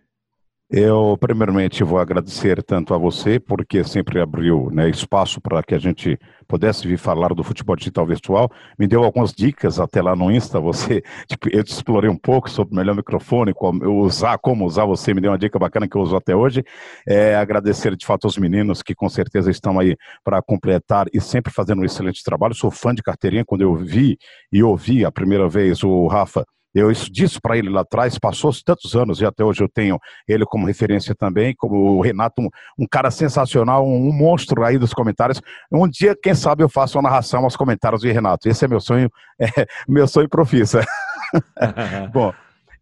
Eu, 0.75 1.15
primeiramente, 1.19 1.83
vou 1.83 1.99
agradecer 1.99 2.63
tanto 2.63 2.95
a 2.95 2.97
você, 2.97 3.39
porque 3.39 3.83
sempre 3.83 4.19
abriu 4.19 4.71
né, 4.71 4.89
espaço 4.89 5.39
para 5.39 5.61
que 5.61 5.75
a 5.75 5.77
gente 5.77 6.17
pudesse 6.47 6.87
vir 6.87 6.97
falar 6.97 7.31
do 7.35 7.43
futebol 7.43 7.75
digital 7.75 8.07
virtual. 8.07 8.49
Me 8.79 8.87
deu 8.87 9.03
algumas 9.03 9.31
dicas 9.31 9.79
até 9.79 10.01
lá 10.01 10.15
no 10.15 10.31
Insta. 10.31 10.59
Você, 10.59 11.03
tipo, 11.29 11.47
eu 11.55 11.63
te 11.63 11.71
explorei 11.71 12.09
um 12.09 12.17
pouco 12.17 12.49
sobre 12.49 12.73
o 12.73 12.75
melhor 12.75 12.95
microfone, 12.95 13.53
como 13.53 13.87
usar, 14.03 14.39
como 14.39 14.65
usar. 14.65 14.85
Você 14.85 15.13
me 15.13 15.21
deu 15.21 15.29
uma 15.29 15.37
dica 15.37 15.59
bacana 15.59 15.87
que 15.87 15.95
eu 15.95 16.01
uso 16.01 16.15
até 16.15 16.35
hoje. 16.35 16.63
É, 17.07 17.35
agradecer 17.35 17.95
de 17.95 18.03
fato 18.03 18.25
aos 18.25 18.35
meninos 18.35 18.81
que 18.81 18.95
com 18.95 19.07
certeza 19.07 19.51
estão 19.51 19.79
aí 19.79 19.95
para 20.23 20.41
completar 20.41 21.05
e 21.13 21.21
sempre 21.21 21.53
fazendo 21.53 21.83
um 21.83 21.85
excelente 21.85 22.23
trabalho. 22.23 22.55
Sou 22.55 22.71
fã 22.71 22.95
de 22.95 23.03
carteirinha. 23.03 23.45
Quando 23.45 23.61
eu 23.61 23.75
vi 23.75 24.17
e 24.51 24.63
ouvi 24.63 25.05
a 25.05 25.11
primeira 25.11 25.47
vez 25.47 25.83
o 25.83 26.07
Rafa 26.07 26.43
eu 26.73 26.91
disse 26.91 27.39
para 27.39 27.57
ele 27.57 27.69
lá 27.69 27.81
atrás, 27.81 28.17
passou 28.17 28.51
tantos 28.65 28.95
anos 28.95 29.21
e 29.21 29.25
até 29.25 29.43
hoje 29.43 29.63
eu 29.63 29.69
tenho 29.69 29.99
ele 30.27 30.45
como 30.45 30.65
referência 30.65 31.13
também, 31.13 31.53
como 31.55 31.97
o 31.97 32.01
Renato, 32.01 32.41
um, 32.41 32.49
um 32.79 32.87
cara 32.87 33.11
sensacional, 33.11 33.85
um, 33.85 34.09
um, 34.09 34.11
monstro 34.11 34.63
aí 34.63 34.77
dos 34.77 34.93
comentários. 34.93 35.41
Um 35.71 35.87
dia, 35.87 36.15
quem 36.21 36.33
sabe, 36.33 36.63
eu 36.63 36.69
faço 36.69 36.97
uma 36.97 37.09
narração 37.09 37.43
aos 37.43 37.55
comentários 37.55 38.01
de 38.01 38.11
Renato. 38.11 38.49
Esse 38.49 38.65
é 38.65 38.67
meu 38.67 38.79
sonho, 38.79 39.09
é, 39.39 39.67
meu 39.87 40.07
sonho 40.07 40.27
profissa. 40.27 40.83
Bom, 42.11 42.33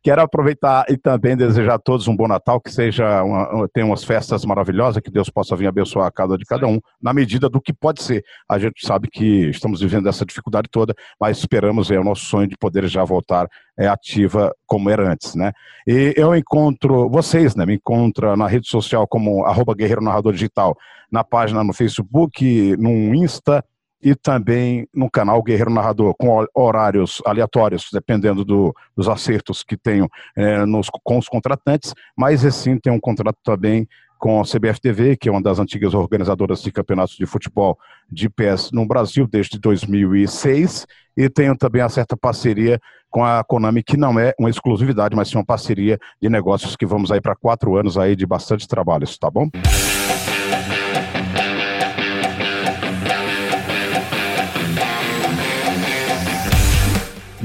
Quero 0.04 0.22
aproveitar 0.22 0.86
e 0.90 0.98
também 0.98 1.38
desejar 1.38 1.76
a 1.76 1.80
todos 1.80 2.08
um 2.08 2.16
bom 2.16 2.28
Natal, 2.28 2.60
que 2.60 2.72
seja 2.72 3.24
uma, 3.24 3.68
tenha 3.72 3.86
umas 3.86 4.04
festas 4.04 4.44
maravilhosas, 4.44 5.02
que 5.02 5.12
Deus 5.12 5.30
possa 5.30 5.56
vir 5.56 5.68
abençoar 5.68 6.08
a 6.08 6.12
cada 6.12 6.38
de 6.38 6.46
cada 6.46 6.66
um, 6.66 6.80
na 7.00 7.14
medida 7.14 7.48
do 7.48 7.62
que 7.62 7.72
pode 7.72 8.02
ser. 8.02 8.24
A 8.50 8.58
gente 8.58 8.86
sabe 8.86 9.08
que 9.08 9.50
estamos 9.50 9.80
vivendo 9.80 10.10
essa 10.10 10.26
dificuldade 10.26 10.68
toda, 10.72 10.96
mas 11.20 11.38
esperamos, 11.38 11.92
é 11.92 12.00
o 12.00 12.04
nosso 12.04 12.26
sonho 12.26 12.48
de 12.48 12.58
poder 12.58 12.88
já 12.88 13.04
voltar 13.04 13.48
é, 13.78 13.88
ativa 13.88 14.52
como 14.66 14.90
era 14.90 15.08
antes, 15.08 15.36
né? 15.36 15.52
E 15.86 16.14
eu 16.18 16.36
encontro, 16.36 17.10
vocês, 17.10 17.56
né, 17.56 17.66
me 17.66 17.76
encontram 17.76 18.36
na 18.36 18.48
rede 18.48 18.68
social 18.68 19.08
como 19.08 19.46
arroba 19.46 19.76
Guerreiro 19.76 20.02
Narrador 20.02 20.34
Digital, 20.34 20.76
na 21.12 21.24
página 21.24 21.64
no 21.64 21.74
Facebook, 21.74 22.76
no 22.78 23.14
Insta, 23.14 23.64
e 24.02 24.16
também 24.16 24.88
no 24.94 25.10
canal 25.10 25.42
Guerreiro 25.44 25.72
Narrador, 25.72 26.16
com 26.18 26.46
horários 26.54 27.22
aleatórios, 27.26 27.90
dependendo 27.92 28.44
do, 28.44 28.76
dos 28.96 29.08
acertos 29.08 29.64
que 29.64 29.78
tenho 29.78 30.10
é, 30.36 30.66
nos, 30.66 30.90
com 31.04 31.18
os 31.18 31.28
contratantes, 31.28 31.94
mas 32.18 32.46
assim 32.46 32.78
tem 32.78 32.92
um 32.92 33.00
contrato 33.00 33.38
também 33.44 33.88
com 34.22 34.40
a 34.40 34.44
CBFTV, 34.44 35.18
que 35.18 35.28
é 35.28 35.32
uma 35.32 35.42
das 35.42 35.58
antigas 35.58 35.96
organizadoras 35.96 36.62
de 36.62 36.72
campeonatos 36.72 37.16
de 37.16 37.26
futebol 37.26 37.78
de 38.10 38.30
pés 38.30 38.70
no 38.72 38.86
Brasil 38.86 39.28
desde 39.28 39.60
2006, 39.60 40.86
e 41.18 41.28
tenho 41.28 41.58
também 41.58 41.82
uma 41.82 41.90
certa 41.90 42.16
parceria 42.16 42.80
com 43.10 43.26
a 43.26 43.44
Konami, 43.44 43.84
que 43.84 43.98
não 43.98 44.20
é 44.20 44.34
uma 44.40 44.50
exclusividade, 44.50 45.16
mas 45.16 45.28
sim 45.28 45.38
uma 45.38 45.46
parceria 45.46 46.00
de 46.22 46.30
negócios 46.30 46.76
que 46.76 46.86
vamos 46.86 47.12
aí 47.12 47.20
para 47.20 47.36
quatro 47.36 47.76
anos 47.76 47.98
aí 47.98 48.16
de 48.16 48.26
bastante 48.26 48.68
trabalho, 48.68 49.08
tá 49.20 49.30
bom? 49.30 49.50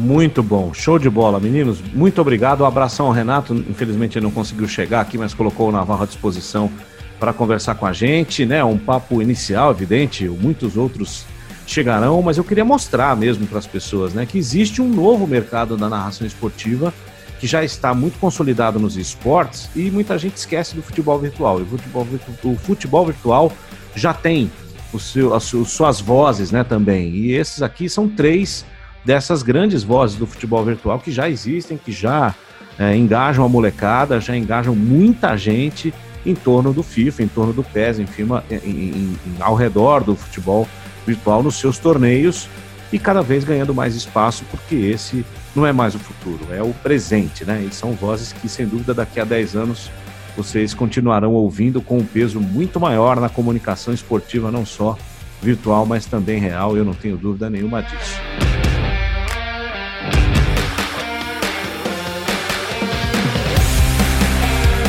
Muito 0.06 0.40
bom, 0.40 0.72
show 0.72 1.00
de 1.00 1.10
bola, 1.10 1.40
meninos. 1.40 1.82
Muito 1.92 2.20
obrigado. 2.20 2.60
Um 2.60 2.64
abração 2.64 3.06
ao 3.06 3.12
Renato. 3.12 3.52
Infelizmente 3.52 4.16
ele 4.16 4.24
não 4.24 4.30
conseguiu 4.30 4.68
chegar 4.68 5.00
aqui, 5.00 5.18
mas 5.18 5.34
colocou 5.34 5.68
o 5.68 5.72
Navarro 5.72 6.04
à 6.04 6.06
disposição 6.06 6.70
para 7.18 7.32
conversar 7.32 7.74
com 7.74 7.86
a 7.86 7.92
gente, 7.92 8.46
né? 8.46 8.62
Um 8.62 8.78
papo 8.78 9.20
inicial, 9.20 9.72
evidente. 9.72 10.28
Muitos 10.28 10.76
outros 10.76 11.24
chegarão, 11.66 12.22
mas 12.22 12.38
eu 12.38 12.44
queria 12.44 12.64
mostrar 12.64 13.16
mesmo 13.16 13.48
para 13.48 13.58
as 13.58 13.66
pessoas, 13.66 14.14
né, 14.14 14.24
que 14.24 14.38
existe 14.38 14.80
um 14.80 14.88
novo 14.88 15.26
mercado 15.26 15.76
da 15.76 15.88
narração 15.88 16.24
esportiva 16.24 16.94
que 17.40 17.46
já 17.48 17.64
está 17.64 17.92
muito 17.92 18.16
consolidado 18.20 18.78
nos 18.78 18.96
esportes 18.96 19.68
e 19.74 19.90
muita 19.90 20.16
gente 20.16 20.36
esquece 20.36 20.76
do 20.76 20.82
futebol 20.82 21.18
virtual. 21.18 21.58
E 21.58 21.62
o 21.64 21.66
futebol, 21.66 22.06
o 22.44 22.56
futebol 22.56 23.06
virtual 23.06 23.52
já 23.96 24.14
tem 24.14 24.48
o 24.92 25.00
seu, 25.00 25.34
as 25.34 25.42
suas 25.42 26.00
vozes, 26.00 26.52
né, 26.52 26.62
também. 26.62 27.08
E 27.08 27.32
esses 27.32 27.60
aqui 27.60 27.88
são 27.88 28.08
três 28.08 28.64
dessas 29.06 29.44
grandes 29.44 29.84
vozes 29.84 30.16
do 30.16 30.26
futebol 30.26 30.64
virtual 30.64 30.98
que 30.98 31.12
já 31.12 31.30
existem, 31.30 31.78
que 31.78 31.92
já 31.92 32.34
é, 32.76 32.96
engajam 32.96 33.44
a 33.44 33.48
molecada, 33.48 34.20
já 34.20 34.36
engajam 34.36 34.74
muita 34.74 35.36
gente 35.36 35.94
em 36.26 36.34
torno 36.34 36.72
do 36.72 36.82
FIFA, 36.82 37.22
em 37.22 37.28
torno 37.28 37.52
do 37.52 37.62
PES, 37.62 38.00
enfim, 38.00 38.26
em, 38.50 38.56
em, 38.56 38.68
em, 38.68 39.18
ao 39.38 39.54
redor 39.54 40.02
do 40.02 40.16
futebol 40.16 40.68
virtual 41.06 41.40
nos 41.40 41.54
seus 41.54 41.78
torneios 41.78 42.48
e 42.92 42.98
cada 42.98 43.22
vez 43.22 43.44
ganhando 43.44 43.72
mais 43.72 43.94
espaço, 43.94 44.44
porque 44.50 44.74
esse 44.74 45.24
não 45.54 45.64
é 45.64 45.72
mais 45.72 45.94
o 45.94 46.00
futuro, 46.00 46.44
é 46.50 46.60
o 46.60 46.74
presente, 46.74 47.44
né? 47.44 47.64
E 47.64 47.72
são 47.72 47.92
vozes 47.92 48.32
que, 48.32 48.48
sem 48.48 48.66
dúvida, 48.66 48.92
daqui 48.92 49.20
a 49.20 49.24
10 49.24 49.54
anos 49.54 49.88
vocês 50.36 50.74
continuarão 50.74 51.32
ouvindo 51.32 51.80
com 51.80 51.98
um 51.98 52.04
peso 52.04 52.40
muito 52.40 52.80
maior 52.80 53.20
na 53.20 53.28
comunicação 53.28 53.94
esportiva, 53.94 54.50
não 54.50 54.66
só 54.66 54.98
virtual, 55.40 55.86
mas 55.86 56.06
também 56.06 56.40
real, 56.40 56.76
eu 56.76 56.84
não 56.84 56.92
tenho 56.92 57.16
dúvida 57.16 57.48
nenhuma 57.48 57.82
disso. 57.82 58.45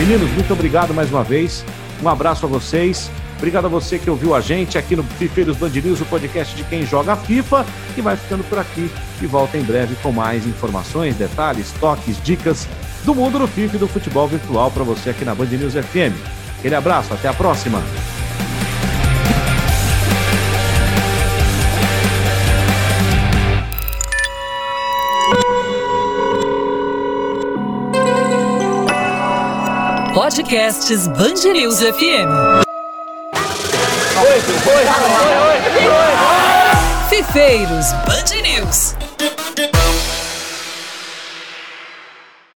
Meninos, 0.07 0.31
muito 0.31 0.53
obrigado 0.53 0.93
mais 0.93 1.11
uma 1.11 1.21
vez. 1.21 1.65
Um 2.01 2.07
abraço 2.07 2.45
a 2.45 2.49
vocês. 2.49 3.11
Obrigado 3.35 3.65
a 3.65 3.67
você 3.67 3.99
que 3.99 4.09
ouviu 4.09 4.33
a 4.33 4.39
gente 4.39 4.77
aqui 4.77 4.95
no 4.95 5.03
Fifeiros 5.03 5.57
Band 5.57 5.67
News, 5.67 5.99
o 5.99 6.05
podcast 6.05 6.55
de 6.55 6.63
quem 6.63 6.85
joga 6.85 7.17
FIFA. 7.17 7.65
E 7.97 7.99
vai 7.99 8.15
ficando 8.15 8.41
por 8.45 8.57
aqui 8.57 8.89
e 9.21 9.25
volta 9.25 9.57
em 9.57 9.63
breve 9.63 9.95
com 10.01 10.13
mais 10.13 10.47
informações, 10.47 11.17
detalhes, 11.17 11.73
toques, 11.73 12.23
dicas 12.23 12.69
do 13.03 13.13
mundo 13.13 13.37
do 13.37 13.49
FIFA 13.49 13.75
e 13.75 13.79
do 13.79 13.87
futebol 13.89 14.29
virtual 14.29 14.71
para 14.71 14.85
você 14.85 15.09
aqui 15.09 15.25
na 15.25 15.35
Band 15.35 15.47
News 15.47 15.73
FM. 15.73 16.15
Aquele 16.57 16.75
abraço, 16.75 17.13
até 17.13 17.27
a 17.27 17.33
próxima. 17.33 17.83
Podcasts 30.17 31.07
Band 31.09 31.45
News 31.53 31.79
FM. 31.79 32.27
Fifeiros 37.07 37.91
Band 38.07 38.41
News. 38.41 38.86